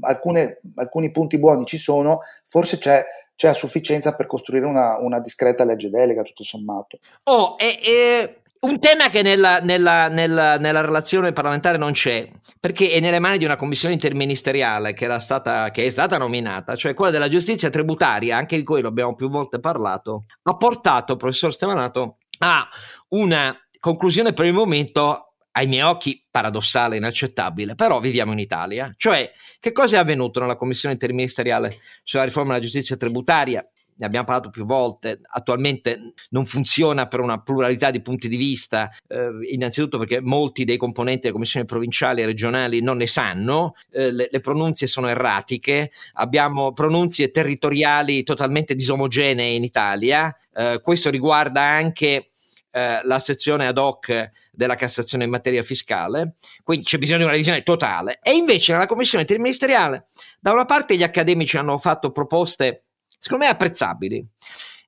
alcune, 0.00 0.60
alcuni 0.76 1.10
punti 1.10 1.38
buoni 1.38 1.64
ci 1.66 1.76
sono, 1.76 2.20
forse 2.46 2.78
c'è 2.78 3.04
c'è 3.34 3.48
a 3.48 3.54
sufficienza 3.54 4.14
per 4.14 4.26
costruire 4.26 4.66
una, 4.66 4.98
una, 5.00 5.18
discreta 5.18 5.64
legge 5.64 5.90
delega, 5.90 6.22
tutto 6.22 6.44
sommato. 6.44 6.98
Oh, 7.24 7.56
e, 7.58 7.78
e 7.82 8.41
un 8.62 8.78
tema 8.78 9.08
che 9.08 9.22
nella, 9.22 9.58
nella, 9.58 10.08
nella, 10.08 10.56
nella, 10.56 10.80
relazione 10.80 11.32
parlamentare 11.32 11.78
non 11.78 11.92
c'è, 11.92 12.30
perché 12.60 12.92
è 12.92 13.00
nelle 13.00 13.18
mani 13.18 13.38
di 13.38 13.44
una 13.44 13.56
commissione 13.56 13.94
interministeriale 13.94 14.92
che, 14.92 15.08
stata, 15.18 15.70
che, 15.72 15.86
è 15.86 15.90
stata 15.90 16.16
nominata, 16.16 16.76
cioè 16.76 16.94
quella 16.94 17.10
della 17.10 17.28
giustizia 17.28 17.70
tributaria, 17.70 18.36
anche 18.36 18.56
di 18.56 18.62
cui 18.62 18.80
abbiamo 18.82 19.14
più 19.14 19.28
volte 19.28 19.58
parlato, 19.58 20.26
ha 20.42 20.56
portato, 20.56 21.16
professor 21.16 21.52
Stevanato, 21.52 22.18
a 22.38 22.68
una 23.08 23.56
conclusione 23.80 24.32
per 24.32 24.46
il 24.46 24.52
momento 24.52 25.34
ai 25.52 25.66
miei 25.66 25.82
occhi 25.82 26.24
paradossale, 26.30 26.96
inaccettabile, 26.96 27.74
però 27.74 27.98
viviamo 27.98 28.32
in 28.32 28.38
Italia. 28.38 28.94
Cioè, 28.96 29.30
che 29.58 29.72
cosa 29.72 29.96
è 29.96 29.98
avvenuto 29.98 30.38
nella 30.38 30.56
commissione 30.56 30.94
interministeriale 30.94 31.76
sulla 32.04 32.24
riforma 32.24 32.52
della 32.52 32.64
giustizia 32.64 32.96
tributaria? 32.96 33.66
Ne 34.02 34.08
abbiamo 34.08 34.26
parlato 34.26 34.50
più 34.50 34.64
volte, 34.64 35.20
attualmente 35.22 36.12
non 36.30 36.44
funziona 36.44 37.06
per 37.06 37.20
una 37.20 37.40
pluralità 37.40 37.92
di 37.92 38.02
punti 38.02 38.26
di 38.26 38.36
vista, 38.36 38.90
eh, 39.06 39.30
innanzitutto 39.52 39.96
perché 39.96 40.20
molti 40.20 40.64
dei 40.64 40.76
componenti 40.76 41.20
delle 41.20 41.32
commissioni 41.32 41.64
provinciali 41.64 42.20
e 42.20 42.26
regionali 42.26 42.82
non 42.82 42.96
ne 42.96 43.06
sanno, 43.06 43.74
eh, 43.92 44.10
le, 44.10 44.28
le, 44.28 44.40
pronunzie 44.40 44.88
sono 44.88 45.08
erratiche, 45.08 45.92
abbiamo 46.14 46.72
pronunzie 46.72 47.30
territoriali 47.30 48.24
totalmente 48.24 48.74
disomogenee 48.74 49.54
in 49.54 49.62
Italia, 49.62 50.36
eh, 50.52 50.80
questo 50.82 51.08
riguarda 51.08 51.62
anche 51.62 52.30
eh, 52.72 53.00
la 53.04 53.18
sezione 53.20 53.68
ad 53.68 53.78
hoc 53.78 54.30
della 54.50 54.74
Cassazione 54.74 55.24
in 55.24 55.30
materia 55.30 55.62
fiscale, 55.62 56.34
quindi 56.64 56.86
c'è 56.86 56.98
bisogno 56.98 57.18
di 57.18 57.24
una 57.24 57.32
revisione 57.32 57.62
totale. 57.62 58.18
E 58.20 58.32
invece 58.32 58.72
nella 58.72 58.86
commissione 58.86 59.22
interministeriale, 59.22 60.06
da 60.40 60.52
una 60.52 60.64
parte 60.64 60.96
gli 60.96 61.04
accademici 61.04 61.56
hanno 61.56 61.78
fatto 61.78 62.10
proposte, 62.10 62.86
secondo 63.22 63.44
me, 63.44 63.50
apprezzabili, 63.50 64.26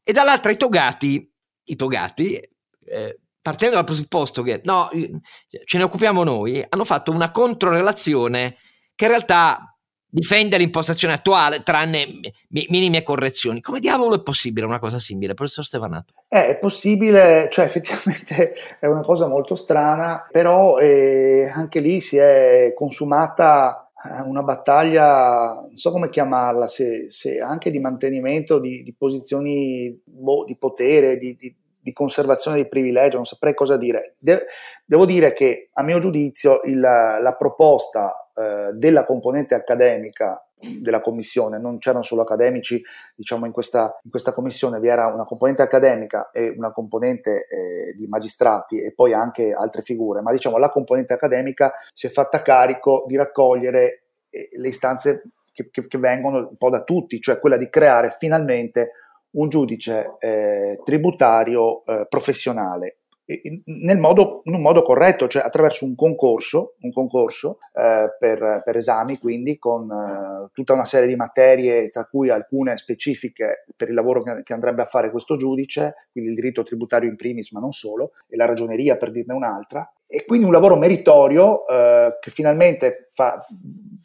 e 0.03 0.12
dall'altra 0.12 0.51
i 0.51 0.57
togati, 0.57 1.33
i 1.66 1.77
togati 1.77 2.35
eh, 2.35 3.18
partendo 3.40 3.77
dal 3.77 3.85
presupposto 3.85 4.42
che 4.42 4.61
no, 4.64 4.90
ce 5.64 5.79
ne 5.79 5.85
occupiamo 5.85 6.25
noi, 6.25 6.64
hanno 6.68 6.85
fatto 6.85 7.12
una 7.12 7.31
controrelazione 7.31 8.57
che 8.97 9.05
in 9.05 9.11
realtà 9.11 9.77
difende 10.05 10.57
l'impostazione 10.59 11.14
attuale, 11.14 11.62
tranne 11.62 12.07
mi- 12.49 12.66
minime 12.70 13.03
correzioni. 13.03 13.61
Come 13.61 13.81
diavolo 13.81 14.16
è 14.16 14.23
possibile 14.23 14.66
una 14.66 14.79
cosa 14.79 14.99
simile, 14.99 15.35
professor 15.35 15.64
Stevanato? 15.64 16.14
Eh, 16.29 16.47
è 16.49 16.59
possibile, 16.59 17.49
cioè 17.51 17.64
effettivamente 17.64 18.55
è 18.80 18.87
una 18.87 19.03
cosa 19.03 19.26
molto 19.26 19.55
strana, 19.55 20.26
però 20.30 20.78
eh, 20.78 21.51
anche 21.53 21.80
lì 21.80 22.01
si 22.01 22.16
è 22.16 22.72
consumata 22.74 23.84
una 24.24 24.42
battaglia, 24.42 25.62
non 25.66 25.76
so 25.76 25.90
come 25.90 26.11
chiamarla, 26.11 26.66
se, 26.66 27.07
se 27.09 27.40
anche 27.40 27.70
di 27.70 27.78
mantenimento 27.78 28.59
di, 28.59 28.82
di 28.82 28.94
posizioni 28.94 29.98
boh, 30.05 30.44
di 30.44 30.57
potere, 30.57 31.16
di, 31.16 31.34
di, 31.36 31.55
di, 31.80 31.92
conservazione 31.92 32.59
dei 32.59 32.68
privilegi, 32.68 33.16
non 33.16 33.24
saprei 33.24 33.55
cosa 33.55 33.76
dire. 33.76 34.14
De- 34.18 34.44
devo 34.84 35.07
dire 35.07 35.32
che 35.32 35.70
a 35.72 35.82
mio 35.82 35.98
giudizio 36.00 36.61
il, 36.64 36.80
la 36.80 37.34
proposta 37.38 38.30
eh, 38.34 38.72
della 38.74 39.05
componente 39.05 39.55
accademica 39.55 40.43
della 40.80 41.00
commissione, 41.00 41.58
non 41.58 41.78
c'erano 41.78 42.02
solo 42.02 42.22
accademici, 42.22 42.82
diciamo 43.14 43.46
in 43.46 43.52
questa, 43.52 43.98
in 44.02 44.10
questa 44.10 44.32
commissione 44.32 44.80
vi 44.80 44.88
era 44.88 45.06
una 45.06 45.24
componente 45.24 45.62
accademica 45.62 46.30
e 46.30 46.54
una 46.56 46.70
componente 46.70 47.46
eh, 47.46 47.94
di 47.94 48.06
magistrati 48.06 48.80
e 48.80 48.92
poi 48.92 49.12
anche 49.12 49.52
altre 49.52 49.82
figure, 49.82 50.20
ma 50.20 50.32
diciamo 50.32 50.58
la 50.58 50.70
componente 50.70 51.12
accademica 51.12 51.72
si 51.92 52.06
è 52.06 52.10
fatta 52.10 52.42
carico 52.42 53.04
di 53.06 53.16
raccogliere 53.16 54.04
eh, 54.30 54.48
le 54.56 54.68
istanze 54.68 55.22
che, 55.52 55.70
che, 55.70 55.86
che, 55.86 55.98
vengono 55.98 56.38
un 56.38 56.56
po' 56.56 56.70
da 56.70 56.82
tutti, 56.82 57.20
cioè 57.20 57.38
quella 57.38 57.56
di 57.56 57.68
creare 57.68 58.16
finalmente 58.18 58.90
un 59.34 59.48
giudice 59.48 60.16
eh, 60.18 60.80
tributario 60.82 61.84
eh, 61.84 62.06
professionale 62.08 62.98
modo, 63.99 64.43
in 64.45 64.55
un 64.55 64.61
modo 64.61 64.83
corretto, 64.83 65.29
cioè 65.29 65.43
attraverso 65.43 65.85
un 65.85 65.95
concorso, 65.95 66.75
un 66.81 66.91
concorso 66.91 67.59
eh, 67.72 68.14
per, 68.18 68.62
per, 68.64 68.77
esami, 68.77 69.18
quindi 69.18 69.59
con 69.59 69.91
eh, 69.91 70.51
tutta 70.53 70.75
una 70.75 70.85
serie 70.85 71.09
di 71.09 71.16
materie, 71.16 71.89
tra 71.89 72.05
cui 72.05 72.29
alcune 72.29 72.77
specifiche 72.77 73.64
per 73.77 73.89
il 73.89 73.95
lavoro 73.95 74.22
che, 74.22 74.43
che, 74.43 74.53
andrebbe 74.53 74.83
a 74.83 74.87
fare 74.87 75.11
questo 75.11 75.37
giudice, 75.37 76.09
quindi 76.12 76.31
il 76.31 76.37
diritto 76.37 76.62
tributario 76.62 77.09
in 77.09 77.16
primis, 77.16 77.51
ma 77.53 77.61
non 77.61 77.72
solo, 77.72 78.12
e 78.29 78.37
la 78.37 78.47
ragioneria 78.47 78.97
per 78.97 79.11
dirne 79.11 79.35
un'altra, 79.35 79.91
e 80.14 80.24
quindi 80.24 80.46
un 80.46 80.52
lavoro 80.52 80.76
meritorio 80.76 81.66
eh, 81.66 82.18
che 82.20 82.30
finalmente 82.30 83.08
fa, 83.12 83.44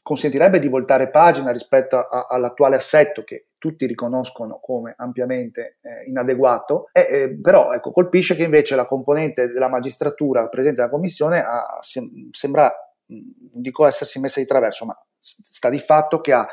consentirebbe 0.02 0.58
di 0.58 0.68
voltare 0.68 1.12
pagina 1.12 1.52
rispetto 1.52 1.98
a, 1.98 2.26
all'attuale 2.28 2.78
assetto 2.78 3.24
che 3.24 3.50
tutti 3.60 3.86
riconoscono 3.86 4.60
come 4.60 4.96
ampiamente 4.98 5.78
eh, 5.82 6.10
inadeguato, 6.10 6.90
eh, 6.94 7.08
eh, 7.10 7.40
però 7.40 7.74
ecco, 7.74 7.92
colpisce 7.92 8.36
che 8.36 8.42
invece 8.42 8.76
la 8.76 8.88
componente 8.88 9.52
della 9.52 9.70
magistratura 9.70 10.48
presente 10.48 10.82
nella 10.82 10.92
commissione 10.92 11.44
ha, 11.44 11.78
sem- 11.82 12.30
sembra, 12.32 12.74
non 13.06 13.62
dico 13.62 13.86
essersi 13.86 14.20
messa 14.20 14.40
di 14.40 14.48
traverso, 14.48 14.86
ma 14.86 15.00
sta 15.20 15.70
di 15.70 15.80
fatto 15.80 16.22
che 16.22 16.34
ha 16.34 16.48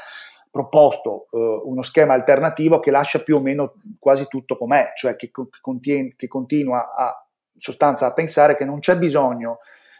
proposto 0.50 1.28
eh, 1.30 1.62
uno 1.64 1.82
schema 1.82 2.12
alternativo 2.12 2.78
che 2.78 2.90
lascia 2.90 3.22
più 3.22 3.36
o 3.36 3.40
meno 3.40 3.74
quasi 3.98 4.26
tutto 4.28 4.56
com'è, 4.56 4.92
cioè 4.96 5.16
che, 5.16 5.30
contiene, 5.62 6.12
che 6.14 6.28
continua 6.28 6.94
a 6.94 7.25
sostanza 7.56 8.06
a 8.06 8.12
pensare 8.12 8.56
che 8.56 8.64
non 8.64 8.80
c'è 8.80 8.96
bisogno 8.96 9.58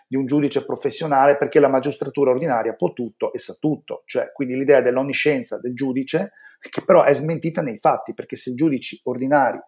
di 0.09 0.17
un 0.17 0.27
giudice 0.27 0.65
professionale 0.65 1.37
perché 1.37 1.59
la 1.59 1.69
magistratura 1.69 2.31
ordinaria 2.31 2.75
può 2.75 2.93
tutto 2.93 3.33
e 3.33 3.39
sa 3.39 3.57
tutto, 3.59 4.03
cioè 4.07 4.31
quindi 4.33 4.55
l'idea 4.55 4.81
dell'onniscienza 4.81 5.59
del 5.59 5.75
giudice 5.75 6.33
che 6.69 6.83
però 6.85 7.03
è 7.03 7.15
smentita 7.15 7.63
nei 7.63 7.79
fatti, 7.79 8.15
perché 8.15 8.37
se 8.37 8.55
giudici 8.55 9.01
ordinari 9.05 9.61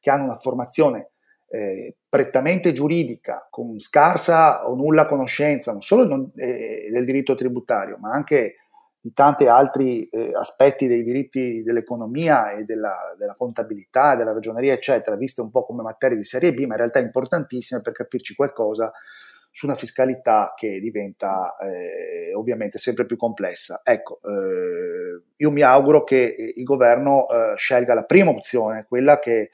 che 0.00 0.10
hanno 0.10 0.24
una 0.24 0.36
formazione 0.36 1.10
eh, 1.48 1.96
prettamente 2.08 2.72
giuridica, 2.72 3.46
con 3.50 3.78
scarsa 3.78 4.68
o 4.68 4.74
nulla 4.74 5.06
conoscenza 5.06 5.72
non 5.72 5.82
solo 5.82 6.04
non, 6.04 6.30
eh, 6.36 6.88
del 6.90 7.04
diritto 7.04 7.34
tributario, 7.34 7.98
ma 7.98 8.10
anche 8.10 8.56
di 9.06 9.12
tanti 9.12 9.46
altri 9.46 10.08
eh, 10.08 10.32
aspetti 10.34 10.88
dei 10.88 11.04
diritti 11.04 11.62
dell'economia 11.62 12.50
e 12.50 12.64
della, 12.64 13.14
della, 13.16 13.34
contabilità, 13.34 14.16
della 14.16 14.32
ragioneria, 14.32 14.72
eccetera, 14.72 15.14
viste 15.14 15.40
un 15.42 15.52
po' 15.52 15.64
come 15.64 15.84
materie 15.84 16.16
di 16.16 16.24
serie 16.24 16.52
B, 16.52 16.64
ma 16.64 16.72
in 16.72 16.78
realtà 16.78 16.98
importantissime 16.98 17.82
per 17.82 17.92
capirci 17.92 18.34
qualcosa 18.34 18.92
su 19.48 19.66
una 19.66 19.76
fiscalità 19.76 20.54
che 20.56 20.80
diventa 20.80 21.54
eh, 21.56 22.34
ovviamente 22.34 22.78
sempre 22.78 23.06
più 23.06 23.16
complessa. 23.16 23.80
Ecco, 23.84 24.18
eh, 24.24 25.22
io 25.36 25.50
mi 25.52 25.62
auguro 25.62 26.02
che 26.02 26.34
eh, 26.36 26.54
il 26.56 26.64
governo 26.64 27.28
eh, 27.28 27.54
scelga 27.56 27.94
la 27.94 28.04
prima 28.06 28.30
opzione, 28.30 28.86
quella 28.88 29.20
che 29.20 29.50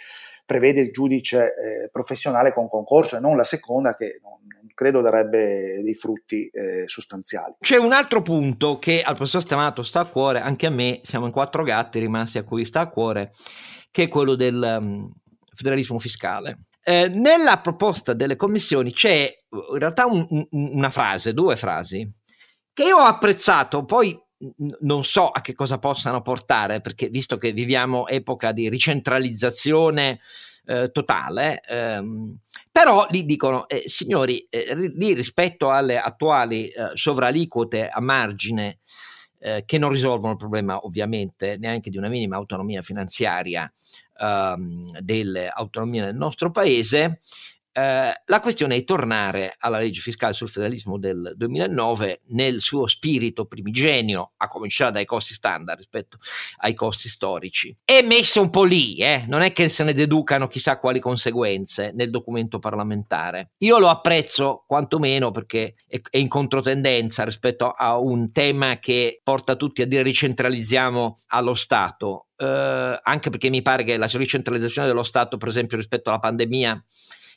prevede 0.47 0.81
il 0.81 0.93
giudice 0.93 1.55
eh, 1.55 1.91
professionale 1.91 2.55
con 2.55 2.67
concorso 2.69 3.19
e 3.19 3.21
non 3.21 3.37
la 3.37 3.45
seconda 3.45 3.93
che 3.93 4.19
non, 4.23 4.39
credo 4.75 5.01
darebbe 5.01 5.81
dei 5.83 5.95
frutti 5.95 6.49
eh, 6.49 6.85
sostanziali. 6.87 7.55
C'è 7.61 7.77
un 7.77 7.93
altro 7.93 8.23
punto 8.23 8.79
che 8.79 9.03
al 9.03 9.16
professor 9.16 9.43
Stamato 9.43 9.83
sta 9.83 10.01
a 10.01 10.07
cuore, 10.07 10.41
anche 10.41 10.66
a 10.66 10.70
me, 10.70 11.01
siamo 11.03 11.27
in 11.27 11.33
quattro 11.33 11.62
gatti 11.62 11.99
rimasti 11.99 12.39
a 12.39 12.45
cui 12.45 12.64
sta 12.64 12.81
a 12.81 12.89
cuore, 12.89 13.33
che 13.91 14.05
è 14.05 14.09
quello 14.09 14.35
del 14.35 14.79
um, 14.81 15.12
federalismo 15.55 15.99
fiscale. 15.99 16.66
Eh, 16.85 17.09
nella 17.09 17.61
proposta 17.61 18.12
delle 18.12 18.35
commissioni 18.35 18.93
c'è 18.93 19.33
in 19.51 19.79
realtà 19.79 20.07
un, 20.07 20.27
un, 20.29 20.47
una 20.51 20.91
frase, 20.91 21.33
due 21.33 21.57
frasi, 21.57 22.11
che 22.73 22.85
io 22.85 22.97
ho 22.97 23.07
apprezzato, 23.07 23.85
poi 23.85 24.18
non 24.81 25.05
so 25.05 25.29
a 25.29 25.41
che 25.41 25.55
cosa 25.55 25.79
possano 25.79 26.23
portare, 26.23 26.81
perché 26.81 27.09
visto 27.09 27.39
che 27.39 27.53
viviamo 27.53 28.09
epoca 28.09 28.53
di 28.53 28.68
ricentralizzazione 28.68 30.20
eh, 30.64 30.91
totale, 30.91 31.61
ehm, 31.66 32.39
però 32.73 33.07
lì 33.11 33.27
dicono, 33.27 33.68
eh, 33.68 33.85
signori, 33.87 34.47
eh, 34.49 34.75
lì 34.75 35.12
rispetto 35.12 35.70
alle 35.70 36.01
attuali 36.01 36.68
eh, 36.68 36.91
sovraliquote 36.95 37.87
a 37.87 38.01
margine, 38.01 38.79
eh, 39.39 39.64
che 39.66 39.77
non 39.77 39.91
risolvono 39.91 40.33
il 40.33 40.39
problema 40.39 40.79
ovviamente 40.79 41.59
neanche 41.59 41.91
di 41.91 41.99
una 41.99 42.09
minima 42.09 42.37
autonomia 42.37 42.81
finanziaria 42.81 43.70
ehm, 44.20 44.99
delle 45.01 45.49
autonomie 45.49 46.03
nel 46.03 46.16
nostro 46.16 46.51
paese, 46.51 47.20
eh, 47.73 48.12
la 48.25 48.41
questione 48.41 48.77
è 48.77 48.85
tornare 48.85 49.57
alla 49.59 49.79
legge 49.79 50.01
fiscale 50.01 50.35
sul 50.35 50.51
federalismo 50.51 50.99
del 50.99 51.33
2009 51.37 52.23
nel 52.29 52.61
suo 52.61 52.87
spirito 52.87 53.47
primigenio, 53.47 54.33
a 54.37 54.47
cominciare 54.47 54.93
dai 54.93 55.05
costi 55.07 55.33
standard 55.33 55.79
rispetto 55.79 56.18
ai 56.59 56.75
costi 56.75 57.09
storici. 57.09 57.75
È 57.85 58.03
messo 58.03 58.43
un 58.43 58.51
po' 58.51 58.64
lì, 58.64 58.97
eh? 58.97 59.25
non 59.27 59.43
è 59.43 59.53
che 59.53 59.68
se 59.68 59.85
ne 59.85 59.95
deducano 59.95 60.49
chissà 60.49 60.79
quali 60.79 61.01
conseguenze 61.01 61.93
nel 61.95 62.11
documento 62.11 62.59
parlamentare. 62.59 63.53
Io 63.59 63.79
lo 63.79 63.89
apprezzo 63.89 64.64
quantomeno 64.66 65.31
perché 65.31 65.75
è, 65.87 66.01
è 66.11 66.18
in 66.18 66.29
controtendenza 66.29 67.25
rispetto 67.25 67.70
a 67.70 67.99
un 67.99 68.33
tema 68.33 68.79
che 68.79 69.20
porta 69.23 69.57
tutti 69.57 69.83
a 69.83 69.87
dire 69.87 70.03
ricentralizziamo 70.03 71.18
allo 71.29 71.55
Stato, 71.55 72.27
eh, 72.37 72.99
anche 73.03 73.31
perché 73.31 73.49
mi 73.49 73.62
pare 73.62 73.85
che 73.85 73.97
la 73.97 74.09
ricentralizzazione 74.11 74.87
dello 74.87 75.03
Stato, 75.03 75.39
per 75.39 75.49
esempio, 75.49 75.77
rispetto 75.77 76.11
alla 76.11 76.18
pandemia, 76.18 76.85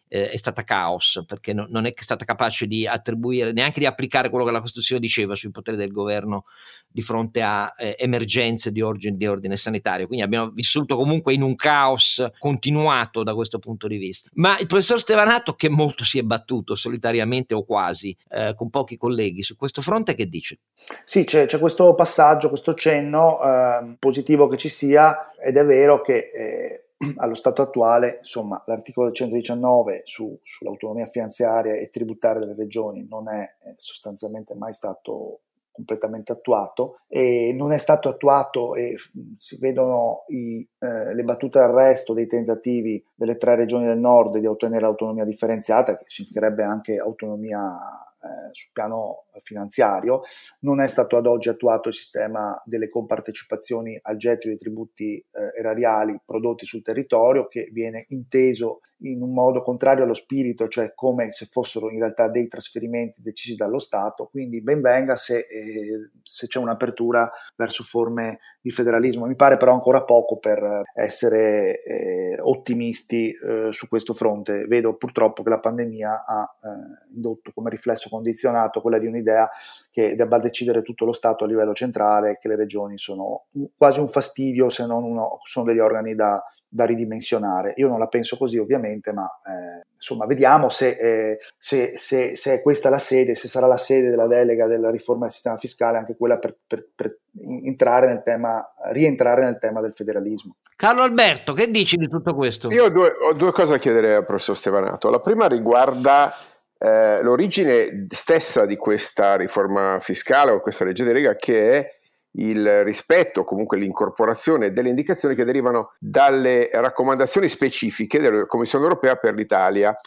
eh, 0.08 0.30
è 0.30 0.38
stata 0.38 0.64
caos, 0.64 1.24
perché 1.26 1.54
no, 1.54 1.66
non 1.70 1.86
è 1.86 1.94
stata 1.96 2.26
capace 2.26 2.68
di 2.68 2.88
attribuire, 2.88 3.52
neanche 3.52 3.80
di 3.80 3.86
applicare 3.86 4.30
quello 4.30 4.46
che 4.46 4.52
la 4.52 4.62
Costituzione 4.62 5.02
diceva 5.02 5.36
sui 5.36 5.52
poteri 5.52 5.78
del 5.78 5.92
governo 5.92 6.46
di 6.88 7.02
fronte 7.02 7.42
a 7.42 7.74
eh, 7.78 7.96
emergenze 8.00 8.72
di 8.72 8.82
ordine, 8.82 9.18
di 9.18 9.28
ordine, 9.28 9.58
sanitario. 9.58 10.08
Quindi 10.08 10.24
abbiamo 10.24 10.52
vissuto 10.52 10.96
comunque 10.96 11.34
in 11.34 11.42
un 11.42 11.56
caos 11.56 12.26
continuato 12.38 13.24
da 13.24 13.34
questo 13.34 13.60
punto 13.60 13.88
di 13.88 13.98
vista. 13.98 14.30
Ma 14.34 14.58
il 14.60 14.68
professor 14.68 15.00
Stevanato, 15.00 15.56
che 15.56 15.70
molto 15.70 16.04
si 16.04 16.20
è 16.20 16.24
battuto 16.24 16.76
solitariamente 16.76 17.54
o 17.54 17.66
quasi 17.66 18.16
eh, 18.30 18.54
con 18.56 18.70
pochi 18.70 18.98
colleghi 18.98 19.44
su 19.44 19.56
questo 19.56 19.82
fronte, 19.82 20.16
che 20.16 20.28
dice? 20.28 20.60
Sì, 21.04 21.26
c'è, 21.26 21.46
c'è 21.46 21.60
questo 21.60 21.94
passaggio, 21.96 22.50
questo 22.50 22.74
cenno 22.74 23.42
eh, 23.42 23.96
positivo 24.00 24.48
che 24.48 24.58
ci 24.58 24.70
sia 24.70 25.32
ed 25.38 25.58
è 25.58 25.66
vero 25.66 26.02
che 26.02 26.30
eh, 26.34 26.85
allo 27.18 27.36
stato 27.36 27.62
attuale, 27.62 28.18
insomma, 28.20 28.62
l'articolo 28.66 29.12
119 29.12 30.02
su, 30.04 30.38
sull'autonomia 30.44 31.08
finanziaria 31.08 31.76
e 31.76 31.90
tributaria 31.90 32.40
delle 32.40 32.56
regioni 32.56 33.06
non 33.08 33.30
è 33.30 33.42
eh, 33.42 33.74
sostanzialmente 33.78 34.56
mai 34.56 34.74
stato 34.74 35.42
completamente 35.76 36.32
attuato 36.32 37.00
e 37.10 37.54
non 37.54 37.74
è 37.74 37.78
stato 37.78 38.08
attuato 38.08 38.76
e 38.76 38.96
si 39.38 39.58
vedono 39.60 40.24
i, 40.28 40.66
eh, 40.80 41.14
le 41.14 41.24
battute 41.24 41.60
d'arresto 41.60 42.14
dei 42.14 42.28
tentativi 42.28 43.04
delle 43.14 43.36
tre 43.36 43.56
regioni 43.56 43.86
del 43.86 44.00
nord 44.00 44.38
di 44.38 44.46
ottenere 44.46 44.84
l'autonomia 44.84 45.26
differenziata 45.26 45.98
che 45.98 46.06
significherebbe 46.06 46.64
anche 46.64 46.98
autonomia 46.98 47.78
eh, 48.26 48.54
sul 48.54 48.72
piano 48.74 49.26
finanziario, 49.44 50.22
non 50.62 50.82
è 50.82 50.88
stato 50.88 51.16
ad 51.16 51.28
oggi 51.28 51.50
attuato 51.50 51.90
il 51.90 51.96
sistema 51.96 52.60
delle 52.66 52.90
compartecipazioni 52.90 54.00
al 54.02 54.18
gettito 54.18 54.48
dei 54.48 54.58
tributi 54.58 55.18
eh, 55.18 55.60
erariali 55.60 56.20
prodotti 56.26 56.66
sul 56.66 56.82
territorio 56.82 57.48
che 57.48 57.70
viene 57.72 58.06
inteso 58.10 58.82
in 59.12 59.22
un 59.22 59.34
modo 59.34 59.62
contrario 59.62 60.04
allo 60.04 60.14
spirito, 60.14 60.68
cioè 60.68 60.94
come 60.94 61.32
se 61.32 61.48
fossero 61.50 61.90
in 61.90 62.00
realtà 62.00 62.30
dei 62.30 62.48
trasferimenti 62.48 63.22
decisi 63.22 63.56
dallo 63.56 63.80
Stato, 63.80 64.28
quindi 64.32 64.62
ben 64.62 64.82
venga 64.82 65.16
se, 65.16 65.40
eh, 65.40 66.10
se 66.24 66.48
c'è 66.48 66.60
un'apertura 66.60 67.32
verso 67.56 67.84
forme 67.84 68.40
di 68.62 68.72
federalismo. 68.72 69.26
Mi 69.26 69.36
pare 69.36 69.58
però 69.58 69.74
ancora 69.74 70.04
poco 70.04 70.38
per 70.38 70.82
essere 70.94 71.82
eh, 71.84 72.36
ottimisti 72.40 73.32
eh, 73.32 73.72
su 73.72 73.88
questo 73.88 74.14
fronte. 74.14 74.66
Vedo 74.68 74.96
purtroppo 74.96 75.44
che 75.44 75.50
la 75.50 75.60
pandemia 75.60 76.26
ha 76.26 76.56
eh, 76.62 77.14
indotto 77.14 77.52
come 77.54 77.70
riflesso 77.70 78.10
condizionato 78.10 78.82
quella 78.82 78.98
di 78.98 79.08
un'idea 79.08 79.50
che 79.96 80.14
debba 80.18 80.40
decidere 80.40 80.82
tutto 80.82 81.06
lo 81.06 81.14
Stato 81.14 81.46
a 81.46 81.48
livello 81.48 81.74
centrale, 81.74 82.38
che 82.38 82.50
le 82.50 82.58
regioni 82.58 82.98
sono 82.98 83.46
quasi 83.78 84.02
un 84.02 84.10
fastidio 84.10 84.70
se 84.70 84.86
non 84.86 85.06
uno, 85.06 85.38
sono 85.44 85.64
degli 85.64 85.80
organi 85.80 86.16
da, 86.16 86.44
da 86.68 86.84
ridimensionare. 86.84 87.72
Io 87.78 87.88
non 87.88 87.98
la 87.98 88.08
penso 88.08 88.36
così 88.36 88.58
ovviamente, 88.58 89.14
ma 89.14 89.24
eh, 89.24 89.86
insomma 89.94 90.26
vediamo 90.26 90.68
se, 90.68 90.98
eh, 91.00 91.40
se, 91.58 91.94
se, 91.96 92.36
se, 92.36 92.56
è 92.56 92.62
questa 92.62 92.90
la 92.90 92.98
sede, 92.98 93.36
se 93.36 93.48
sarà 93.48 93.68
la 93.68 93.78
sede 93.78 94.10
della 94.10 94.28
delega 94.28 94.68
della 94.68 94.92
riforma 94.92 95.24
del 95.24 95.32
sistema 95.32 95.56
fiscale, 95.56 95.98
anche 95.98 96.18
quella 96.18 96.40
per, 96.40 96.58
per, 96.68 96.90
per 96.94 97.20
entrare 97.64 98.08
nel 98.08 98.22
tema, 98.22 98.74
rientrare 98.92 99.46
nel 99.46 99.60
tema 99.60 99.80
del 99.80 99.94
federalismo. 99.94 100.58
Carlo 100.76 101.04
Alberto, 101.04 101.54
che 101.54 101.72
dici 101.72 101.96
di 101.96 102.10
tutto 102.10 102.36
questo? 102.36 102.70
Io 102.70 102.84
ho 102.84 102.90
due, 102.90 103.14
ho 103.30 103.32
due 103.32 103.54
cose 103.54 103.72
da 103.72 103.78
chiedere 103.78 104.14
al 104.14 104.26
professor 104.26 104.58
Stevanato. 104.58 105.10
La 105.10 105.22
prima 105.22 105.48
riguarda 105.48 106.34
eh, 106.78 107.22
l'origine 107.22 108.08
stessa 108.10 108.66
di 108.66 108.76
questa 108.76 109.36
riforma 109.36 110.00
fiscale 110.00 110.52
o 110.52 110.60
questa 110.60 110.84
legge 110.84 111.04
delega 111.04 111.36
che 111.36 111.70
è 111.70 111.96
il 112.38 112.84
rispetto, 112.84 113.44
comunque 113.44 113.78
l'incorporazione 113.78 114.74
delle 114.74 114.90
indicazioni 114.90 115.36
che 115.36 115.46
derivano 115.46 115.94
dalle 116.00 116.70
raccomandazioni 116.74 117.48
specifiche 117.48 118.20
della 118.20 118.46
Commissione 118.46 118.84
europea 118.84 119.16
per 119.16 119.36
l'Italia. 119.36 119.98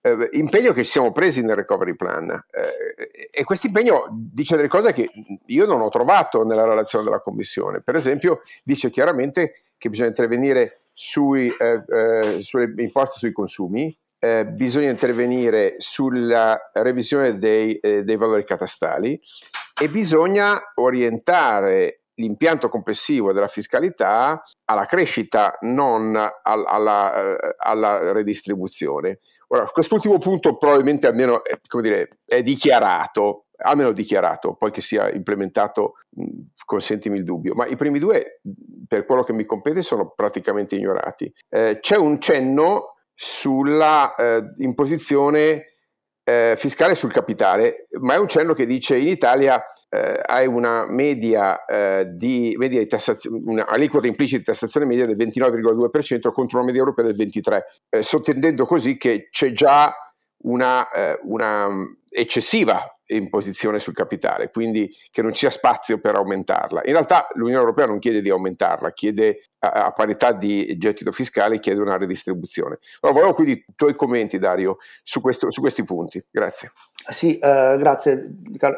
Eh, 0.00 0.28
impegno 0.32 0.72
che 0.72 0.84
ci 0.84 0.90
siamo 0.90 1.12
presi 1.12 1.42
nel 1.42 1.56
recovery 1.56 1.96
plan 1.96 2.30
eh, 2.30 3.28
e 3.32 3.42
questo 3.42 3.66
impegno 3.66 4.06
dice 4.10 4.54
delle 4.54 4.68
cose 4.68 4.92
che 4.92 5.10
io 5.46 5.66
non 5.66 5.80
ho 5.80 5.88
trovato 5.88 6.44
nella 6.44 6.64
relazione 6.64 7.04
della 7.04 7.20
Commissione. 7.20 7.80
Per 7.80 7.96
esempio, 7.96 8.42
dice 8.62 8.90
chiaramente 8.90 9.54
che 9.76 9.88
bisogna 9.88 10.10
intervenire 10.10 10.72
sui, 10.92 11.48
eh, 11.58 11.82
eh 11.88 12.42
sulle 12.42 12.72
imposte 12.76 13.18
sui 13.18 13.32
consumi, 13.32 13.96
eh, 14.18 14.46
bisogna 14.46 14.90
intervenire 14.90 15.76
sulla 15.78 16.70
revisione 16.72 17.38
dei, 17.38 17.76
eh, 17.76 18.02
dei, 18.02 18.16
valori 18.16 18.44
catastali 18.44 19.20
e 19.80 19.88
bisogna 19.88 20.60
orientare 20.74 22.02
l'impianto 22.14 22.68
complessivo 22.68 23.32
della 23.32 23.48
fiscalità 23.48 24.42
alla 24.64 24.86
crescita, 24.86 25.56
non 25.60 26.16
al, 26.16 26.64
alla, 26.66 27.14
eh, 27.14 27.54
alla, 27.58 28.12
redistribuzione. 28.12 29.20
Ora, 29.48 29.64
quest'ultimo 29.64 30.18
punto 30.18 30.56
probabilmente 30.58 31.06
almeno 31.06 31.42
è, 31.44 31.58
dire, 31.80 32.18
è 32.26 32.42
dichiarato, 32.42 33.46
almeno 33.58 33.92
dichiarato, 33.92 34.54
poi 34.54 34.70
che 34.70 34.82
sia 34.82 35.10
implementato, 35.10 35.94
consentimi 36.64 37.18
il 37.18 37.24
dubbio, 37.24 37.54
ma 37.54 37.66
i 37.66 37.76
primi 37.76 37.98
due, 37.98 38.40
per 38.86 39.06
quello 39.06 39.22
che 39.22 39.32
mi 39.32 39.46
compete, 39.46 39.82
sono 39.82 40.10
praticamente 40.10 40.74
ignorati. 40.74 41.32
Eh, 41.48 41.78
c'è 41.80 41.96
un 41.96 42.20
cenno 42.20 42.97
sulla 43.20 44.14
eh, 44.14 44.54
imposizione 44.58 45.72
eh, 46.22 46.54
fiscale 46.56 46.94
sul 46.94 47.10
capitale, 47.10 47.88
ma 48.00 48.14
è 48.14 48.18
un 48.18 48.28
cenno 48.28 48.54
che 48.54 48.64
dice 48.64 48.96
in 48.96 49.08
Italia 49.08 49.60
eh, 49.88 50.22
hai 50.24 50.46
una 50.46 50.86
media 50.86 51.64
eh, 51.64 52.12
di, 52.12 52.54
media 52.56 52.78
di 52.78 52.86
tassazione, 52.86 53.40
un'aliquota 53.44 54.06
implicita 54.06 54.38
di 54.38 54.44
tassazione 54.44 54.86
media 54.86 55.04
del 55.04 55.16
29,2% 55.16 56.30
contro 56.30 56.58
una 56.58 56.66
media 56.66 56.80
europea 56.80 57.06
del 57.06 57.16
23%, 57.16 57.60
eh, 57.88 58.02
sottendendo 58.02 58.66
così 58.66 58.96
che 58.96 59.26
c'è 59.32 59.50
già 59.50 59.92
una, 60.44 60.88
eh, 60.90 61.18
una 61.24 61.68
eccessiva 62.08 62.97
imposizione 63.08 63.78
sul 63.78 63.94
capitale, 63.94 64.50
quindi 64.50 64.90
che 65.10 65.22
non 65.22 65.34
sia 65.34 65.50
spazio 65.50 65.98
per 65.98 66.14
aumentarla. 66.14 66.82
In 66.84 66.92
realtà 66.92 67.26
l'Unione 67.34 67.60
Europea 67.60 67.86
non 67.86 67.98
chiede 67.98 68.20
di 68.20 68.30
aumentarla, 68.30 68.92
chiede 68.92 69.48
a, 69.60 69.86
a 69.86 69.92
parità 69.92 70.32
di 70.32 70.76
gettito 70.78 71.12
fiscale, 71.12 71.58
chiede 71.58 71.80
una 71.80 71.96
redistribuzione. 71.96 72.78
Allora, 73.00 73.18
volevo 73.18 73.34
quindi 73.34 73.52
i 73.52 73.74
tuoi 73.74 73.94
commenti, 73.94 74.38
Dario, 74.38 74.78
su, 75.02 75.20
questo, 75.20 75.50
su 75.50 75.60
questi 75.60 75.84
punti. 75.84 76.22
Grazie. 76.30 76.72
Sì, 77.08 77.38
eh, 77.38 77.76
grazie. 77.78 78.34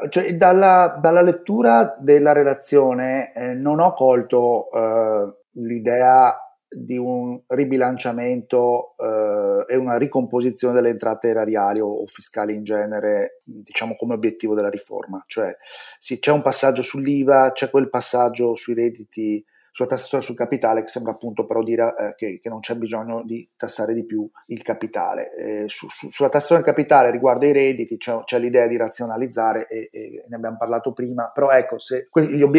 Cioè, 0.08 0.34
dalla, 0.34 0.98
dalla, 1.00 1.22
lettura 1.22 1.96
della 1.98 2.32
relazione 2.32 3.32
eh, 3.32 3.54
non 3.54 3.80
ho 3.80 3.92
colto 3.92 4.70
eh, 4.70 5.34
l'idea 5.54 6.49
di 6.70 6.96
un 6.96 7.40
ribilanciamento 7.48 8.94
eh, 8.96 9.74
e 9.74 9.76
una 9.76 9.98
ricomposizione 9.98 10.74
delle 10.74 10.90
entrate 10.90 11.28
erariali 11.28 11.80
o, 11.80 11.88
o, 11.88 12.06
fiscali 12.06 12.54
in 12.54 12.62
genere, 12.62 13.40
diciamo 13.44 13.96
come 13.96 14.14
obiettivo 14.14 14.54
della 14.54 14.70
riforma. 14.70 15.22
Cioè, 15.26 15.56
sì, 15.98 16.20
c'è 16.20 16.30
un 16.30 16.42
passaggio 16.42 16.82
sull'IVA, 16.82 17.50
c'è 17.52 17.70
quel 17.70 17.88
passaggio 17.88 18.54
sui 18.54 18.74
redditi, 18.74 19.44
sulla 19.72 19.88
tassazione 19.88 20.22
sul 20.22 20.36
capitale, 20.36 20.82
che 20.82 20.88
sembra 20.88 21.12
appunto 21.12 21.44
però 21.44 21.62
dire 21.62 21.94
eh, 21.98 22.14
che, 22.16 22.38
che, 22.40 22.48
non 22.48 22.60
c'è 22.60 22.76
bisogno 22.76 23.22
di 23.24 23.48
tassare 23.56 23.92
di 23.92 24.04
più 24.04 24.28
il 24.46 24.62
capitale. 24.62 25.32
Eh, 25.34 25.64
su, 25.68 25.88
su, 25.88 26.08
sulla 26.10 26.28
tassazione 26.28 26.62
del 26.62 26.72
capitale 26.72 27.10
riguardo 27.10 27.46
ai 27.46 27.52
redditi 27.52 27.96
c'è, 27.96 28.22
c'è 28.24 28.38
l'idea 28.38 28.68
di 28.68 28.76
razionalizzare 28.76 29.66
e, 29.66 29.88
e, 29.92 30.24
ne 30.28 30.36
abbiamo 30.36 30.56
parlato 30.56 30.92
prima, 30.92 31.30
però 31.34 31.50
ecco, 31.50 31.80
se, 31.80 32.08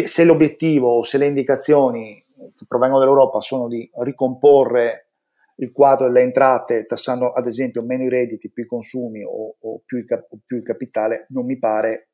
se 0.04 0.24
l'obiettivo 0.24 0.98
o 0.98 1.02
se 1.02 1.16
le 1.16 1.26
indicazioni 1.26 2.22
provengono 2.72 3.00
dall'Europa 3.00 3.40
sono 3.40 3.68
di 3.68 3.88
ricomporre 4.02 5.08
il 5.56 5.70
quadro 5.70 6.06
delle 6.06 6.22
entrate 6.22 6.86
tassando 6.86 7.30
ad 7.30 7.46
esempio 7.46 7.84
meno 7.84 8.04
i 8.04 8.08
redditi, 8.08 8.50
più 8.50 8.64
i 8.64 8.66
consumi 8.66 9.22
o, 9.22 9.56
o, 9.60 9.82
più, 9.84 9.98
il, 9.98 10.06
o 10.08 10.40
più, 10.44 10.56
il, 10.56 10.62
capitale, 10.62 11.26
non 11.28 11.44
mi 11.44 11.58
pare, 11.58 12.08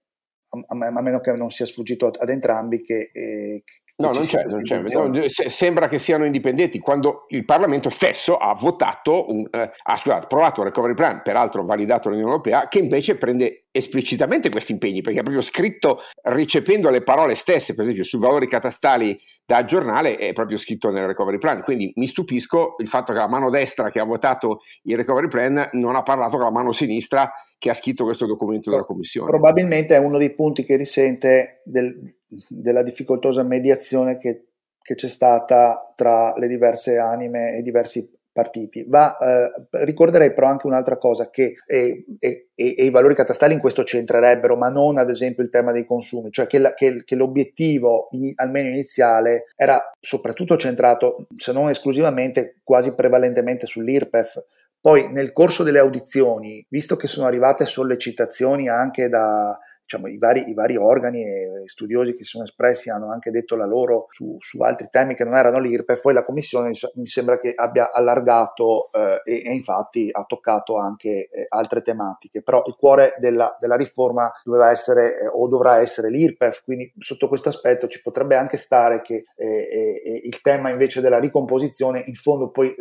a, 0.49 0.87
a, 0.87 1.03
meno 1.03 1.21
che 1.21 1.33
non 1.33 1.51
sia 1.51 1.65
sfuggito 1.65 2.09
ad 2.09 2.29
entrambi, 2.29 2.83
che, 2.83 3.11
eh, 3.13 3.63
No, 4.01 4.13
non 4.13 4.23
c'è, 4.23 4.45
non 4.45 4.63
c'è. 4.63 4.81
No, 4.95 5.25
sembra 5.27 5.89
che 5.89 5.99
siano 5.99 6.25
indipendenti 6.25 6.79
quando 6.79 7.25
il 7.31 7.45
Parlamento 7.45 7.91
stesso 7.91 8.37
ha 8.37 8.55
votato, 8.55 9.29
un, 9.29 9.45
eh, 9.51 9.73
ha 9.83 9.97
scusate, 9.97 10.23
approvato 10.25 10.61
un 10.61 10.67
recovery 10.67 10.95
plan, 10.95 11.21
peraltro 11.25 11.65
validato 11.65 12.05
dall'Unione 12.05 12.31
Europea, 12.31 12.69
che 12.69 12.79
invece 12.79 13.17
prende 13.17 13.65
esplicitamente 13.73 14.51
questi 14.51 14.71
impegni, 14.71 15.03
perché 15.03 15.19
ha 15.19 15.23
proprio 15.23 15.43
scritto, 15.43 16.03
ricependo 16.23 16.91
le 16.91 17.03
parole 17.03 17.35
stesse, 17.35 17.75
per 17.75 17.83
esempio 17.83 18.05
sui 18.05 18.21
valori 18.21 18.47
catastali 18.47 19.19
da 19.45 19.65
giornale, 19.65 20.17
è 20.17 20.33
proprio 20.33 20.59
scritto 20.59 20.91
nel 20.91 21.09
recovery 21.09 21.39
plan. 21.39 21.65
Quindi 21.65 21.91
mi 21.97 22.07
stupisco 22.07 22.77
il 22.79 22.87
fatto 22.87 23.13
che 23.13 23.19
la 23.19 23.29
mano 23.29 23.51
destra 23.51 23.91
che 23.91 23.99
ha 23.99 24.05
votato 24.05 24.61
il 24.83 24.97
recovery 24.97 25.27
plan 25.27 25.71
non 25.73 25.97
ha 25.97 26.05
parlato 26.05 26.37
con 26.37 26.45
la 26.45 26.53
mano 26.53 26.71
sinistra 26.71 27.33
che 27.59 27.71
ha 27.71 27.75
scritto 27.75 28.05
questo 28.05 28.27
documento 28.27 28.71
della 28.71 28.85
Commissione. 28.85 29.29
Probabilmente 29.29 29.95
è 29.95 29.99
uno 29.99 30.17
dei 30.17 30.33
punti 30.35 30.65
che 30.65 30.77
risente 30.77 31.63
del, 31.65 32.17
della 32.49 32.83
difficoltosa 32.83 33.43
mediazione 33.43 34.17
che, 34.17 34.47
che, 34.81 34.95
c'è 34.95 35.09
stata 35.09 35.93
tra 35.97 36.35
le 36.37 36.47
diverse 36.47 36.99
anime 36.99 37.57
e 37.57 37.63
diversi 37.63 38.09
partiti. 38.31 38.85
Va, 38.87 39.17
eh, 39.17 39.85
ricorderei 39.85 40.33
però 40.33 40.47
anche 40.47 40.69
un'altra 40.69 40.97
cosa 40.97 41.29
che 41.29 41.57
e, 41.67 42.05
e, 42.21 42.49
e, 42.55 42.85
i 42.85 42.91
valori 42.91 43.17
catastali 43.17 43.55
in 43.55 43.59
questo 43.59 43.83
c'entrerebbero, 43.83 44.57
ma 44.57 44.69
non 44.69 44.97
ad 44.97 45.11
esempio 45.11 45.43
il 45.43 45.51
tema 45.51 45.73
dei 45.73 45.85
consumi, 45.85 46.31
cioè 46.31 46.47
che, 46.47 46.59
la, 46.59 46.75
che, 46.75 47.03
che 47.05 47.17
l'obiettivo 47.17 48.07
in, 48.13 48.33
almeno 48.37 48.69
iniziale 48.69 49.47
era 49.57 49.83
soprattutto 49.99 50.57
centrato, 50.57 51.27
se 51.37 51.51
non 51.51 51.69
esclusivamente, 51.69 52.61
quasi 52.63 52.95
prevalentemente 52.95 53.67
sull'IRPEF, 53.67 54.45
poi 54.81 55.11
nel 55.13 55.33
corso 55.33 55.63
delle 55.63 55.79
audizioni, 55.79 56.65
visto 56.69 56.97
che 56.97 57.07
sono 57.07 57.27
arrivate 57.27 57.67
sollecitazioni 57.67 58.69
anche 58.69 59.09
da, 59.09 59.59
diciamo, 59.89 60.07
i, 60.07 60.19
vari, 60.19 60.51
i, 60.51 60.55
vari, 60.55 60.77
organi 60.77 61.23
e 61.23 61.63
studiosi 61.65 62.13
che 62.13 62.23
si 62.23 62.31
sono 62.31 62.45
espressi 62.45 62.91
hanno 62.91 63.11
anche 63.11 63.31
detto 63.31 63.57
la 63.57 63.65
loro 63.65 64.07
su, 64.11 64.37
su 64.39 64.61
altri 64.61 64.89
temi 64.91 65.15
che 65.15 65.25
non 65.25 65.35
erano 65.35 65.59
l'IRPEF, 65.59 66.03
poi 66.03 66.13
la 66.13 66.23
Commissione 66.23 66.73
mi 66.95 67.07
sembra 67.07 67.41
che 67.41 67.55
abbia 67.57 67.91
allargato 67.91 68.93
eh, 68.93 69.23
e, 69.25 69.43
e, 69.47 69.53
infatti 69.55 70.11
ha 70.13 70.25
toccato 70.25 70.77
anche 70.77 71.31
eh, 71.31 71.47
altre 71.49 71.81
tematiche, 71.81 72.43
però 72.43 72.63
il 72.67 72.77
cuore 72.77 73.15
della, 73.19 73.57
della 73.59 73.77
riforma 73.77 74.31
doveva 74.45 74.71
essere 74.71 75.21
eh, 75.21 75.27
o 75.27 75.49
dovrà 75.49 75.79
essere 75.79 76.11
l'IRPEF, 76.11 76.63
quindi 76.63 76.93
sotto 76.99 77.27
questo 77.27 77.49
aspetto 77.49 77.89
ci 77.89 78.03
potrebbe 78.03 78.37
anche 78.37 78.59
stare 78.59 79.01
che 79.01 79.25
eh, 79.37 80.21
il 80.23 80.41
tema 80.43 80.71
invece 80.71 81.01
della 81.01 81.19
ricomposizione 81.19 82.03
in 82.07 82.15
fondo 82.15 82.51
poi 82.51 82.75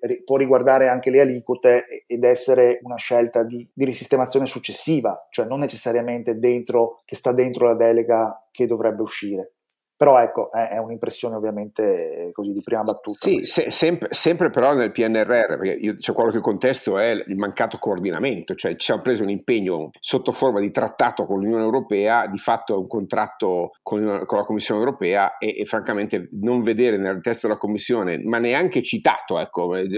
ri, 0.00 0.24
può 0.24 0.36
riguardare 0.36 0.88
anche 0.88 1.10
le 1.10 1.20
aliquote 1.20 1.84
ed 2.04 2.24
essere 2.24 2.80
una 2.82 2.96
scelta 2.96 3.44
di, 3.44 3.66
di 3.72 3.84
risistemazione 3.84 4.46
successiva, 4.46 5.26
cioè 5.30 5.46
non 5.46 5.60
necessariamente 5.60 6.38
dentro, 6.48 7.02
che 7.04 7.16
sta 7.16 7.32
dentro 7.32 7.66
la 7.66 7.74
delega 7.74 8.48
che 8.50 8.66
dovrebbe 8.66 9.02
uscire. 9.02 9.52
Però 9.98 10.16
ecco, 10.20 10.52
è, 10.52 10.68
è 10.68 10.78
un'impressione 10.78 11.34
ovviamente 11.34 12.30
così 12.32 12.52
di 12.52 12.62
prima 12.62 12.84
battuta. 12.84 13.18
Sì, 13.18 13.42
se, 13.42 13.72
sempre, 13.72 14.10
sempre, 14.12 14.48
però 14.48 14.72
nel 14.72 14.92
PNRR, 14.92 15.58
perché 15.58 15.72
io, 15.72 15.96
cioè, 15.98 16.14
quello 16.14 16.30
che 16.30 16.38
contesto 16.38 16.98
è 16.98 17.10
il 17.26 17.36
mancato 17.36 17.78
coordinamento, 17.78 18.54
cioè 18.54 18.76
ci 18.76 18.86
siamo 18.86 19.02
presi 19.02 19.22
un 19.22 19.30
impegno 19.30 19.90
sotto 19.98 20.30
forma 20.30 20.60
di 20.60 20.70
trattato 20.70 21.26
con 21.26 21.40
l'Unione 21.40 21.64
Europea, 21.64 22.28
di 22.28 22.38
fatto 22.38 22.74
è 22.74 22.76
un 22.76 22.86
contratto 22.86 23.72
con, 23.82 24.22
con 24.24 24.38
la 24.38 24.44
Commissione 24.44 24.78
Europea 24.78 25.36
e, 25.36 25.56
e, 25.58 25.64
francamente 25.64 26.28
non 26.34 26.62
vedere 26.62 26.96
nel 26.96 27.20
testo 27.20 27.48
della 27.48 27.58
Commissione, 27.58 28.22
ma 28.22 28.38
neanche 28.38 28.84
citato, 28.84 29.40
ecco, 29.40 29.74
e, 29.74 29.88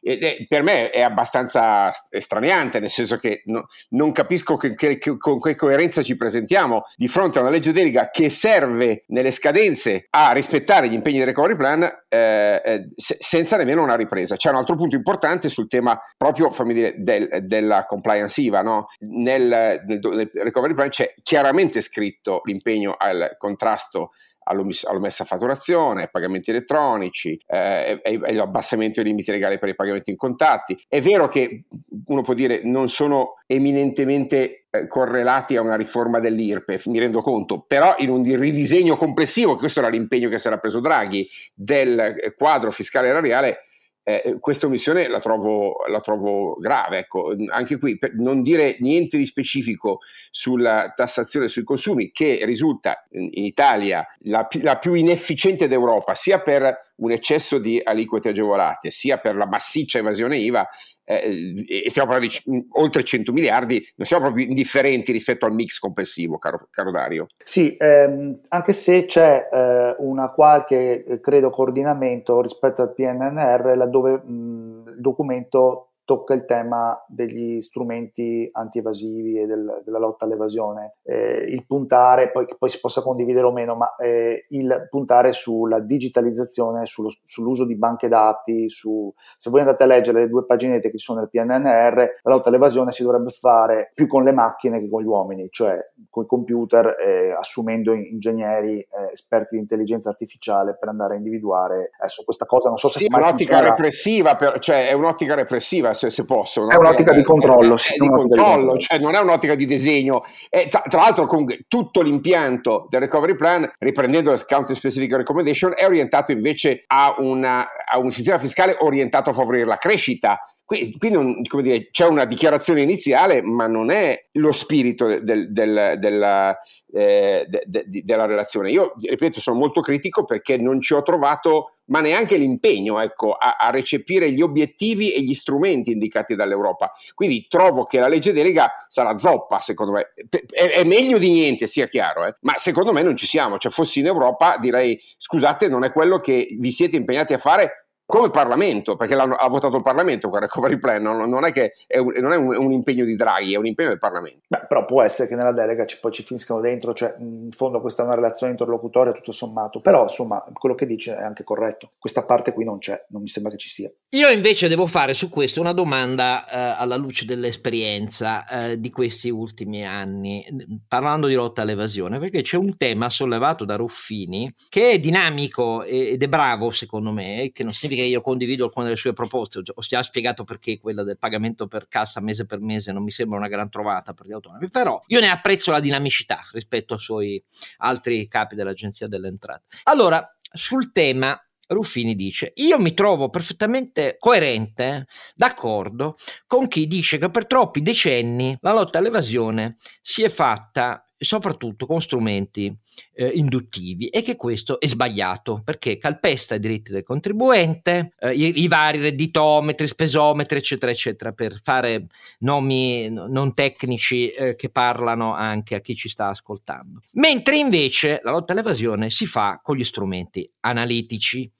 e, 0.00 0.46
per 0.48 0.62
me 0.62 0.88
è 0.88 1.02
abbastanza 1.02 1.90
straniante, 1.92 2.80
nel 2.80 2.88
senso 2.88 3.18
che 3.18 3.42
no, 3.44 3.66
non 3.90 4.12
capisco 4.12 4.56
che, 4.56 4.74
che, 4.74 4.96
che, 4.96 5.18
con 5.18 5.40
che 5.40 5.56
coerenza 5.56 6.02
ci 6.02 6.16
presentiamo 6.16 6.84
di 6.96 7.06
fronte 7.08 7.36
a 7.36 7.42
una 7.42 7.50
legge 7.50 7.72
delega 7.72 8.08
che 8.08 8.30
serve 8.30 9.04
nelle 9.08 9.30
scadenze 9.42 10.06
a 10.10 10.30
rispettare 10.30 10.88
gli 10.88 10.92
impegni 10.92 11.18
del 11.18 11.26
recovery 11.26 11.56
plan 11.56 11.82
eh, 12.08 12.62
eh, 12.64 12.88
senza 12.94 13.56
nemmeno 13.56 13.82
una 13.82 13.96
ripresa. 13.96 14.36
C'è 14.36 14.50
un 14.50 14.54
altro 14.56 14.76
punto 14.76 14.94
importante 14.94 15.48
sul 15.48 15.66
tema 15.66 16.00
proprio, 16.16 16.52
dire, 16.66 16.94
del, 16.98 17.28
della 17.42 17.84
compliance 17.86 18.40
IVA, 18.40 18.62
no? 18.62 18.86
nel, 19.00 19.82
nel, 19.84 19.98
nel 20.00 20.30
recovery 20.32 20.74
plan 20.74 20.90
c'è 20.90 21.12
chiaramente 21.24 21.80
scritto 21.80 22.42
l'impegno 22.44 22.94
al 22.96 23.34
contrasto 23.36 24.12
all'omessa 24.44 25.24
fatturazione, 25.24 26.02
ai 26.02 26.08
pagamenti 26.10 26.50
elettronici, 26.50 27.38
eh, 27.46 28.00
all'abbassamento 28.02 29.00
dei 29.00 29.10
limiti 29.10 29.30
legali 29.30 29.58
per 29.58 29.68
i 29.68 29.74
pagamenti 29.74 30.10
in 30.10 30.16
contatti. 30.16 30.78
È 30.88 31.00
vero 31.00 31.28
che 31.28 31.64
uno 32.06 32.22
può 32.22 32.34
dire 32.34 32.60
non 32.64 32.88
sono 32.88 33.36
eminentemente 33.46 34.66
eh, 34.70 34.86
correlati 34.86 35.56
a 35.56 35.60
una 35.60 35.76
riforma 35.76 36.18
dell'IRPEF, 36.20 36.86
mi 36.86 36.98
rendo 36.98 37.20
conto, 37.20 37.64
però 37.66 37.94
in 37.98 38.08
un 38.08 38.22
ridisegno 38.22 38.96
complessivo, 38.96 39.56
questo 39.56 39.80
era 39.80 39.88
l'impegno 39.88 40.28
che 40.28 40.38
si 40.38 40.46
era 40.46 40.58
preso 40.58 40.80
Draghi, 40.80 41.28
del 41.54 41.98
eh, 41.98 42.34
quadro 42.34 42.70
fiscale 42.70 43.08
erariale, 43.08 43.58
eh, 44.04 44.36
questa 44.40 44.66
omissione 44.66 45.08
la 45.08 45.20
trovo, 45.20 45.84
la 45.88 46.00
trovo 46.00 46.54
grave. 46.54 46.98
Ecco. 46.98 47.34
Anche 47.50 47.78
qui, 47.78 47.98
per 47.98 48.14
non 48.14 48.42
dire 48.42 48.76
niente 48.80 49.16
di 49.16 49.24
specifico 49.24 50.00
sulla 50.30 50.92
tassazione 50.94 51.48
sui 51.48 51.62
consumi, 51.62 52.10
che 52.10 52.40
risulta 52.44 53.06
in, 53.10 53.28
in 53.32 53.44
Italia 53.44 54.06
la, 54.22 54.46
la 54.62 54.76
più 54.78 54.94
inefficiente 54.94 55.68
d'Europa, 55.68 56.14
sia 56.14 56.40
per 56.40 56.90
un 56.96 57.10
eccesso 57.10 57.58
di 57.58 57.80
aliquote 57.82 58.30
agevolate, 58.30 58.90
sia 58.90 59.18
per 59.18 59.36
la 59.36 59.46
massiccia 59.46 59.98
evasione 59.98 60.36
IVA, 60.38 60.68
eh, 61.04 61.84
stiamo 61.88 62.10
parlando 62.10 62.34
di 62.44 62.66
oltre 62.72 63.04
100 63.04 63.32
miliardi, 63.32 63.84
non 63.96 64.06
siamo 64.06 64.24
proprio 64.24 64.46
indifferenti 64.46 65.12
rispetto 65.12 65.46
al 65.46 65.52
mix 65.52 65.78
complessivo, 65.78 66.38
caro, 66.38 66.68
caro 66.70 66.90
Dario. 66.90 67.26
Sì, 67.44 67.76
ehm, 67.78 68.40
anche 68.48 68.72
se 68.72 69.06
c'è 69.06 69.48
eh, 69.50 69.96
una 69.98 70.30
qualche, 70.30 71.04
eh, 71.04 71.20
credo, 71.20 71.50
coordinamento 71.50 72.40
rispetto 72.40 72.82
al 72.82 72.94
PNNR, 72.94 73.76
laddove 73.76 74.22
mh, 74.22 74.84
il 74.88 75.00
documento 75.00 75.91
tocca 76.04 76.34
il 76.34 76.44
tema 76.44 77.02
degli 77.06 77.60
strumenti 77.60 78.48
antievasivi 78.52 79.38
e 79.38 79.46
del, 79.46 79.82
della 79.84 79.98
lotta 79.98 80.24
all'evasione. 80.24 80.96
Eh, 81.02 81.44
il 81.48 81.64
puntare, 81.66 82.30
poi 82.30 82.46
che 82.46 82.56
poi 82.58 82.70
si 82.70 82.80
possa 82.80 83.02
condividere 83.02 83.46
o 83.46 83.52
meno, 83.52 83.74
ma 83.74 83.94
eh, 83.96 84.46
il 84.48 84.88
puntare 84.90 85.32
sulla 85.32 85.80
digitalizzazione, 85.80 86.86
sullo, 86.86 87.10
sull'uso 87.24 87.64
di 87.64 87.76
banche 87.76 88.08
dati, 88.08 88.68
su, 88.68 89.12
se 89.36 89.50
voi 89.50 89.60
andate 89.60 89.84
a 89.84 89.86
leggere 89.86 90.20
le 90.20 90.28
due 90.28 90.44
paginette 90.44 90.90
che 90.90 90.98
sono 90.98 91.20
nel 91.20 91.30
PNNR, 91.30 91.96
la 92.22 92.34
lotta 92.34 92.48
all'evasione 92.48 92.92
si 92.92 93.02
dovrebbe 93.02 93.30
fare 93.30 93.90
più 93.94 94.06
con 94.06 94.24
le 94.24 94.32
macchine 94.32 94.80
che 94.80 94.88
con 94.88 95.02
gli 95.02 95.06
uomini, 95.06 95.48
cioè 95.50 95.78
con 96.10 96.24
i 96.24 96.26
computer, 96.26 96.96
eh, 96.98 97.30
assumendo 97.30 97.92
ingegneri, 97.94 98.80
eh, 98.80 99.10
esperti 99.12 99.54
di 99.54 99.60
intelligenza 99.60 100.10
artificiale 100.10 100.76
per 100.78 100.88
andare 100.88 101.14
a 101.14 101.16
individuare. 101.16 101.90
Adesso 101.98 102.24
questa 102.24 102.44
cosa 102.44 102.68
non 102.68 102.76
so 102.76 102.88
se... 102.88 102.98
Sì, 102.98 103.06
è 103.06 103.16
un'ottica 103.16 103.60
repressiva, 103.60 104.36
per, 104.36 104.58
cioè 104.58 104.88
è 104.88 104.92
un'ottica 104.92 105.34
repressiva 105.34 105.91
se, 105.94 106.10
se 106.10 106.24
posso. 106.24 106.68
È 106.68 106.76
un'ottica 106.76 107.12
di 107.12 107.22
controllo, 107.22 107.76
sì, 107.76 107.94
di 107.98 108.08
controllo, 108.08 108.76
cioè 108.78 108.98
non 108.98 109.14
è 109.14 109.20
un'ottica 109.20 109.54
di 109.54 109.66
disegno. 109.66 110.24
Tra, 110.68 110.82
tra 110.88 111.00
l'altro 111.00 111.26
comunque 111.26 111.64
tutto 111.68 112.02
l'impianto 112.02 112.86
del 112.88 113.00
recovery 113.00 113.36
plan, 113.36 113.70
riprendendo 113.78 114.30
le 114.30 114.40
country 114.46 114.74
specific 114.74 115.12
recommendation, 115.12 115.72
è 115.76 115.84
orientato 115.84 116.32
invece 116.32 116.82
a, 116.86 117.14
una, 117.18 117.66
a 117.90 117.98
un 117.98 118.10
sistema 118.10 118.38
fiscale 118.38 118.76
orientato 118.80 119.30
a 119.30 119.32
favorire 119.32 119.64
la 119.64 119.76
crescita 119.76 120.40
Qui, 120.64 120.96
qui 120.96 121.10
non, 121.10 121.42
dire, 121.60 121.90
c'è 121.90 122.06
una 122.06 122.24
dichiarazione 122.24 122.80
iniziale, 122.82 123.42
ma 123.42 123.66
non 123.66 123.90
è 123.90 124.28
lo 124.32 124.52
spirito 124.52 125.06
del, 125.06 125.52
del, 125.52 125.96
della, 125.98 126.56
eh, 126.92 127.44
de, 127.48 127.64
de, 127.66 128.02
della, 128.04 128.26
relazione. 128.26 128.70
Io, 128.70 128.94
ripeto, 128.98 129.40
sono 129.40 129.58
molto 129.58 129.80
critico 129.80 130.24
perché 130.24 130.56
non 130.56 130.80
ci 130.80 130.94
ho 130.94 131.02
trovato, 131.02 131.78
ma 131.86 132.00
neanche 132.00 132.36
l'impegno 132.36 133.00
ecco, 133.00 133.32
a, 133.32 133.56
a, 133.58 133.70
recepire 133.70 134.30
gli 134.30 134.40
obiettivi 134.40 135.12
e 135.12 135.20
gli 135.20 135.34
strumenti 135.34 135.90
indicati 135.90 136.34
dall'Europa. 136.34 136.92
Quindi 137.14 137.46
trovo 137.48 137.84
che 137.84 137.98
la 137.98 138.08
legge 138.08 138.32
delega 138.32 138.72
sarà 138.88 139.18
zoppa, 139.18 139.58
secondo 139.58 139.92
me. 139.92 140.10
È, 140.48 140.70
è 140.70 140.84
meglio 140.84 141.18
di 141.18 141.32
niente, 141.32 141.66
sia 141.66 141.88
chiaro, 141.88 142.24
eh? 142.24 142.36
ma 142.40 142.54
secondo 142.56 142.92
me 142.92 143.02
non 143.02 143.16
ci 143.16 143.26
siamo. 143.26 143.58
Cioè, 143.58 143.70
fossi 143.72 143.98
in 143.98 144.06
Europa, 144.06 144.56
direi, 144.58 144.98
scusate, 145.18 145.68
non 145.68 145.84
è 145.84 145.92
quello 145.92 146.20
che 146.20 146.56
vi 146.58 146.70
siete 146.70 146.96
impegnati 146.96 147.34
a 147.34 147.38
fare 147.38 147.81
come 148.12 148.28
Parlamento, 148.28 148.94
perché 148.94 149.14
ha 149.14 149.48
votato 149.48 149.76
il 149.76 149.82
Parlamento 149.82 150.28
quel 150.28 150.42
recovery 150.42 150.78
plan, 150.78 151.00
non, 151.00 151.30
non 151.30 151.46
è 151.46 151.50
che 151.50 151.72
è, 151.86 151.96
un, 151.96 152.12
non 152.18 152.32
è 152.32 152.36
un, 152.36 152.54
un, 152.54 152.70
impegno 152.70 153.06
di 153.06 153.16
Draghi, 153.16 153.54
è 153.54 153.56
un 153.56 153.64
impegno 153.64 153.88
del 153.88 153.98
Parlamento. 153.98 154.40
Beh, 154.48 154.66
però 154.68 154.84
può 154.84 155.00
essere 155.00 155.30
che 155.30 155.34
nella 155.34 155.52
delega 155.52 155.86
ci, 155.86 155.98
poi 155.98 156.12
ci 156.12 156.22
finiscano 156.22 156.60
dentro, 156.60 156.92
cioè 156.92 157.16
in 157.18 157.48
fondo 157.52 157.80
questa 157.80 158.02
è 158.02 158.04
una 158.04 158.14
relazione 158.14 158.52
interlocutoria 158.52 159.12
tutto 159.12 159.32
sommato, 159.32 159.80
però 159.80 160.02
insomma 160.02 160.44
quello 160.52 160.74
che 160.74 160.84
dice 160.84 161.16
è 161.16 161.22
anche 161.22 161.42
corretto, 161.42 161.92
questa 161.98 162.22
parte 162.26 162.52
qui 162.52 162.66
non 162.66 162.80
c'è, 162.80 163.02
non 163.08 163.22
mi 163.22 163.28
sembra 163.28 163.50
che 163.52 163.56
ci 163.56 163.70
sia. 163.70 163.90
Io 164.10 164.28
invece 164.28 164.68
devo 164.68 164.84
fare 164.84 165.14
su 165.14 165.30
questo 165.30 165.62
una 165.62 165.72
domanda 165.72 166.46
eh, 166.46 166.82
alla 166.82 166.96
luce 166.96 167.24
dell'esperienza 167.24 168.46
eh, 168.46 168.78
di 168.78 168.90
questi 168.90 169.30
ultimi 169.30 169.86
anni, 169.86 170.44
parlando 170.86 171.28
di 171.28 171.34
lotta 171.34 171.62
all'evasione, 171.62 172.18
perché 172.18 172.42
c'è 172.42 172.58
un 172.58 172.76
tema 172.76 173.08
sollevato 173.08 173.64
da 173.64 173.76
Ruffini 173.76 174.52
che 174.68 174.90
è 174.90 174.98
dinamico 174.98 175.82
ed 175.82 176.22
è 176.22 176.28
bravo 176.28 176.72
secondo 176.72 177.10
me, 177.10 177.52
che 177.54 177.62
non 177.62 177.72
significa 177.72 178.00
che 178.02 178.08
io 178.08 178.20
condivido 178.20 178.64
alcune 178.64 178.86
delle 178.86 178.96
sue 178.96 179.12
proposte, 179.12 179.58
ho 179.58 179.80
già 179.80 180.02
spiegato 180.02 180.44
perché 180.44 180.78
quella 180.78 181.02
del 181.02 181.18
pagamento 181.18 181.66
per 181.66 181.88
cassa 181.88 182.20
mese 182.20 182.46
per 182.46 182.60
mese 182.60 182.92
non 182.92 183.02
mi 183.02 183.10
sembra 183.10 183.38
una 183.38 183.48
gran 183.48 183.70
trovata 183.70 184.12
per 184.12 184.26
gli 184.26 184.32
autonomi, 184.32 184.70
però 184.70 185.02
io 185.06 185.20
ne 185.20 185.28
apprezzo 185.28 185.70
la 185.70 185.80
dinamicità 185.80 186.40
rispetto 186.52 186.94
ai 186.94 187.00
suoi 187.00 187.44
altri 187.78 188.26
capi 188.28 188.54
dell'Agenzia 188.54 189.06
delle 189.06 189.28
Entrate. 189.28 189.64
Allora, 189.84 190.34
sul 190.52 190.92
tema 190.92 191.38
Ruffini 191.68 192.14
dice: 192.14 192.52
Io 192.56 192.78
mi 192.78 192.92
trovo 192.94 193.30
perfettamente 193.30 194.16
coerente, 194.18 195.06
d'accordo 195.34 196.16
con 196.46 196.68
chi 196.68 196.86
dice 196.86 197.18
che 197.18 197.30
per 197.30 197.46
troppi 197.46 197.82
decenni 197.82 198.56
la 198.60 198.72
lotta 198.72 198.98
all'evasione 198.98 199.76
si 200.00 200.22
è 200.22 200.28
fatta 200.28 201.06
soprattutto 201.22 201.86
con 201.86 202.02
strumenti 202.02 202.74
eh, 203.14 203.26
induttivi 203.26 204.08
e 204.08 204.22
che 204.22 204.36
questo 204.36 204.80
è 204.80 204.86
sbagliato 204.86 205.62
perché 205.64 205.98
calpesta 205.98 206.54
i 206.54 206.60
diritti 206.60 206.92
del 206.92 207.02
contribuente, 207.02 208.14
eh, 208.18 208.32
i, 208.32 208.62
i, 208.62 208.68
vari 208.68 209.00
redditometri, 209.00 209.86
spesometri, 209.86 210.58
eccetera, 210.58 210.92
eccetera, 210.92 211.32
per 211.32 211.60
fare 211.62 212.06
nomi 212.40 213.08
non 213.10 213.54
tecnici 213.54 214.30
eh, 214.30 214.56
che 214.56 214.68
parlano 214.68 215.34
anche 215.34 215.76
a 215.76 215.80
chi 215.80 215.94
ci 215.94 216.08
sta 216.08 216.28
ascoltando. 216.28 217.00
Mentre 217.12 217.56
invece 217.56 218.20
la 218.22 218.32
lotta 218.32 218.52
all'evasione 218.52 219.10
si 219.10 219.26
fa 219.26 219.60
con 219.62 219.76
gli 219.76 219.84
strumenti 219.84 220.48
analitici. 220.60 221.50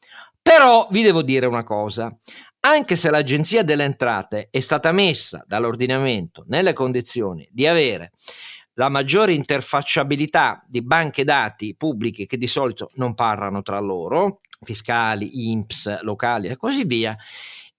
Però 0.43 0.89
vi 0.91 1.03
devo 1.03 1.23
dire 1.23 1.47
una 1.47 1.63
cosa, 1.63 2.13
anche 2.65 2.97
se 2.97 3.11
l'Agenzia 3.11 3.63
delle 3.63 3.85
Entrate 3.85 4.49
è 4.51 4.61
stata 4.61 4.93
messa 4.93 5.45
dall'ordinamento 5.47 6.45
nelle 6.49 6.73
condizioni 6.73 7.49
di 7.51 7.67
avere 7.67 8.13
la 8.75 8.89
maggiore 8.89 9.35
interfacciabilità 9.35 10.65
di 10.67 10.83
banche 10.83 11.25
dati 11.25 11.75
pubbliche 11.77 12.27
che 12.27 12.39
di 12.39 12.47
solito 12.47 12.91
non 12.95 13.15
parlano 13.15 13.63
tra 13.63 13.79
loro, 13.79 14.41
fiscali, 14.61 15.51
INPS, 15.51 16.01
locali 16.03 16.49
e 16.49 16.57
così 16.57 16.85
via, 16.85 17.17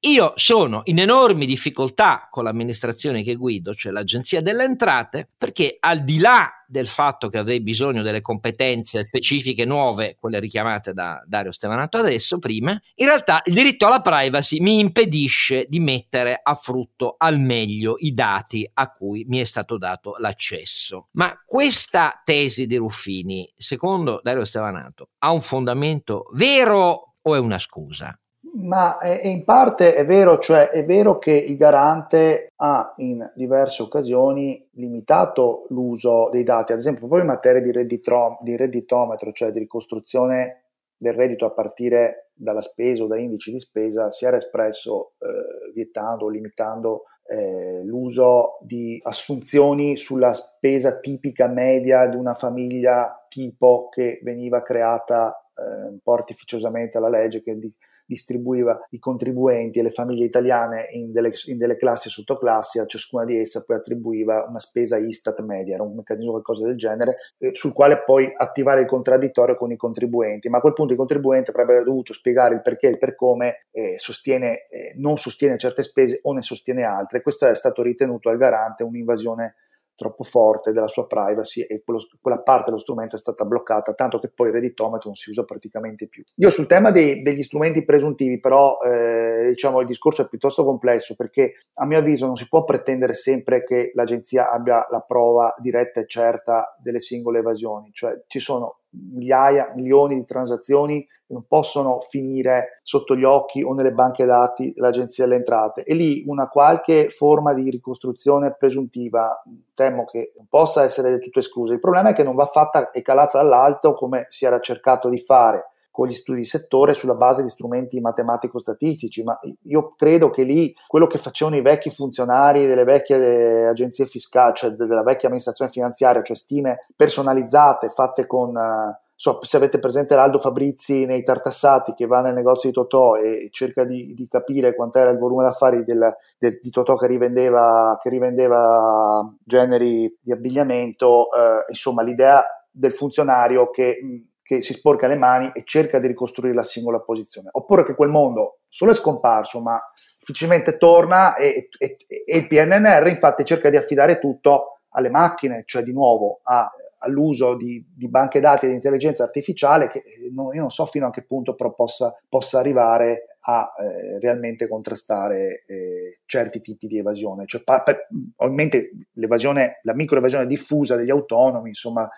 io 0.06 0.34
sono 0.36 0.82
in 0.86 0.99
enormi 0.99 1.45
difficoltà 1.45 2.28
con 2.30 2.43
l'amministrazione 2.43 3.24
che 3.24 3.36
guido, 3.36 3.74
cioè 3.74 3.91
l'Agenzia 3.91 4.41
delle 4.41 4.66
Entrate, 4.66 5.30
perché 5.38 5.78
al 5.80 6.04
di 6.04 6.20
là 6.20 6.49
del 6.68 6.88
fatto 6.88 7.30
che 7.30 7.38
avrei 7.38 7.62
bisogno 7.62 8.01
delle 8.01 8.20
competenze 8.20 9.06
specifiche 9.06 9.64
nuove, 9.64 10.18
quelle 10.20 10.39
richiamate 10.39 10.91
da 10.91 11.24
Dario 11.26 11.51
Stevanato 11.51 11.97
adesso, 11.97 12.39
prima, 12.39 12.78
in 12.95 13.06
realtà 13.06 13.41
il 13.45 13.54
diritto 13.54 13.86
alla 13.86 14.01
privacy 14.01 14.60
mi 14.60 14.80
impedisce 14.80 15.68
di 15.70 15.80
mettere 15.80 16.39
a 16.41 16.56
frutto 16.56 17.16
al 17.18 17.39
meglio 17.39 17.95
i 17.99 18.14
dati 18.14 18.70
a 18.74 18.91
cui 18.91 19.24
mi 19.28 19.39
è 19.39 19.45
stato 19.45 19.78
dato 19.78 20.16
l'accesso. 20.18 21.10
Ma 21.12 21.34
questa 21.45 22.22
tesi 22.26 22.66
di 22.66 22.76
Ruffini, 22.76 23.49
secondo 23.56 24.20
Dario 24.22 24.43
Stevanato, 24.43 25.12
ha 25.20 25.32
un 25.32 25.41
fondamento 25.41 26.26
vero 26.34 27.16
o 27.22 27.36
è 27.36 27.39
una 27.39 27.60
scusa? 27.60 28.18
Ma 28.56 28.97
in 29.24 29.43
parte 29.45 29.95
è 29.95 30.06
vero, 30.06 30.38
cioè 30.38 30.70
è 30.70 30.86
vero 30.86 31.18
che 31.18 31.32
il 31.32 31.58
garante 31.58 32.51
ha 32.58 32.93
in 32.97 33.32
diverse 33.36 33.82
occasioni 33.82 34.70
limitato 34.74 35.66
l'uso 35.70 36.30
dei 36.30 36.43
dati, 36.43 36.72
ad 36.72 36.78
esempio 36.78 37.08
proprio 37.08 37.22
in 37.22 37.34
materia 37.34 37.62
di, 37.62 37.72
redditro, 37.72 38.38
di 38.41 38.56
redditometro, 38.56 39.32
cioè 39.32 39.51
di 39.51 39.58
ricostruzione 39.58 40.66
del 40.95 41.14
reddito 41.14 41.45
a 41.45 41.51
partire 41.51 42.30
dalla 42.36 42.62
spesa 42.62 43.04
o 43.04 43.08
da 43.08 43.18
indici 43.18 43.51
di 43.51 43.60
spesa, 43.60 44.12
si 44.12 44.26
era 44.26 44.38
espresso 44.38 45.14
eh, 45.18 45.72
vietando 45.74 46.26
o 46.26 46.30
limitando 46.30 47.04
eh, 47.26 47.84
l'uso 47.84 48.54
di 48.62 48.99
assunzioni 49.01 49.97
sulla 49.97 50.34
spesa 50.34 50.99
tipica 50.99 51.47
media 51.47 52.06
di 52.08 52.18
una 52.18 52.36
famiglia 52.36 53.26
tipo 53.30 53.89
che 53.89 54.20
veniva 54.22 54.62
creata 54.62 55.47
eh, 55.56 55.89
un 55.89 55.99
po' 56.04 56.14
artificiosamente 56.14 56.97
alla 56.97 57.10
legge 57.10 57.41
che 57.41 57.58
di, 57.58 57.74
distribuiva 58.06 58.80
i 58.89 58.99
contribuenti 58.99 59.80
e 59.80 59.84
le 59.84 59.91
famiglie 59.91 60.26
italiane 60.26 60.88
in 60.91 61.12
delle, 61.12 61.34
in 61.45 61.58
delle 61.58 61.76
classi 61.76 62.08
e 62.08 62.12
sottoclassi, 62.12 62.80
a 62.80 62.86
ciascuna 62.86 63.26
di 63.26 63.38
esse 63.38 63.64
poi 63.66 63.78
attribuiva 63.78 64.45
una 64.47 64.60
spesa 64.60 64.97
Istat 64.97 65.41
media, 65.41 65.76
era 65.76 65.84
un 65.84 65.95
meccanismo 65.95 66.32
qualcosa 66.32 66.66
del 66.66 66.78
genere, 66.78 67.18
eh, 67.38 67.54
sul 67.54 67.74
quale 67.74 68.04
poi 68.04 68.32
attivare 68.36 68.82
il 68.82 68.88
contraddittorio 68.88 69.56
con 69.56 69.72
i 69.72 69.78
contribuenti, 69.78 70.49
ma 70.49 70.58
a 70.58 70.62
quel 70.62 70.74
punto 70.74 70.93
i 70.93 70.97
contribuenti 70.97 71.49
avrebbero 71.49 71.84
dovuto 71.84 72.14
spiegare 72.14 72.56
il 72.56 72.62
perché 72.62 72.88
e 72.88 72.91
il 72.91 72.97
per 72.97 73.16
come 73.16 73.66
eh, 73.72 73.95
sostiene, 73.97 74.64
eh, 74.64 74.93
non 74.97 75.18
sostiene 75.18 75.58
certe 75.58 75.84
spese 75.84 76.20
o 76.24 76.34
ne 76.34 76.41
sostiene 76.41 76.84
altre. 76.84 77.22
Questo 77.22 77.47
è 77.47 77.56
stato 77.56 77.82
ritenuto 77.82 78.30
al 78.30 78.38
garante 78.38 78.84
un'invasione 78.84 79.56
troppo 79.95 80.23
forte 80.23 80.71
della 80.71 80.87
sua 80.87 81.05
privacy 81.07 81.61
e 81.61 81.81
quello, 81.83 81.99
quella 82.21 82.41
parte 82.41 82.65
dello 82.65 82.77
strumento 82.77 83.15
è 83.15 83.19
stata 83.19 83.45
bloccata, 83.45 83.93
tanto 83.93 84.19
che 84.19 84.29
poi 84.29 84.47
il 84.47 84.53
redditometro 84.53 85.09
non 85.09 85.15
si 85.15 85.29
usa 85.29 85.43
praticamente 85.43 86.07
più. 86.07 86.23
Io 86.35 86.49
sul 86.49 86.67
tema 86.67 86.91
dei, 86.91 87.21
degli 87.21 87.41
strumenti 87.41 87.83
presuntivi, 87.83 88.39
però, 88.39 88.79
eh, 88.79 89.47
diciamo, 89.49 89.79
il 89.81 89.87
discorso 89.87 90.23
è 90.23 90.27
piuttosto 90.27 90.63
complesso 90.63 91.15
perché 91.15 91.53
a 91.75 91.85
mio 91.85 91.99
avviso 91.99 92.25
non 92.25 92.35
si 92.35 92.47
può 92.47 92.63
pretendere 92.63 93.13
sempre 93.13 93.63
che 93.63 93.91
l'agenzia 93.93 94.51
abbia 94.51 94.85
la 94.89 95.01
prova 95.01 95.53
diretta 95.59 95.99
e 95.99 96.07
certa 96.07 96.75
delle 96.81 96.99
singole 96.99 97.39
evasioni, 97.39 97.91
cioè 97.91 98.21
ci 98.27 98.39
sono 98.39 98.79
migliaia, 98.93 99.71
milioni 99.75 100.15
di 100.15 100.25
transazioni 100.25 101.03
che 101.03 101.33
non 101.33 101.45
possono 101.47 101.99
finire 101.99 102.79
sotto 102.83 103.15
gli 103.15 103.23
occhi 103.23 103.63
o 103.63 103.73
nelle 103.73 103.91
banche 103.91 104.25
dati 104.25 104.71
dell'Agenzia 104.73 105.25
delle 105.25 105.37
Entrate 105.37 105.83
e 105.83 105.93
lì 105.93 106.23
una 106.27 106.47
qualche 106.47 107.09
forma 107.09 107.53
di 107.53 107.69
ricostruzione 107.69 108.55
presuntiva 108.55 109.41
temo 109.73 110.05
che 110.05 110.33
non 110.37 110.47
possa 110.47 110.83
essere 110.83 111.09
del 111.09 111.19
tutto 111.19 111.39
esclusa. 111.39 111.73
Il 111.73 111.79
problema 111.79 112.09
è 112.09 112.13
che 112.13 112.23
non 112.23 112.35
va 112.35 112.45
fatta 112.45 112.91
e 112.91 113.01
calata 113.01 113.39
dall'alto 113.39 113.93
come 113.93 114.25
si 114.29 114.45
era 114.45 114.59
cercato 114.59 115.09
di 115.09 115.17
fare 115.17 115.72
con 115.93 116.07
gli 116.07 116.13
studi 116.13 116.39
di 116.39 116.45
settore 116.45 116.95
sulla 116.95 117.13
base 117.13 117.43
di 117.43 117.49
strumenti 117.49 118.01
matematico-statistici, 118.01 119.21
ma 119.21 119.39
io 119.65 119.93
credo 119.95 120.31
che 120.31 120.41
lì 120.41 120.73
quello 120.87 121.05
che 121.05 121.19
facevano 121.19 121.55
i 121.55 121.61
vecchi 121.61 121.91
funzionari 121.91 122.65
delle 122.65 122.83
vecchie 122.83 123.67
agenzie 123.67 124.07
fiscali, 124.07 124.55
cioè 124.55 124.71
della 124.71 125.03
vecchia 125.03 125.27
amministrazione 125.27 125.69
finanziaria, 125.69 126.23
cioè 126.23 126.35
stime 126.35 126.87
personalizzate 126.95 127.91
fatte 127.91 128.25
con... 128.25 128.55
Uh, 128.55 129.01
so, 129.15 129.37
se 129.43 129.55
avete 129.55 129.77
presente 129.77 130.15
l'Aldo 130.15 130.39
Fabrizi 130.39 131.05
nei 131.05 131.21
Tartassati 131.21 131.93
che 131.93 132.07
va 132.07 132.21
nel 132.21 132.33
negozio 132.33 132.69
di 132.69 132.75
Totò 132.75 133.15
e 133.15 133.49
cerca 133.51 133.83
di, 133.83 134.15
di 134.15 134.27
capire 134.27 134.73
quant'era 134.73 135.11
il 135.11 135.19
volume 135.19 135.43
d'affari 135.43 135.83
del, 135.83 136.11
del, 136.39 136.57
di 136.59 136.69
Totò 136.71 136.95
che 136.95 137.05
rivendeva, 137.05 137.99
che 138.01 138.09
rivendeva 138.09 139.31
generi 139.43 140.11
di 140.19 140.31
abbigliamento, 140.31 141.31
eh, 141.31 141.65
insomma 141.69 142.01
l'idea 142.01 142.43
del 142.71 142.93
funzionario 142.93 143.69
che 143.69 143.99
che 144.43 144.61
si 144.61 144.73
sporca 144.73 145.07
le 145.07 145.15
mani 145.15 145.49
e 145.53 145.63
cerca 145.65 145.99
di 145.99 146.07
ricostruire 146.07 146.53
la 146.53 146.63
singola 146.63 146.99
posizione, 146.99 147.49
oppure 147.51 147.85
che 147.85 147.95
quel 147.95 148.09
mondo 148.09 148.59
solo 148.67 148.91
è 148.91 148.93
scomparso, 148.95 149.61
ma 149.61 149.81
difficilmente 150.19 150.77
torna 150.77 151.35
e, 151.35 151.69
e, 151.77 151.97
e 152.25 152.37
il 152.37 152.47
PNNR 152.47 153.07
infatti 153.07 153.45
cerca 153.45 153.69
di 153.69 153.77
affidare 153.77 154.19
tutto 154.19 154.81
alle 154.89 155.09
macchine, 155.09 155.63
cioè 155.65 155.81
di 155.81 155.93
nuovo 155.93 156.41
a, 156.43 156.69
all'uso 157.03 157.55
di, 157.55 157.85
di, 157.93 158.09
banche 158.09 158.39
dati 158.39 158.67
di 158.67 158.73
intelligenza 158.73 159.23
artificiale 159.23 159.89
che 159.89 160.03
non, 160.31 160.53
io 160.53 160.61
non 160.61 160.69
so 160.69 160.85
fino 160.85 161.07
a 161.07 161.11
che 161.11 161.23
punto 161.23 161.55
però 161.55 161.73
possa, 161.73 162.13
possa 162.27 162.59
arrivare 162.59 163.37
a 163.41 163.71
eh, 163.77 164.19
realmente 164.19 164.67
contrastare 164.67 165.63
eh, 165.67 166.19
certi 166.25 166.61
tipi 166.61 166.87
di 166.87 166.97
evasione. 166.97 167.45
Cioè, 167.45 167.63
pa, 167.63 167.81
per, 167.81 168.07
ovviamente 168.37 168.91
l'evasione, 169.13 169.79
la 169.83 169.93
microevasione 169.93 170.45
diffusa 170.45 170.95
degli 170.95 171.09
autonomi, 171.09 171.69
insomma, 171.69 172.09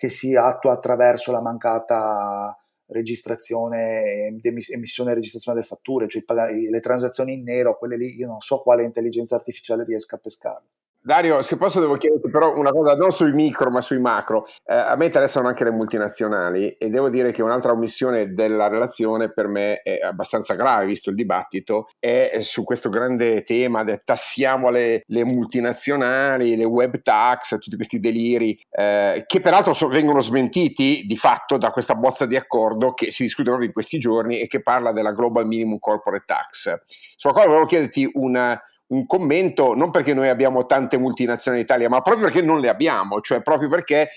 che 0.00 0.08
si 0.08 0.34
attua 0.34 0.72
attraverso 0.72 1.30
la 1.30 1.42
mancata 1.42 2.58
registrazione, 2.86 4.40
emissione 4.40 5.10
e 5.10 5.14
registrazione 5.14 5.58
delle 5.58 5.68
fatture, 5.68 6.08
cioè 6.08 6.24
le 6.70 6.80
transazioni 6.80 7.34
in 7.34 7.42
nero, 7.42 7.76
quelle 7.76 7.98
lì, 7.98 8.16
io 8.16 8.26
non 8.26 8.40
so 8.40 8.62
quale 8.62 8.82
intelligenza 8.84 9.34
artificiale 9.34 9.84
riesca 9.84 10.16
a 10.16 10.18
pescarle. 10.18 10.68
Dario, 11.02 11.40
se 11.40 11.56
posso 11.56 11.80
devo 11.80 11.96
chiederti 11.96 12.28
però 12.28 12.54
una 12.54 12.72
cosa 12.72 12.94
non 12.94 13.10
sui 13.10 13.32
micro 13.32 13.70
ma 13.70 13.80
sui 13.80 13.98
macro. 13.98 14.46
Eh, 14.66 14.74
a 14.74 14.96
me 14.96 15.06
interessano 15.06 15.48
anche 15.48 15.64
le 15.64 15.70
multinazionali 15.70 16.72
e 16.72 16.90
devo 16.90 17.08
dire 17.08 17.32
che 17.32 17.42
un'altra 17.42 17.72
omissione 17.72 18.34
della 18.34 18.68
relazione 18.68 19.32
per 19.32 19.48
me 19.48 19.80
è 19.80 20.00
abbastanza 20.00 20.52
grave, 20.54 20.84
visto 20.84 21.08
il 21.08 21.16
dibattito, 21.16 21.88
è 21.98 22.40
su 22.40 22.64
questo 22.64 22.90
grande 22.90 23.42
tema 23.44 23.82
del 23.82 24.02
tassiamo 24.04 24.68
le, 24.68 25.02
le 25.06 25.24
multinazionali, 25.24 26.54
le 26.54 26.64
web 26.64 27.00
tax, 27.00 27.58
tutti 27.58 27.76
questi 27.76 27.98
deliri, 27.98 28.60
eh, 28.70 29.24
che 29.26 29.40
peraltro 29.40 29.72
so, 29.72 29.88
vengono 29.88 30.20
smentiti 30.20 31.04
di 31.06 31.16
fatto 31.16 31.56
da 31.56 31.70
questa 31.70 31.94
bozza 31.94 32.26
di 32.26 32.36
accordo 32.36 32.92
che 32.92 33.10
si 33.10 33.22
discute 33.22 33.48
proprio 33.48 33.68
in 33.68 33.72
questi 33.72 33.98
giorni 33.98 34.38
e 34.38 34.46
che 34.46 34.60
parla 34.60 34.92
della 34.92 35.12
Global 35.12 35.46
Minimum 35.46 35.78
Corporate 35.78 36.24
Tax. 36.26 36.78
Sulla 37.16 37.32
quale 37.32 37.48
volevo 37.48 37.66
chiederti 37.66 38.10
una 38.14 38.60
un 38.90 39.06
commento, 39.06 39.74
non 39.74 39.90
perché 39.90 40.14
noi 40.14 40.28
abbiamo 40.28 40.66
tante 40.66 40.98
multinazionali 40.98 41.62
in 41.62 41.68
Italia, 41.68 41.88
ma 41.88 42.00
proprio 42.00 42.24
perché 42.24 42.42
non 42.42 42.60
le 42.60 42.68
abbiamo, 42.68 43.20
cioè 43.20 43.40
proprio 43.40 43.68
perché 43.68 44.10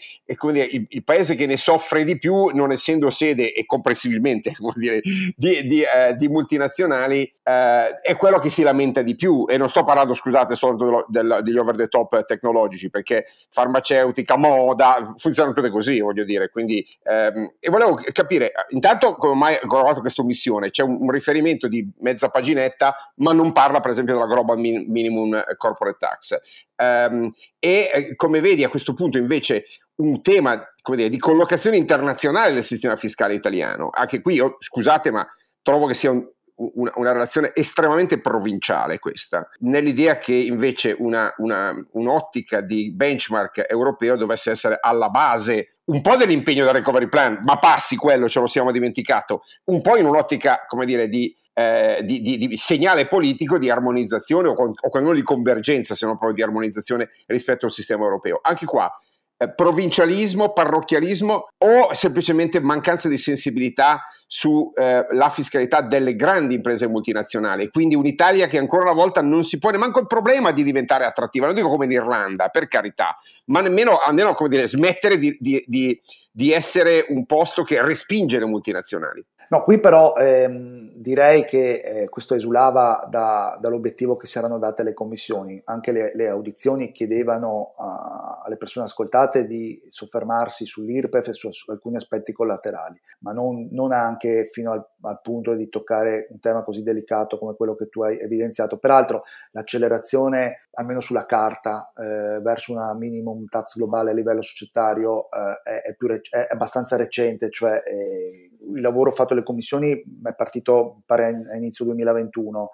dire, 0.52 0.66
il, 0.66 0.86
il, 0.90 1.04
paese 1.04 1.36
che 1.36 1.46
ne 1.46 1.58
soffre 1.58 2.04
di 2.04 2.18
più, 2.18 2.46
non 2.54 2.72
essendo 2.72 3.10
sede 3.10 3.54
e 3.54 3.66
comprensibilmente 3.66 4.54
dire, 4.76 5.02
di, 5.36 5.68
di, 5.68 5.82
eh, 5.82 6.16
di, 6.18 6.28
multinazionali, 6.28 7.32
eh, 7.44 8.00
è 8.02 8.16
quello 8.16 8.40
che 8.40 8.50
si 8.50 8.64
lamenta 8.64 9.02
di 9.02 9.16
più. 9.16 9.46
E 9.48 9.58
non 9.58 9.70
sto 9.70 9.84
parlando, 9.84 10.14
scusate, 10.14 10.56
solo 10.56 10.76
dello, 10.76 11.06
del, 11.08 11.40
degli 11.44 11.58
over 11.58 11.76
the 11.76 11.88
top 11.88 12.26
tecnologici, 12.26 12.90
perché 12.90 13.26
farmaceutica, 13.50 14.38
moda, 14.38 15.14
funzionano 15.18 15.54
tutte 15.54 15.70
così, 15.70 16.00
voglio 16.00 16.24
dire. 16.24 16.50
Quindi, 16.50 16.86
ehm, 17.04 17.54
e 17.60 17.70
volevo 17.70 18.00
capire, 18.12 18.52
intanto, 18.70 19.16
come 19.16 19.36
mai 19.36 19.56
ho 19.62 19.68
trovato 19.68 20.02
questa 20.02 20.24
omissione? 20.24 20.72
C'è 20.72 20.82
un, 20.82 20.98
un 21.00 21.12
riferimento 21.12 21.68
di 21.68 21.88
mezza 22.00 22.30
paginetta, 22.30 22.96
ma 23.16 23.34
non 23.34 23.52
parla, 23.52 23.80
per 23.80 23.92
esempio, 23.92 24.16
della 24.16 24.26
global 24.26 24.62
min- 24.64 24.86
minimum 24.90 25.44
corporate 25.58 25.98
tax. 26.00 26.38
Um, 26.78 27.32
e 27.60 27.92
eh, 27.94 28.16
come 28.16 28.40
vedi 28.40 28.64
a 28.64 28.70
questo 28.70 28.94
punto 28.94 29.18
invece 29.18 29.66
un 29.96 30.22
tema 30.22 30.66
dire, 30.96 31.10
di 31.10 31.18
collocazione 31.18 31.78
internazionale 31.78 32.54
del 32.54 32.64
sistema 32.64 32.96
fiscale 32.96 33.34
italiano, 33.34 33.90
anche 33.92 34.22
qui 34.22 34.36
io, 34.36 34.58
scusate 34.60 35.12
ma 35.12 35.26
trovo 35.62 35.86
che 35.86 35.94
sia 35.94 36.12
un, 36.12 36.26
una, 36.56 36.92
una, 36.96 37.12
relazione 37.12 37.52
estremamente 37.54 38.20
provinciale 38.20 39.00
questa, 39.00 39.48
nell'idea 39.60 40.18
che 40.18 40.34
invece 40.34 40.96
una, 40.98 41.34
una, 41.38 41.74
un'ottica 41.92 42.62
di 42.62 42.92
benchmark 42.92 43.66
europeo 43.68 44.16
dovesse 44.16 44.52
essere 44.52 44.78
alla 44.80 45.10
base 45.10 45.78
un 45.86 46.02
po' 46.02 46.16
dell'impegno 46.16 46.64
del 46.64 46.76
recovery 46.76 47.10
plan, 47.10 47.40
ma 47.44 47.58
passi 47.58 47.96
quello, 47.96 48.30
ce 48.30 48.40
lo 48.40 48.48
siamo 48.48 48.72
dimenticato, 48.72 49.44
un 49.66 49.82
po' 49.82 49.98
in 49.98 50.06
un'ottica, 50.06 50.66
come 50.68 50.86
dire, 50.86 51.10
di 51.10 51.36
eh, 51.54 52.02
di, 52.04 52.22
di, 52.22 52.38
di, 52.38 52.58
segnale 52.58 53.08
politico 53.08 53.58
di 53.58 53.70
armonizzazione 53.70 54.48
o, 54.48 54.54
con, 54.54 55.14
di 55.14 55.22
convergenza, 55.22 55.96
se 55.96 56.06
non 56.06 56.18
proprio 56.18 56.36
di 56.36 56.44
armonizzazione 56.44 57.10
rispetto 57.28 57.66
al 57.66 57.72
sistema 57.72 58.04
europeo. 58.04 58.40
Anche 58.42 58.66
qua 58.66 58.92
eh, 59.38 59.54
provincialismo, 59.54 60.54
parrocchialismo 60.54 61.48
o 61.58 61.94
semplicemente 61.94 62.60
mancanza 62.60 63.10
di 63.10 63.18
sensibilità 63.18 64.06
sulla 64.28 65.28
eh, 65.28 65.32
fiscalità 65.32 65.82
delle 65.82 66.16
grandi 66.16 66.56
imprese 66.56 66.88
multinazionali. 66.88 67.70
Quindi 67.70 67.96
un'Italia 67.96 68.48
che 68.48 68.58
ancora 68.58 68.84
una 68.84 69.00
volta 69.00 69.22
non 69.22 69.44
si 69.44 69.60
pone 69.60 69.78
manco 69.78 70.00
il 70.00 70.08
problema 70.08 70.52
di 70.52 70.64
diventare 70.64 71.06
attrattiva, 71.06 71.46
non 71.46 71.56
dico 71.56 71.70
come 71.70 71.86
in 71.86 71.92
Irlanda, 71.92 72.50
per 72.50 72.68
carità, 72.68 73.18
ma 73.46 73.62
nemmeno 73.62 73.98
almeno 73.98 74.34
come 74.34 74.50
dire, 74.50 74.68
smettere 74.68 75.18
di, 75.18 75.38
di, 75.40 76.02
di 76.32 76.52
essere 76.52 77.06
un 77.10 77.26
posto 77.26 77.64
che 77.64 77.84
respinge 77.84 78.40
le 78.40 78.46
multinazionali. 78.46 79.24
No, 79.54 79.62
qui 79.62 79.80
però 79.80 80.16
ehm, 80.16 80.94
direi 80.96 81.46
che 81.46 81.74
eh, 81.76 82.10
questo 82.10 82.34
esulava 82.34 83.06
da, 83.08 83.56
dall'obiettivo 83.62 84.16
che 84.16 84.26
si 84.26 84.40
erano 84.40 84.58
date 84.58 84.82
le 84.82 84.96
commissioni. 84.96 85.62
Anche 85.66 85.92
le, 85.92 86.12
le 86.16 86.28
audizioni 86.28 86.92
chiedevano 86.92 87.76
a, 87.78 88.42
alle 88.44 88.58
persone 88.58 88.88
ascoltate 88.88 89.46
di 89.46 89.80
soffermarsi 89.90 90.66
sull'IRPEF 90.66 91.28
e 91.28 91.34
su, 91.34 91.52
su 91.52 91.70
alcuni 91.70 91.98
aspetti 91.98 92.32
collaterali, 92.32 93.00
ma 93.20 93.32
non, 93.32 93.68
non 93.70 93.92
anche 93.92 94.50
fino 94.52 94.72
al, 94.72 94.84
al, 95.02 95.20
punto 95.22 95.54
di 95.54 95.70
toccare 95.70 96.30
un 96.32 96.40
tema 96.40 96.64
così 96.64 96.82
delicato 96.82 97.38
come 97.38 97.54
quello 97.56 97.76
che 97.76 97.90
tu 97.90 98.02
hai 98.02 98.20
evidenziato. 98.20 98.80
Peraltro 98.80 99.22
l'accelerazione, 99.52 100.68
almeno 100.72 101.00
sulla 101.00 101.28
carta, 101.28 101.94
eh, 101.96 102.40
verso 102.42 102.72
una 102.72 102.92
minimum 102.96 103.46
tax 103.46 103.78
globale 103.78 104.10
a 104.10 104.14
livello 104.16 104.42
societario 104.42 105.30
eh, 105.30 105.62
è, 105.64 105.82
è, 105.90 105.96
rec- 106.00 106.34
è, 106.34 106.48
abbastanza 106.50 106.96
recente, 106.96 107.52
cioè 107.52 107.84
eh, 107.86 108.48
il 108.72 108.82
lavoro 108.82 109.12
fatto 109.12 109.34
alle 109.44 109.46
commissioni 109.46 109.92
è 109.92 110.36
partito 110.36 111.02
pare 111.06 111.44
a 111.52 111.56
inizio 111.56 111.86
2021 111.86 112.70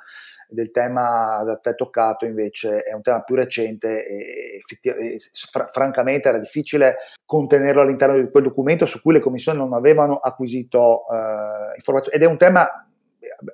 del 0.48 0.72
tema 0.72 1.44
da 1.44 1.58
te 1.58 1.76
toccato 1.76 2.26
invece 2.26 2.80
è 2.80 2.94
un 2.94 3.02
tema 3.02 3.22
più 3.22 3.36
recente 3.36 4.06
e, 4.06 4.62
e 4.82 5.20
fr- 5.34 5.70
francamente 5.72 6.30
era 6.30 6.40
difficile 6.40 6.98
contenerlo 7.26 7.82
all'interno 7.82 8.16
di 8.16 8.30
quel 8.30 8.44
documento 8.44 8.86
su 8.86 9.02
cui 9.02 9.14
le 9.14 9.20
commissioni 9.20 9.58
non 9.58 9.74
avevano 9.74 10.16
acquisito 10.16 11.02
eh, 11.08 11.76
informazioni 11.76 12.18
ed 12.18 12.24
è 12.24 12.28
un 12.28 12.38
tema 12.38 12.68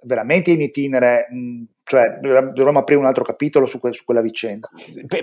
veramente 0.03 0.51
in 0.51 0.61
itinere, 0.61 1.27
mh, 1.29 1.63
cioè 1.87 2.17
dovremmo 2.19 2.79
aprire 2.79 2.99
un 2.99 3.05
altro 3.05 3.23
capitolo 3.23 3.67
su, 3.67 3.79
que- 3.79 3.93
su 3.93 4.05
quella 4.05 4.21
vicenda. 4.21 4.67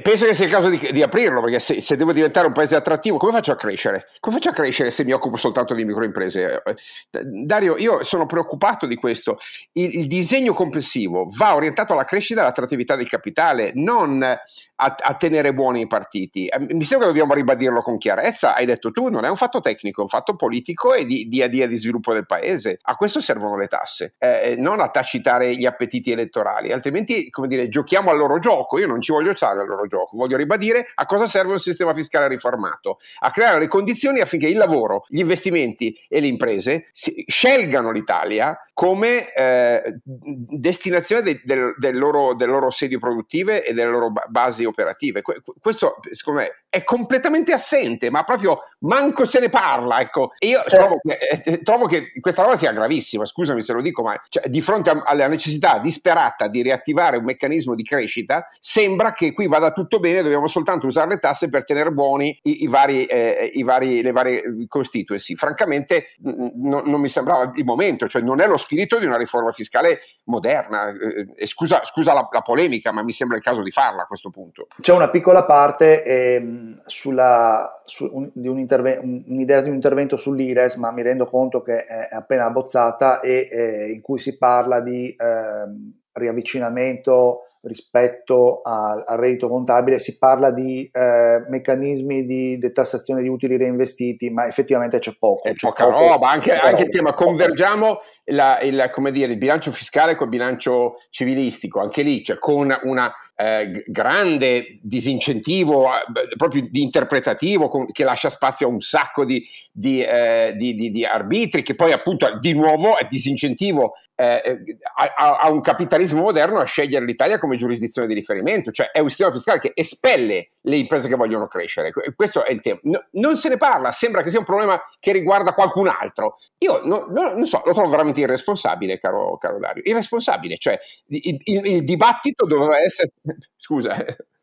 Penso 0.01 0.27
che 0.27 0.35
sia 0.35 0.45
il 0.45 0.51
caso 0.51 0.69
di, 0.69 0.79
di 0.93 1.03
aprirlo, 1.03 1.43
perché 1.43 1.59
se, 1.59 1.81
se, 1.81 1.97
devo 1.97 2.13
diventare 2.13 2.47
un 2.47 2.53
paese 2.53 2.77
attrattivo, 2.77 3.17
come 3.17 3.33
faccio 3.33 3.51
a 3.51 3.57
crescere? 3.57 4.07
Come 4.21 4.37
faccio 4.37 4.51
a 4.51 4.53
crescere 4.53 4.93
se 4.93 5.03
mi 5.03 5.13
occupo 5.13 5.37
soltanto 5.37 5.75
di 5.75 5.85
microimprese? 5.85 6.63
Dario, 7.11 7.77
io 7.79 8.05
sono 8.05 8.27
preoccupato 8.27 8.87
di 8.87 8.95
questo. 8.95 9.39
Il, 9.73 9.99
il 9.99 10.07
disegno 10.07 10.55
complessivo 10.55 11.29
va 11.37 11.57
orientato 11.57 11.95
alla 11.95 12.05
crescita 12.05 12.41
e 12.41 12.43
all'attrattività 12.45 12.95
del 12.95 13.09
capitale, 13.09 13.73
non 13.75 14.23
a, 14.23 14.97
a, 14.97 15.15
tenere 15.15 15.53
buoni 15.53 15.81
i 15.81 15.87
partiti. 15.89 16.47
Eh, 16.47 16.61
mi 16.61 16.85
sembra 16.85 17.09
che 17.09 17.13
dobbiamo 17.13 17.35
ribadirlo 17.35 17.83
con 17.83 17.99
chiarezza. 17.99 18.55
Hai 18.55 18.67
detto 18.67 18.93
tu, 18.93 19.09
non 19.09 19.25
è 19.25 19.29
un 19.29 19.37
fatto 19.37 19.59
tecnico, 19.59 19.99
è 19.99 20.05
un 20.05 20.09
fatto 20.09 20.37
politico 20.37 20.95
e 20.95 21.07
di, 21.07 21.27
di, 21.27 21.49
di, 21.49 21.67
di 21.67 21.77
sviluppo 21.77 22.13
del 22.13 22.25
paese. 22.25 22.79
A 22.83 22.95
questo 22.95 23.19
servono 23.19 23.57
le 23.57 23.67
tasse, 23.67 24.15
eh, 24.19 24.55
non 24.57 24.79
a 24.79 24.91
tacitare 24.91 25.57
gli 25.57 25.67
appetiti 25.67 26.13
elettorali 26.13 26.51
elettorali, 26.53 26.73
altrimenti, 26.73 27.31
come 27.31 27.49
dire, 27.49 27.69
giochiamo 27.69 28.11
al 28.11 28.17
loro 28.17 28.39
gioco. 28.39 28.79
Io 28.79 28.87
non 28.87 29.01
ci 29.01 29.13
voglio 29.13 29.35
stare 29.35 29.61
al 29.61 29.67
loro 29.67 29.87
gioco, 29.87 30.17
voglio 30.17 30.37
ribadire 30.37 30.87
a 30.95 31.07
cosa 31.07 31.27
serve 31.27 31.53
un 31.53 31.59
sistema 31.59 31.95
fiscale 31.95 32.29
riformato, 32.29 32.99
a 33.21 33.31
creare 33.31 33.59
le 33.59 33.69
condizioni 33.69 34.21
affinché 34.21 34.49
il 34.49 34.57
lavoro, 34.57 35.05
gli 35.09 35.21
investimenti 35.21 35.97
e 36.09 36.21
le 36.21 36.27
imprese 36.27 36.87
scelgano 37.27 37.91
l'Italia 37.91 38.59
come 38.75 39.33
eh, 39.33 39.83
destinazione 40.05 41.23
de, 41.23 41.41
de, 41.45 41.75
del 41.77 41.97
loro, 41.97 42.35
delle 42.35 42.53
loro 42.53 42.71
sedi 42.71 42.99
produttive 42.99 43.65
e 43.65 43.73
delle 43.73 43.91
loro 43.91 44.13
basi 44.29 44.65
operative. 44.65 45.23
questo, 45.61 45.97
secondo 46.11 46.41
me, 46.41 46.62
è 46.73 46.85
completamente 46.85 47.53
assente, 47.53 48.09
ma 48.09 48.23
proprio 48.23 48.61
manco 48.79 49.27
se 49.27 49.41
ne 49.41 49.51
parla. 49.51 50.01
Ecco. 50.01 50.33
E 50.39 50.47
io 50.47 50.63
cioè. 50.65 50.81
trovo, 50.81 51.01
che, 51.03 51.19
eh, 51.45 51.61
trovo, 51.61 51.85
che, 51.85 52.13
questa 52.19 52.45
roba 52.45 52.57
sia 52.57 52.73
gravissima, 52.73 53.27
scusami 53.27 53.61
se 53.61 53.75
lo 53.75 53.83
dico, 53.83 54.03
ma 54.03 54.19
cioè, 54.31 54.49
di 54.49 54.63
fronte 54.63 54.89
a, 54.89 55.03
alla 55.05 55.27
necessità 55.27 55.79
disperata 55.81 56.49
di 56.49 56.63
riattivare 56.63 57.19
un 57.19 57.25
meccanismo 57.25 57.75
di 57.75 57.83
crescita, 57.83 58.49
sembra 58.59 59.13
che 59.13 59.35
qui 59.35 59.49
vada 59.49 59.73
tutto 59.73 60.01
bene, 60.01 60.23
dobbiamo 60.23 60.47
soltanto 60.47 60.87
usare 60.87 61.11
le 61.11 61.19
tasse 61.19 61.51
per 61.51 61.67
tenere 61.67 61.91
buoni 61.91 62.39
i, 62.45 62.63
i 62.63 62.67
vari, 62.69 63.05
eh, 63.05 63.51
i 63.53 63.63
vari, 63.65 64.01
le 64.01 64.13
varie 64.13 64.43
constituency. 64.67 65.35
Francamente 65.35 66.15
n- 66.25 66.81
non 66.87 67.01
mi 67.03 67.11
sembrava 67.11 67.53
il 67.55 67.65
momento, 67.67 68.09
cioè 68.09 68.23
non 68.23 68.41
è 68.41 68.47
lo 68.47 68.57
spirito 68.57 68.99
di 68.99 69.05
una 69.05 69.19
riforma 69.19 69.53
fiscale 69.53 70.01
moderna. 70.25 70.89
Eh, 70.89 71.47
scusa, 71.47 71.85
scusa 71.85 72.15
la, 72.15 72.27
la, 72.33 72.41
polemica, 72.41 72.93
ma 72.93 73.03
mi 73.03 73.13
sembra 73.13 73.37
il 73.37 73.43
caso 73.43 73.63
di 73.63 73.71
farla 73.71 74.05
a 74.05 74.07
questo 74.07 74.31
punto. 74.31 74.69
C'è 74.81 74.95
una 74.95 75.11
piccola 75.11 75.45
parte 75.45 76.03
ehm, 76.03 76.62
sulla, 76.85 77.83
su 77.85 78.09
un, 78.13 78.31
di 78.33 78.49
un 78.49 78.59
interve- 78.59 78.99
un'idea 78.99 79.61
di 79.61 79.69
un 79.69 79.75
intervento 79.75 80.17
sull'IRES, 80.17 80.77
ma 80.77 80.91
mi 80.91 81.03
rendo 81.03 81.27
conto 81.27 81.63
che 81.63 81.83
è 81.85 82.15
appena 82.15 82.47
abbozzata 82.47 83.21
e 83.21 83.49
eh, 83.51 83.91
in 83.93 84.01
cui 84.01 84.19
si 84.19 84.37
parla 84.37 84.81
di 84.81 85.15
ehm, 85.17 85.93
riavvicinamento 86.13 87.47
rispetto 87.63 88.61
al, 88.63 89.05
al, 89.07 89.19
reddito 89.19 89.49
contabile, 89.49 89.99
si 89.99 90.19
parla 90.19 90.51
di 90.51 90.89
eh, 90.93 91.45
meccanismi 91.49 92.25
di 92.25 92.59
detassazione 92.59 93.23
di 93.23 93.29
utili 93.29 93.57
reinvestiti, 93.57 94.31
ma 94.31 94.47
effettivamente 94.47 94.99
c'è 94.99 95.15
poco. 95.19 95.49
È 95.49 95.55
c'è 95.55 95.69
poca 95.69 95.87
poco, 95.87 96.09
roba, 96.09 96.29
anche, 96.29 96.53
anche 96.53 96.83
il 96.85 96.91
tema, 96.91 97.15
convergiamo 97.15 97.99
la, 98.27 98.61
il, 98.61 98.91
dire, 99.13 99.33
il, 99.33 99.39
bilancio 99.39 99.71
fiscale 99.71 100.17
col 100.17 100.29
bilancio 100.29 100.97
civilistico, 101.11 101.81
anche 101.81 102.03
lì 102.03 102.23
c'è 102.23 102.37
con 102.39 102.77
una 102.83 103.13
eh, 103.35 103.85
grande 103.87 104.79
disincentivo 104.83 105.87
eh, 105.87 106.37
proprio 106.37 106.69
di 106.71 106.83
interpretativo 106.83 107.69
con, 107.69 107.91
che 107.91 108.05
lascia 108.05 108.31
spazio 108.31 108.67
a 108.67 108.71
un 108.71 108.81
sacco 108.81 109.25
di, 109.25 109.43
di, 109.73 110.03
eh, 110.03 110.55
di, 110.57 110.91
di, 110.91 111.05
arbitri 111.05 111.63
che 111.63 111.75
poi 111.75 111.93
appunto 111.93 112.39
di 112.39 112.53
nuovo 112.53 112.99
è 112.99 113.07
disincentivo 113.09 113.95
eh, 114.23 114.65
a, 114.97 115.39
a, 115.39 115.51
un 115.51 115.61
capitalismo 115.61 116.21
moderno 116.21 116.59
a 116.59 116.65
scegliere 116.65 117.05
l'Italia 117.05 117.39
come 117.39 117.57
giurisdizione 117.57 118.07
di 118.07 118.15
riferimento, 118.15 118.71
cioè 118.71 118.91
è 118.91 119.01
un 119.01 119.09
sistema 119.09 119.33
fiscale 119.33 119.59
che 119.59 119.73
espelle 119.75 120.51
le 120.61 120.77
imprese 120.77 121.09
che 121.09 121.17
vogliono 121.17 121.49
crescere. 121.49 121.93
Questo 122.15 122.45
è 122.45 122.53
il 122.53 122.61
tema. 122.61 122.79
No, 122.85 123.05
non 123.13 123.37
se 123.37 123.49
ne 123.49 123.57
parla, 123.57 123.91
sembra 123.91 124.23
che 124.23 124.31
sia 124.31 124.39
un 124.39 124.45
problema 124.45 124.81
che 125.01 125.11
riguarda 125.11 125.55
qualcun 125.55 125.89
altro. 125.89 126.39
Io 126.59 126.83
no, 126.85 127.07
no, 127.09 127.33
non 127.33 127.47
so, 127.47 127.63
lo 127.65 127.73
trovo 127.73 127.89
veramente 127.91 128.21
irresponsabile, 128.21 129.01
caro, 129.01 129.37
caro 129.39 129.59
Dario. 129.59 129.83
Irresponsabile, 129.85 130.57
cioè 130.59 130.79
il, 131.09 131.41
il, 131.43 131.67
il 131.67 131.85
dibattito 131.85 132.47
doveva 132.47 132.79
essere 132.79 133.13
Scusa. 133.57 133.97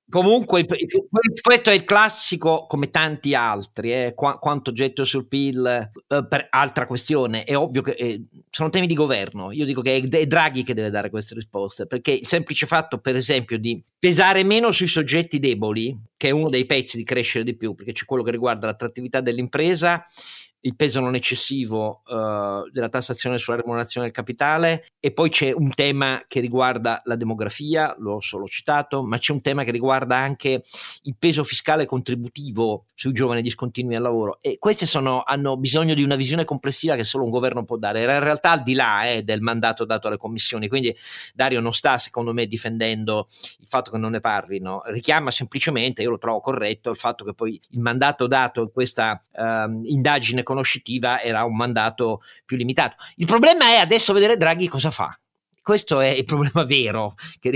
Comunque, 0.09 0.65
questo 1.41 1.69
è 1.69 1.73
il 1.73 1.83
classico, 1.83 2.65
come 2.67 2.89
tanti 2.89 3.35
altri, 3.35 3.93
eh, 3.93 4.13
qu- 4.15 4.39
quanto 4.39 4.71
getto 4.71 5.05
sul 5.05 5.27
PIL, 5.27 5.65
eh, 6.07 6.25
per 6.27 6.47
altra 6.49 6.87
questione. 6.87 7.43
È 7.43 7.55
ovvio 7.55 7.83
che 7.83 7.91
eh, 7.91 8.23
sono 8.49 8.69
temi 8.69 8.87
di 8.87 8.95
governo. 8.95 9.51
Io 9.51 9.65
dico 9.65 9.81
che 9.81 9.97
è, 9.97 10.01
è, 10.01 10.25
Draghi 10.25 10.63
che 10.63 10.73
deve 10.73 10.89
dare 10.89 11.11
queste 11.11 11.35
risposte, 11.35 11.85
perché 11.85 12.11
il 12.11 12.25
semplice 12.25 12.65
fatto, 12.65 12.97
per 12.97 13.15
esempio, 13.15 13.59
di 13.59 13.81
pesare 13.99 14.43
meno 14.43 14.71
sui 14.71 14.87
soggetti 14.87 15.37
deboli, 15.37 15.95
che 16.17 16.29
è 16.29 16.31
uno 16.31 16.49
dei 16.49 16.65
pezzi 16.65 16.97
di 16.97 17.03
crescere 17.03 17.43
di 17.43 17.55
più, 17.55 17.75
perché 17.75 17.91
c'è 17.91 18.05
quello 18.05 18.23
che 18.23 18.31
riguarda 18.31 18.65
l'attrattività 18.65 19.21
dell'impresa 19.21 20.03
il 20.61 20.75
peso 20.75 20.99
non 20.99 21.15
eccessivo 21.15 22.01
uh, 22.07 22.69
della 22.71 22.89
tassazione 22.89 23.37
sulla 23.37 23.57
remunerazione 23.57 24.07
del 24.07 24.15
capitale. 24.15 24.85
E 24.99 25.11
poi 25.11 25.29
c'è 25.29 25.51
un 25.51 25.73
tema 25.73 26.23
che 26.27 26.39
riguarda 26.39 27.01
la 27.05 27.15
demografia, 27.15 27.95
l'ho 27.99 28.19
solo 28.19 28.47
citato, 28.47 29.03
ma 29.03 29.17
c'è 29.17 29.31
un 29.31 29.41
tema 29.41 29.63
che 29.63 29.71
riguarda 29.71 30.17
anche 30.17 30.61
il 31.03 31.15
peso 31.17 31.43
fiscale 31.43 31.85
contributivo 31.85 32.85
sui 32.93 33.13
giovani 33.13 33.41
discontinui 33.41 33.95
al 33.95 34.01
lavoro. 34.01 34.39
E 34.41 34.57
queste 34.59 34.85
sono, 34.85 35.23
hanno 35.25 35.55
bisogno 35.55 35.93
di 35.93 36.03
una 36.03 36.15
visione 36.15 36.43
complessiva 36.43 36.95
che 36.95 37.05
solo 37.05 37.23
un 37.23 37.29
governo 37.29 37.63
può 37.63 37.77
dare, 37.77 38.01
era 38.01 38.15
in 38.15 38.23
realtà 38.23 38.51
al 38.51 38.61
di 38.61 38.73
là 38.73 39.09
eh, 39.09 39.23
del 39.23 39.39
mandato 39.39 39.85
dato 39.85 40.07
alle 40.07 40.17
commissioni, 40.17 40.67
quindi 40.67 40.93
Dario 41.33 41.61
non 41.61 41.73
sta 41.73 41.97
secondo 41.97 42.33
me 42.33 42.45
difendendo 42.45 43.25
il 43.59 43.67
fatto 43.67 43.91
che 43.91 43.97
non 43.97 44.11
ne 44.11 44.19
parlino, 44.19 44.81
richiama 44.87 45.31
semplicemente, 45.31 46.01
io 46.01 46.09
lo 46.09 46.17
trovo 46.17 46.41
corretto, 46.41 46.89
il 46.89 46.97
fatto 46.97 47.23
che 47.23 47.33
poi 47.33 47.59
il 47.69 47.79
mandato 47.79 48.27
dato 48.27 48.61
in 48.63 48.71
questa 48.73 49.19
uh, 49.31 49.81
indagine 49.83 50.43
conoscitiva 50.49 51.21
era 51.21 51.43
un 51.43 51.55
mandato 51.55 52.21
più 52.43 52.57
limitato. 52.57 52.95
Il 53.17 53.27
problema 53.27 53.67
è 53.67 53.75
adesso 53.75 54.13
vedere 54.13 54.35
Draghi 54.35 54.67
cosa 54.67 54.89
fa. 54.89 55.15
Questo 55.61 55.99
è 55.99 56.07
il 56.07 56.25
problema 56.25 56.63
vero 56.63 57.13
che 57.39 57.51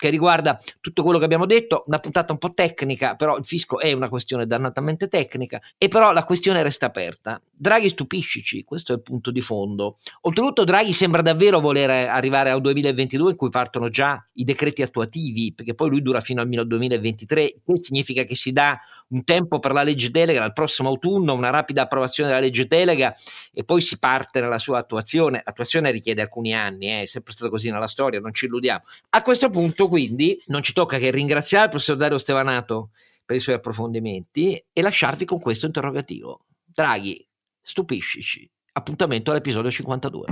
che 0.00 0.08
riguarda 0.08 0.58
tutto 0.80 1.02
quello 1.02 1.18
che 1.18 1.26
abbiamo 1.26 1.44
detto, 1.44 1.84
una 1.86 1.98
puntata 1.98 2.32
un 2.32 2.38
po' 2.38 2.54
tecnica, 2.54 3.16
però 3.16 3.36
il 3.36 3.44
fisco 3.44 3.78
è 3.78 3.92
una 3.92 4.08
questione 4.08 4.46
dannatamente 4.46 5.08
tecnica, 5.08 5.60
e 5.76 5.88
però 5.88 6.10
la 6.12 6.24
questione 6.24 6.62
resta 6.62 6.86
aperta. 6.86 7.40
Draghi 7.52 7.90
stupiscici, 7.90 8.64
questo 8.64 8.92
è 8.92 8.96
il 8.96 9.02
punto 9.02 9.30
di 9.30 9.42
fondo. 9.42 9.98
Oltretutto 10.22 10.64
Draghi 10.64 10.94
sembra 10.94 11.20
davvero 11.20 11.60
voler 11.60 12.08
arrivare 12.08 12.48
al 12.48 12.62
2022 12.62 13.32
in 13.32 13.36
cui 13.36 13.50
partono 13.50 13.90
già 13.90 14.26
i 14.34 14.44
decreti 14.44 14.80
attuativi, 14.80 15.52
perché 15.54 15.74
poi 15.74 15.90
lui 15.90 16.00
dura 16.00 16.22
fino 16.22 16.40
al 16.40 16.48
2023, 16.66 17.56
questo 17.62 17.84
significa 17.84 18.24
che 18.24 18.34
si 18.34 18.52
dà 18.52 18.80
un 19.10 19.24
tempo 19.24 19.58
per 19.58 19.72
la 19.72 19.82
legge 19.82 20.10
delega 20.10 20.40
dal 20.40 20.52
prossimo 20.52 20.88
autunno, 20.88 21.34
una 21.34 21.50
rapida 21.50 21.82
approvazione 21.82 22.28
della 22.30 22.40
legge 22.40 22.66
delega 22.66 23.14
e 23.52 23.64
poi 23.64 23.80
si 23.80 23.98
parte 23.98 24.40
nella 24.40 24.58
sua 24.58 24.78
attuazione. 24.78 25.42
L'attuazione 25.44 25.90
richiede 25.90 26.22
alcuni 26.22 26.54
anni, 26.54 26.86
eh, 26.86 27.02
è 27.02 27.06
sempre 27.06 27.32
stato 27.32 27.50
così 27.50 27.70
nella 27.70 27.88
storia, 27.88 28.20
non 28.20 28.32
ci 28.32 28.46
illudiamo. 28.46 28.82
A 29.10 29.22
questo 29.22 29.50
punto 29.50 29.88
quindi 29.88 30.40
non 30.46 30.62
ci 30.62 30.72
tocca 30.72 30.98
che 30.98 31.10
ringraziare 31.10 31.64
il 31.64 31.70
professor 31.70 31.96
Dario 31.96 32.18
Stevanato 32.18 32.90
per 33.24 33.36
i 33.36 33.40
suoi 33.40 33.56
approfondimenti 33.56 34.64
e 34.72 34.82
lasciarvi 34.82 35.24
con 35.24 35.40
questo 35.40 35.66
interrogativo. 35.66 36.46
Draghi, 36.64 37.26
stupiscici. 37.60 38.48
Appuntamento 38.72 39.30
all'episodio 39.30 39.70
52. 39.70 40.26